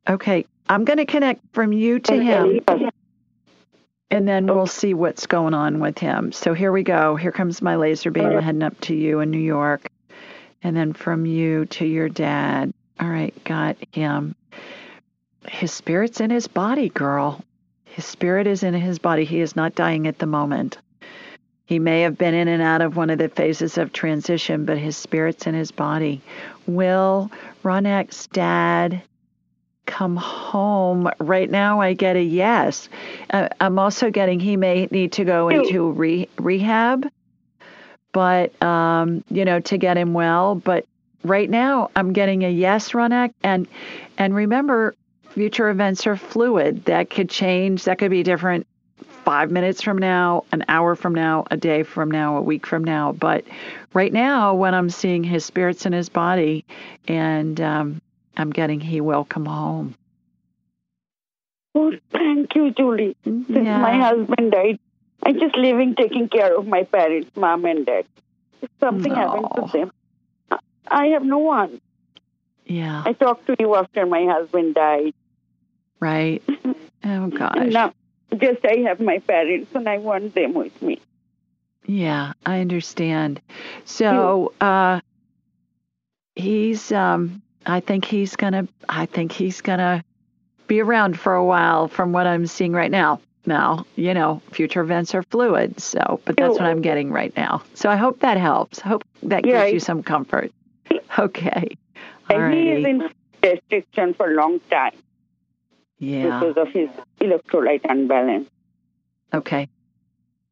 Okay. 0.07 0.45
I'm 0.69 0.85
going 0.85 0.97
to 0.97 1.05
connect 1.05 1.41
from 1.53 1.73
you 1.73 1.99
to 1.99 2.13
him, 2.21 2.59
and 4.11 4.27
then 4.27 4.45
we'll 4.45 4.67
see 4.67 4.93
what's 4.93 5.25
going 5.25 5.53
on 5.53 5.79
with 5.79 5.97
him. 5.97 6.31
So 6.31 6.53
here 6.53 6.71
we 6.71 6.83
go. 6.83 7.15
Here 7.15 7.31
comes 7.31 7.61
my 7.61 7.75
laser 7.77 8.11
beam 8.11 8.39
heading 8.39 8.63
up 8.63 8.79
to 8.81 8.95
you 8.95 9.19
in 9.21 9.31
New 9.31 9.39
York, 9.39 9.89
and 10.61 10.75
then 10.75 10.93
from 10.93 11.25
you 11.25 11.65
to 11.67 11.85
your 11.85 12.09
dad. 12.09 12.73
All 12.99 13.09
right, 13.09 13.33
got 13.43 13.77
him. 13.91 14.35
His 15.47 15.71
spirit's 15.73 16.21
in 16.21 16.29
his 16.29 16.47
body, 16.47 16.89
girl. 16.89 17.43
His 17.93 18.05
spirit 18.05 18.47
is 18.47 18.63
in 18.63 18.73
his 18.73 18.97
body. 18.97 19.23
He 19.23 19.39
is 19.39 19.55
not 19.55 19.75
dying 19.75 20.07
at 20.07 20.17
the 20.17 20.25
moment. 20.25 20.79
He 21.65 21.77
may 21.77 22.01
have 22.01 22.17
been 22.17 22.33
in 22.33 22.47
and 22.47 22.61
out 22.61 22.81
of 22.81 22.97
one 22.97 23.11
of 23.11 23.19
the 23.19 23.29
phases 23.29 23.77
of 23.77 23.93
transition, 23.93 24.65
but 24.65 24.79
his 24.79 24.97
spirit's 24.97 25.45
in 25.45 25.53
his 25.53 25.71
body. 25.71 26.21
Will 26.65 27.31
Ronak's 27.63 28.25
dad 28.27 29.01
come 29.85 30.15
home? 30.15 31.07
Right 31.19 31.49
now, 31.49 31.81
I 31.81 31.93
get 31.93 32.15
a 32.15 32.21
yes. 32.21 32.89
Uh, 33.29 33.49
I'm 33.61 33.77
also 33.77 34.09
getting 34.09 34.39
he 34.39 34.57
may 34.57 34.87
need 34.89 35.11
to 35.13 35.23
go 35.23 35.49
into 35.49 35.91
re- 35.91 36.29
rehab, 36.39 37.07
but, 38.11 38.59
um, 38.61 39.23
you 39.29 39.45
know, 39.45 39.59
to 39.59 39.77
get 39.77 39.97
him 39.97 40.13
well. 40.13 40.55
But 40.55 40.85
right 41.23 41.49
now, 41.49 41.91
I'm 41.95 42.11
getting 42.11 42.43
a 42.43 42.49
yes, 42.49 42.91
Ronak. 42.91 43.33
And, 43.43 43.67
and 44.17 44.33
remember, 44.33 44.95
future 45.33 45.69
events 45.69 46.05
are 46.07 46.15
fluid. 46.15 46.85
That 46.85 47.09
could 47.09 47.29
change. 47.29 47.85
That 47.85 47.97
could 47.97 48.11
be 48.11 48.23
different 48.23 48.67
five 49.23 49.51
minutes 49.51 49.81
from 49.81 49.97
now, 49.97 50.43
an 50.51 50.63
hour 50.67 50.95
from 50.95 51.15
now, 51.15 51.45
a 51.49 51.57
day 51.57 51.83
from 51.83 52.11
now, 52.11 52.37
a 52.37 52.41
week 52.41 52.67
from 52.67 52.83
now. 52.83 53.11
But 53.13 53.45
right 53.93 54.11
now, 54.11 54.53
when 54.53 54.73
I'm 54.73 54.89
seeing 54.89 55.23
his 55.23 55.45
spirits 55.45 55.85
in 55.85 55.93
his 55.93 56.09
body, 56.09 56.65
and 57.07 57.59
um, 57.61 58.01
I'm 58.37 58.51
getting 58.51 58.79
he 58.79 59.01
will 59.01 59.23
come 59.25 59.45
home. 59.45 59.95
Oh, 61.75 61.91
thank 62.11 62.53
you, 62.55 62.71
Julie. 62.71 63.15
Since 63.23 63.49
Yeah. 63.49 63.79
my 63.79 63.97
husband 63.97 64.51
died, 64.51 64.79
I'm 65.25 65.39
just 65.39 65.55
living 65.55 65.95
taking 65.95 66.29
care 66.29 66.55
of 66.55 66.67
my 66.67 66.83
parents, 66.83 67.31
mom 67.35 67.65
and 67.65 67.85
dad. 67.85 68.05
If 68.61 68.69
something 68.79 69.13
happens 69.13 69.47
to 69.55 69.77
them, 69.77 69.91
I 70.87 71.07
have 71.07 71.23
no 71.23 71.39
one. 71.39 71.81
Yeah, 72.65 73.03
I 73.05 73.13
talked 73.13 73.47
to 73.47 73.55
you 73.59 73.75
after 73.75 74.05
my 74.05 74.25
husband 74.25 74.75
died. 74.75 75.13
Right. 76.03 76.43
Oh 77.05 77.27
gosh. 77.27 77.71
now, 77.71 77.93
just 78.37 78.65
I 78.65 78.77
have 78.87 78.99
my 78.99 79.19
parents 79.19 79.71
and 79.73 79.87
I 79.87 79.97
want 79.97 80.33
them 80.33 80.53
with 80.53 80.81
me. 80.81 81.01
Yeah, 81.85 82.33
I 82.45 82.61
understand. 82.61 83.41
So, 83.83 84.53
uh, 84.61 85.01
he's 86.35 86.91
um 86.91 87.41
I 87.65 87.79
think 87.79 88.05
he's 88.05 88.35
going 88.35 88.53
to 88.53 88.67
I 88.89 89.05
think 89.05 89.31
he's 89.31 89.61
to 89.61 90.03
be 90.67 90.81
around 90.81 91.19
for 91.19 91.33
a 91.33 91.45
while 91.45 91.87
from 91.87 92.11
what 92.11 92.27
I'm 92.27 92.47
seeing 92.47 92.73
right 92.73 92.91
now. 92.91 93.21
Now, 93.45 93.85
you 93.95 94.13
know, 94.13 94.41
future 94.51 94.81
events 94.81 95.13
are 95.13 95.23
fluid, 95.23 95.79
so 95.79 96.21
but 96.25 96.37
that's 96.37 96.53
what 96.53 96.63
I'm 96.63 96.81
getting 96.81 97.11
right 97.11 97.35
now. 97.35 97.63
So 97.73 97.89
I 97.89 97.97
hope 97.97 98.21
that 98.21 98.37
helps. 98.37 98.79
I 98.79 98.87
hope 98.87 99.03
that 99.23 99.45
Yeah, 99.45 99.63
gives 99.63 99.73
you 99.73 99.79
some 99.79 100.03
comfort. 100.03 100.51
Okay. 101.19 101.77
All 102.29 102.39
And 102.39 102.53
he 102.53 102.71
is 102.71 102.85
in 102.85 103.09
restriction 103.43 104.13
for 104.13 104.31
a 104.31 104.35
long 104.35 104.59
time 104.71 104.93
Yeah. 106.03 106.39
because 106.39 106.57
of 106.57 106.67
his 106.73 106.89
electrolyte 107.21 107.81
unbalance. 107.89 108.49
Okay. 109.33 109.69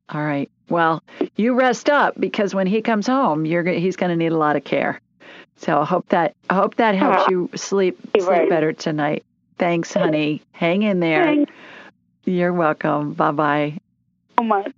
All 0.09 0.23
right. 0.23 0.49
Well, 0.69 1.03
you 1.35 1.53
rest 1.53 1.89
up 1.89 2.19
because 2.19 2.55
when 2.55 2.67
he 2.67 2.81
comes 2.81 3.07
home, 3.07 3.45
you're 3.45 3.63
he's 3.63 3.97
going 3.97 4.09
to 4.11 4.15
need 4.15 4.31
a 4.31 4.37
lot 4.37 4.55
of 4.55 4.63
care. 4.63 5.01
So 5.57 5.81
I 5.81 5.85
hope 5.85 6.07
that 6.09 6.35
I 6.49 6.55
hope 6.55 6.75
that 6.75 6.95
helps 6.95 7.23
ah, 7.23 7.29
you 7.29 7.49
sleep 7.55 7.99
sleep 8.17 8.27
right. 8.27 8.49
better 8.49 8.73
tonight. 8.73 9.25
Thanks, 9.57 9.93
honey. 9.93 10.41
Hang 10.53 10.83
in 10.83 10.99
there. 10.99 11.25
Thanks 11.25 11.51
You're 12.25 12.53
welcome. 12.53 13.13
Bye 13.13 13.31
bye. 13.31 13.77
so 14.37 14.43
much. 14.43 14.71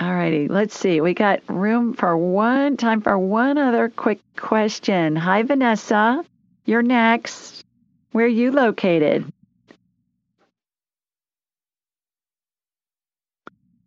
All 0.00 0.14
righty. 0.14 0.48
Let's 0.48 0.78
see. 0.78 1.00
We 1.00 1.12
got 1.12 1.42
room 1.48 1.92
for 1.92 2.16
one 2.16 2.76
time 2.76 3.00
for 3.00 3.18
one 3.18 3.58
other 3.58 3.88
quick 3.88 4.20
question. 4.36 5.16
Hi, 5.16 5.42
Vanessa. 5.42 6.24
You're 6.64 6.82
next. 6.82 7.64
Where 8.12 8.24
are 8.24 8.28
you 8.28 8.52
located? 8.52 9.30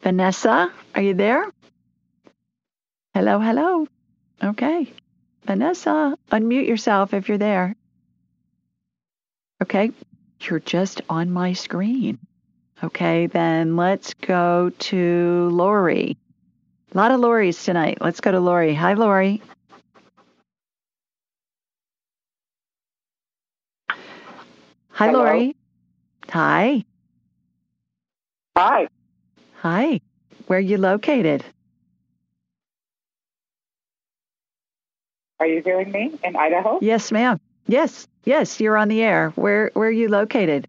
Vanessa, 0.02 0.72
are 0.96 1.02
you 1.02 1.14
there? 1.14 1.46
Hello, 3.14 3.40
hello. 3.40 3.88
Okay. 4.44 4.92
Vanessa, 5.46 6.18
unmute 6.32 6.68
yourself 6.68 7.14
if 7.14 7.28
you're 7.28 7.38
there. 7.38 7.76
Okay. 9.62 9.92
You're 10.42 10.60
just 10.60 11.02
on 11.10 11.30
my 11.30 11.54
screen. 11.54 12.18
Okay, 12.84 13.28
then 13.28 13.76
let's 13.76 14.16
go 14.16 14.72
to 14.80 15.50
Lori. 15.52 16.18
A 16.94 16.98
lot 16.98 17.12
of 17.12 17.20
Loris 17.20 17.64
tonight. 17.64 18.00
Let's 18.02 18.22
go 18.22 18.32
to 18.32 18.40
Lori. 18.40 18.74
Hi, 18.74 18.94
Lori. 18.94 19.42
Hi, 24.94 25.08
Hello. 25.08 25.20
Lori. 25.24 25.56
Hi. 26.30 26.86
Hi. 28.58 28.88
Hi. 29.62 30.02
Where 30.48 30.60
are 30.60 30.62
you 30.62 30.78
located? 30.78 31.44
Are 35.40 35.48
you 35.48 35.62
hearing 35.64 35.92
me 35.92 36.12
in 36.24 36.36
Idaho? 36.36 36.80
Yes, 36.82 37.12
ma'am. 37.12 37.40
Yes, 37.68 38.08
yes, 38.26 38.60
you're 38.60 38.78
on 38.78 38.90
the 38.90 39.02
air. 39.02 39.30
Where 39.36 39.72
where 39.74 39.88
are 39.88 39.92
you 39.92 40.10
located? 40.10 40.68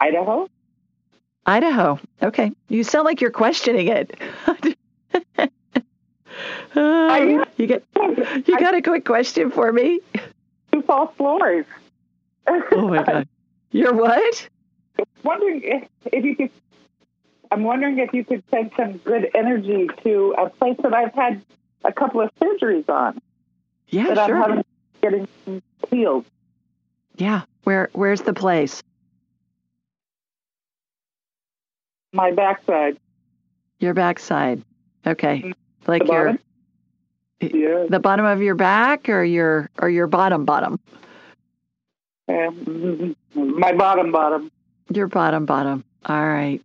Idaho? 0.00 0.48
Idaho. 1.46 1.98
Okay. 2.22 2.52
You 2.68 2.84
sound 2.84 3.04
like 3.06 3.20
you're 3.20 3.30
questioning 3.30 3.88
it. 3.88 4.18
Uh, 6.78 7.44
you 7.56 7.66
got 7.66 7.82
you 8.46 8.58
got 8.58 8.74
a 8.74 8.82
quick 8.82 9.04
question 9.04 9.50
for 9.50 9.72
me? 9.72 10.00
Two 10.72 10.82
false 10.82 11.12
floors. 11.16 11.66
Oh 12.46 12.88
my 12.88 13.02
god. 13.02 13.28
You're 13.72 13.94
what? 13.94 14.48
wondering 15.24 15.60
if, 15.64 15.88
if 16.12 16.24
you 16.24 16.36
could. 16.36 16.50
I'm 17.50 17.64
wondering 17.64 17.98
if 17.98 18.12
you 18.12 18.24
could 18.24 18.44
send 18.50 18.70
some 18.76 18.98
good 18.98 19.28
energy 19.34 19.88
to 20.04 20.34
a 20.38 20.50
place 20.50 20.76
that 20.82 20.94
I've 20.94 21.14
had 21.14 21.42
a 21.84 21.92
couple 21.92 22.20
of 22.20 22.30
surgeries 22.40 22.88
on. 22.88 23.20
Yeah, 23.88 24.14
that 24.14 24.26
sure. 24.26 24.42
I'm 24.42 24.50
having 24.50 24.64
getting 25.02 25.62
healed. 25.90 26.26
Yeah. 27.16 27.42
Where 27.64 27.90
where's 27.92 28.22
the 28.22 28.34
place? 28.34 28.82
My 32.12 32.30
backside. 32.30 32.98
Your 33.80 33.94
backside. 33.94 34.62
Okay. 35.06 35.52
Like 35.86 36.06
your? 36.06 36.38
Yeah. 37.40 37.86
the 37.88 38.00
bottom 38.00 38.24
of 38.24 38.42
your 38.42 38.56
back 38.56 39.08
or 39.08 39.22
your 39.22 39.70
or 39.78 39.88
your 39.88 40.06
bottom 40.06 40.44
bottom? 40.44 40.80
Um, 42.28 43.16
my 43.34 43.72
bottom 43.72 44.12
bottom. 44.12 44.50
Your 44.92 45.06
bottom 45.06 45.46
bottom. 45.46 45.84
All 46.04 46.26
right. 46.26 46.60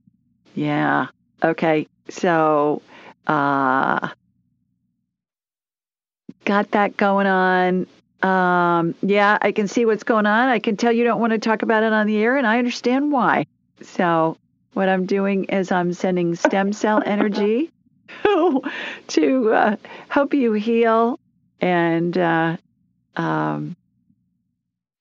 Yeah. 0.56 1.08
Okay. 1.44 1.88
So 2.10 2.82
uh, 3.28 4.10
got 6.46 6.72
that 6.72 6.98
going 6.98 7.28
on. 7.28 7.88
Um, 8.22 8.96
yeah, 9.02 9.38
I 9.42 9.52
can 9.52 9.68
see 9.68 9.86
what's 9.86 10.04
going 10.04 10.26
on. 10.26 10.50
I 10.50 10.60
can 10.60 10.78
tell 10.78 10.92
you 10.92 11.04
don't 11.04 11.20
want 11.20 11.34
to 11.34 11.40
talk 11.40 11.62
about 11.62 11.84
it 11.84 11.92
on 11.92 12.08
the 12.08 12.18
air, 12.18 12.38
and 12.38 12.48
I 12.48 12.58
understand 12.58 13.12
why. 13.12 13.46
So, 13.82 14.38
what 14.74 14.88
I'm 14.88 15.06
doing 15.06 15.46
is 15.46 15.74
I'm 15.74 15.92
sending 15.92 16.36
stem 16.36 16.72
cell 16.72 17.04
energy 17.06 17.70
to 19.08 19.54
uh, 19.54 19.76
help 20.10 20.34
you 20.34 20.54
heal 20.54 21.20
and 21.60 22.18
uh, 22.18 22.58
um, 23.16 23.76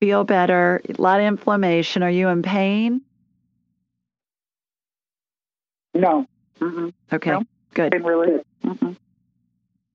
feel 0.00 0.24
better. 0.24 0.80
A 0.88 1.00
lot 1.00 1.20
of 1.20 1.26
inflammation. 1.26 2.02
Are 2.02 2.10
you 2.10 2.28
in 2.28 2.42
pain? 2.42 3.02
No. 5.94 6.26
Mm-mm. 6.60 6.92
Okay. 7.12 7.30
No. 7.30 7.42
Good. 7.74 7.94
I'm 7.94 8.04
really 8.04 8.26
good. 8.26 8.44
Mm-mm. 8.64 8.96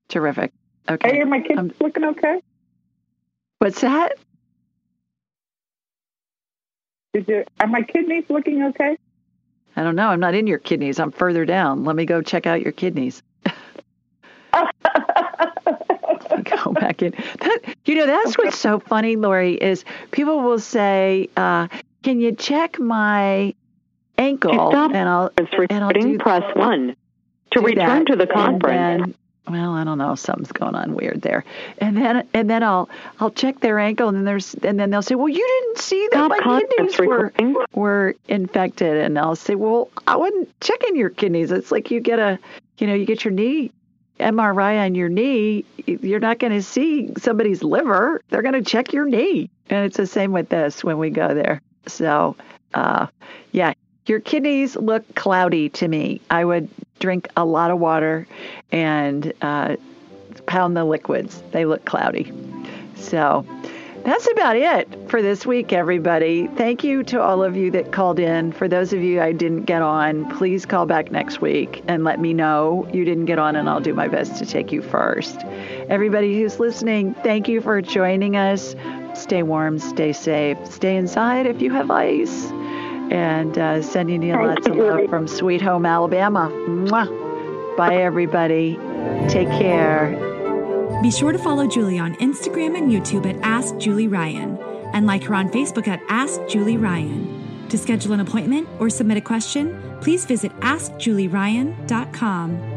Terrific. 0.10 0.52
Okay. 0.90 1.10
Hey, 1.12 1.22
are 1.22 1.26
my 1.26 1.42
kids 1.42 1.74
looking 1.82 2.06
okay? 2.06 2.42
What's 3.60 3.82
that? 3.82 4.14
Did 7.14 7.28
you, 7.28 7.44
are 7.60 7.68
my 7.68 7.82
kidneys 7.82 8.26
looking 8.30 8.64
okay? 8.66 8.98
I 9.78 9.84
don't 9.84 9.96
know. 9.96 10.08
I'm 10.10 10.20
not 10.20 10.34
in 10.34 10.48
your 10.48 10.58
kidneys. 10.58 11.00
I'm 11.00 11.12
further 11.12 11.46
down. 11.46 11.86
Let 11.86 11.96
me 11.96 12.06
go 12.06 12.22
check 12.24 12.48
out 12.48 12.62
your 12.62 12.72
kidneys. 12.72 13.22
go 16.44 16.72
back 16.74 17.02
in. 17.04 17.12
That, 17.12 17.60
you 17.86 17.96
know, 17.96 18.08
that's 18.08 18.38
what's 18.38 18.58
so 18.58 18.80
funny, 18.80 19.16
Lori, 19.16 19.54
is 19.54 19.86
people 20.12 20.42
will 20.42 20.60
say, 20.60 21.30
uh, 21.38 21.68
"Can 22.02 22.20
you 22.20 22.34
check 22.34 22.80
my 22.80 23.54
ankle?" 24.18 24.72
Stop 24.72 24.94
and 24.94 25.08
I'll 25.08 25.32
and 25.70 25.84
I'll 25.84 25.92
do 25.92 26.18
press 26.18 26.44
one 26.56 26.96
to 27.52 27.62
return 27.62 28.06
that. 28.06 28.08
to 28.08 28.16
the 28.16 28.28
conference. 28.28 29.16
Well, 29.50 29.74
I 29.74 29.84
don't 29.84 29.98
know. 29.98 30.16
Something's 30.16 30.52
going 30.52 30.76
on 30.76 30.96
weird 30.96 31.22
there. 31.22 31.46
And 31.78 31.96
then 31.96 32.28
and 32.34 32.50
then 32.50 32.64
I'll 32.64 32.90
I'll 33.20 33.32
check 33.32 33.60
their 33.60 33.80
ankle, 33.80 34.10
and 34.10 34.18
then 34.18 34.26
there's 34.26 34.54
and 34.56 34.80
then 34.80 34.90
they'll 34.90 35.02
say, 35.02 35.16
"Well, 35.16 35.30
you 35.30 35.62
didn't 35.64 35.80
see 35.80 36.08
that 36.12 36.26
Stop 36.26 36.46
my 36.46 36.62
kidneys 36.62 37.00
were 37.00 37.34
were 37.74 38.16
infected." 38.28 38.98
And 38.98 39.18
I'll 39.18 39.36
say, 39.36 39.56
"Well, 39.56 39.90
I 40.06 40.18
wasn't 40.18 40.60
checking 40.60 40.96
your 40.96 41.10
kidneys. 41.10 41.52
It's 41.52 41.72
like 41.72 41.92
you 41.92 42.00
get 42.00 42.20
a, 42.20 42.40
you 42.78 42.88
know, 42.88 42.94
you 42.94 43.06
get 43.06 43.24
your 43.24 43.34
knee." 43.34 43.72
MRI 44.20 44.84
on 44.84 44.96
your 44.96 45.10
knee, 45.10 45.64
you're 45.86 46.20
not 46.20 46.40
going 46.40 46.54
to 46.54 46.64
see 46.64 47.12
somebody's 47.20 47.62
liver. 47.62 48.20
They're 48.30 48.42
going 48.42 48.56
to 48.56 48.64
check 48.64 48.92
your 48.92 49.06
knee. 49.06 49.52
And 49.70 49.86
it's 49.86 49.98
the 49.98 50.08
same 50.08 50.32
with 50.32 50.50
this 50.50 50.84
when 50.84 50.98
we 50.98 51.12
go 51.12 51.36
there. 51.36 51.62
So, 51.86 52.36
uh, 52.74 53.06
yeah, 53.52 53.74
your 54.08 54.20
kidneys 54.20 54.76
look 54.76 55.04
cloudy 55.16 55.70
to 55.70 55.88
me. 55.88 56.22
I 56.30 56.46
would 56.46 56.70
drink 57.00 57.28
a 57.38 57.46
lot 57.46 57.72
of 57.72 57.80
water 57.80 58.28
and 58.72 59.34
uh, 59.42 59.76
pound 60.46 60.76
the 60.76 60.86
liquids. 60.86 61.42
They 61.52 61.66
look 61.66 61.86
cloudy. 61.86 62.32
So 62.96 63.46
that's 64.04 64.28
about 64.32 64.56
it 64.56 64.88
for 65.10 65.22
this 65.22 65.46
week, 65.46 65.74
everybody. 65.74 66.48
Thank 66.48 66.84
you 66.84 67.04
to 67.04 67.22
all 67.22 67.44
of 67.44 67.58
you 67.58 67.70
that 67.72 67.92
called 67.92 68.20
in. 68.20 68.54
For 68.54 68.68
those 68.68 68.94
of 68.94 69.02
you 69.02 69.22
I 69.22 69.34
didn't 69.34 69.64
get 69.64 69.82
on, 69.82 70.30
please 70.38 70.66
call 70.66 70.86
back 70.86 71.12
next 71.12 71.42
week 71.42 71.84
and 71.88 72.04
let 72.04 72.20
me 72.20 72.34
know 72.34 72.88
you 72.94 73.04
didn't 73.04 73.26
get 73.26 73.38
on, 73.38 73.56
and 73.56 73.70
I'll 73.70 73.82
do 73.82 73.94
my 73.94 74.08
best 74.08 74.38
to 74.38 74.46
take 74.46 74.72
you 74.72 74.82
first. 74.82 75.36
Everybody 75.90 76.40
who's 76.40 76.60
listening, 76.60 77.16
thank 77.16 77.50
you 77.50 77.60
for 77.60 77.82
joining 77.82 78.38
us. 78.38 78.76
Stay 79.14 79.44
warm, 79.44 79.78
stay 79.80 80.14
safe, 80.14 80.58
stay 80.66 80.96
inside 80.96 81.46
if 81.46 81.62
you 81.62 81.72
have 81.72 81.92
ice. 81.92 82.50
And 83.12 83.58
uh, 83.58 83.82
sending 83.82 84.22
you 84.22 84.34
lots 84.34 84.68
of 84.68 84.76
love 84.76 85.10
from 85.10 85.28
Sweet 85.28 85.62
Home, 85.62 85.86
Alabama. 85.86 86.50
Mwah. 86.68 87.78
Bye, 87.78 87.98
everybody. 87.98 88.76
Take 89.30 89.50
care. 89.50 90.16
Be 91.02 91.12
sure 91.12 91.32
to 91.32 91.38
follow 91.38 91.68
Julie 91.68 92.00
on 92.00 92.16
Instagram 92.16 92.76
and 92.78 92.92
YouTube 92.92 93.26
at 93.26 93.38
Ask 93.44 93.78
Julie 93.78 94.08
Ryan 94.08 94.58
and 94.94 95.06
like 95.06 95.24
her 95.26 95.36
on 95.36 95.50
Facebook 95.50 95.88
at 95.88 96.02
Ask 96.10 96.42
Julie 96.48 96.78
Ryan. 96.78 97.68
To 97.70 97.78
schedule 97.78 98.14
an 98.14 98.22
appointment 98.22 98.68
or 98.80 98.90
submit 98.90 99.18
a 99.18 99.22
question, 99.22 99.80
please 100.02 100.26
visit 100.26 100.52
AskJulieRyan.com. 100.62 102.77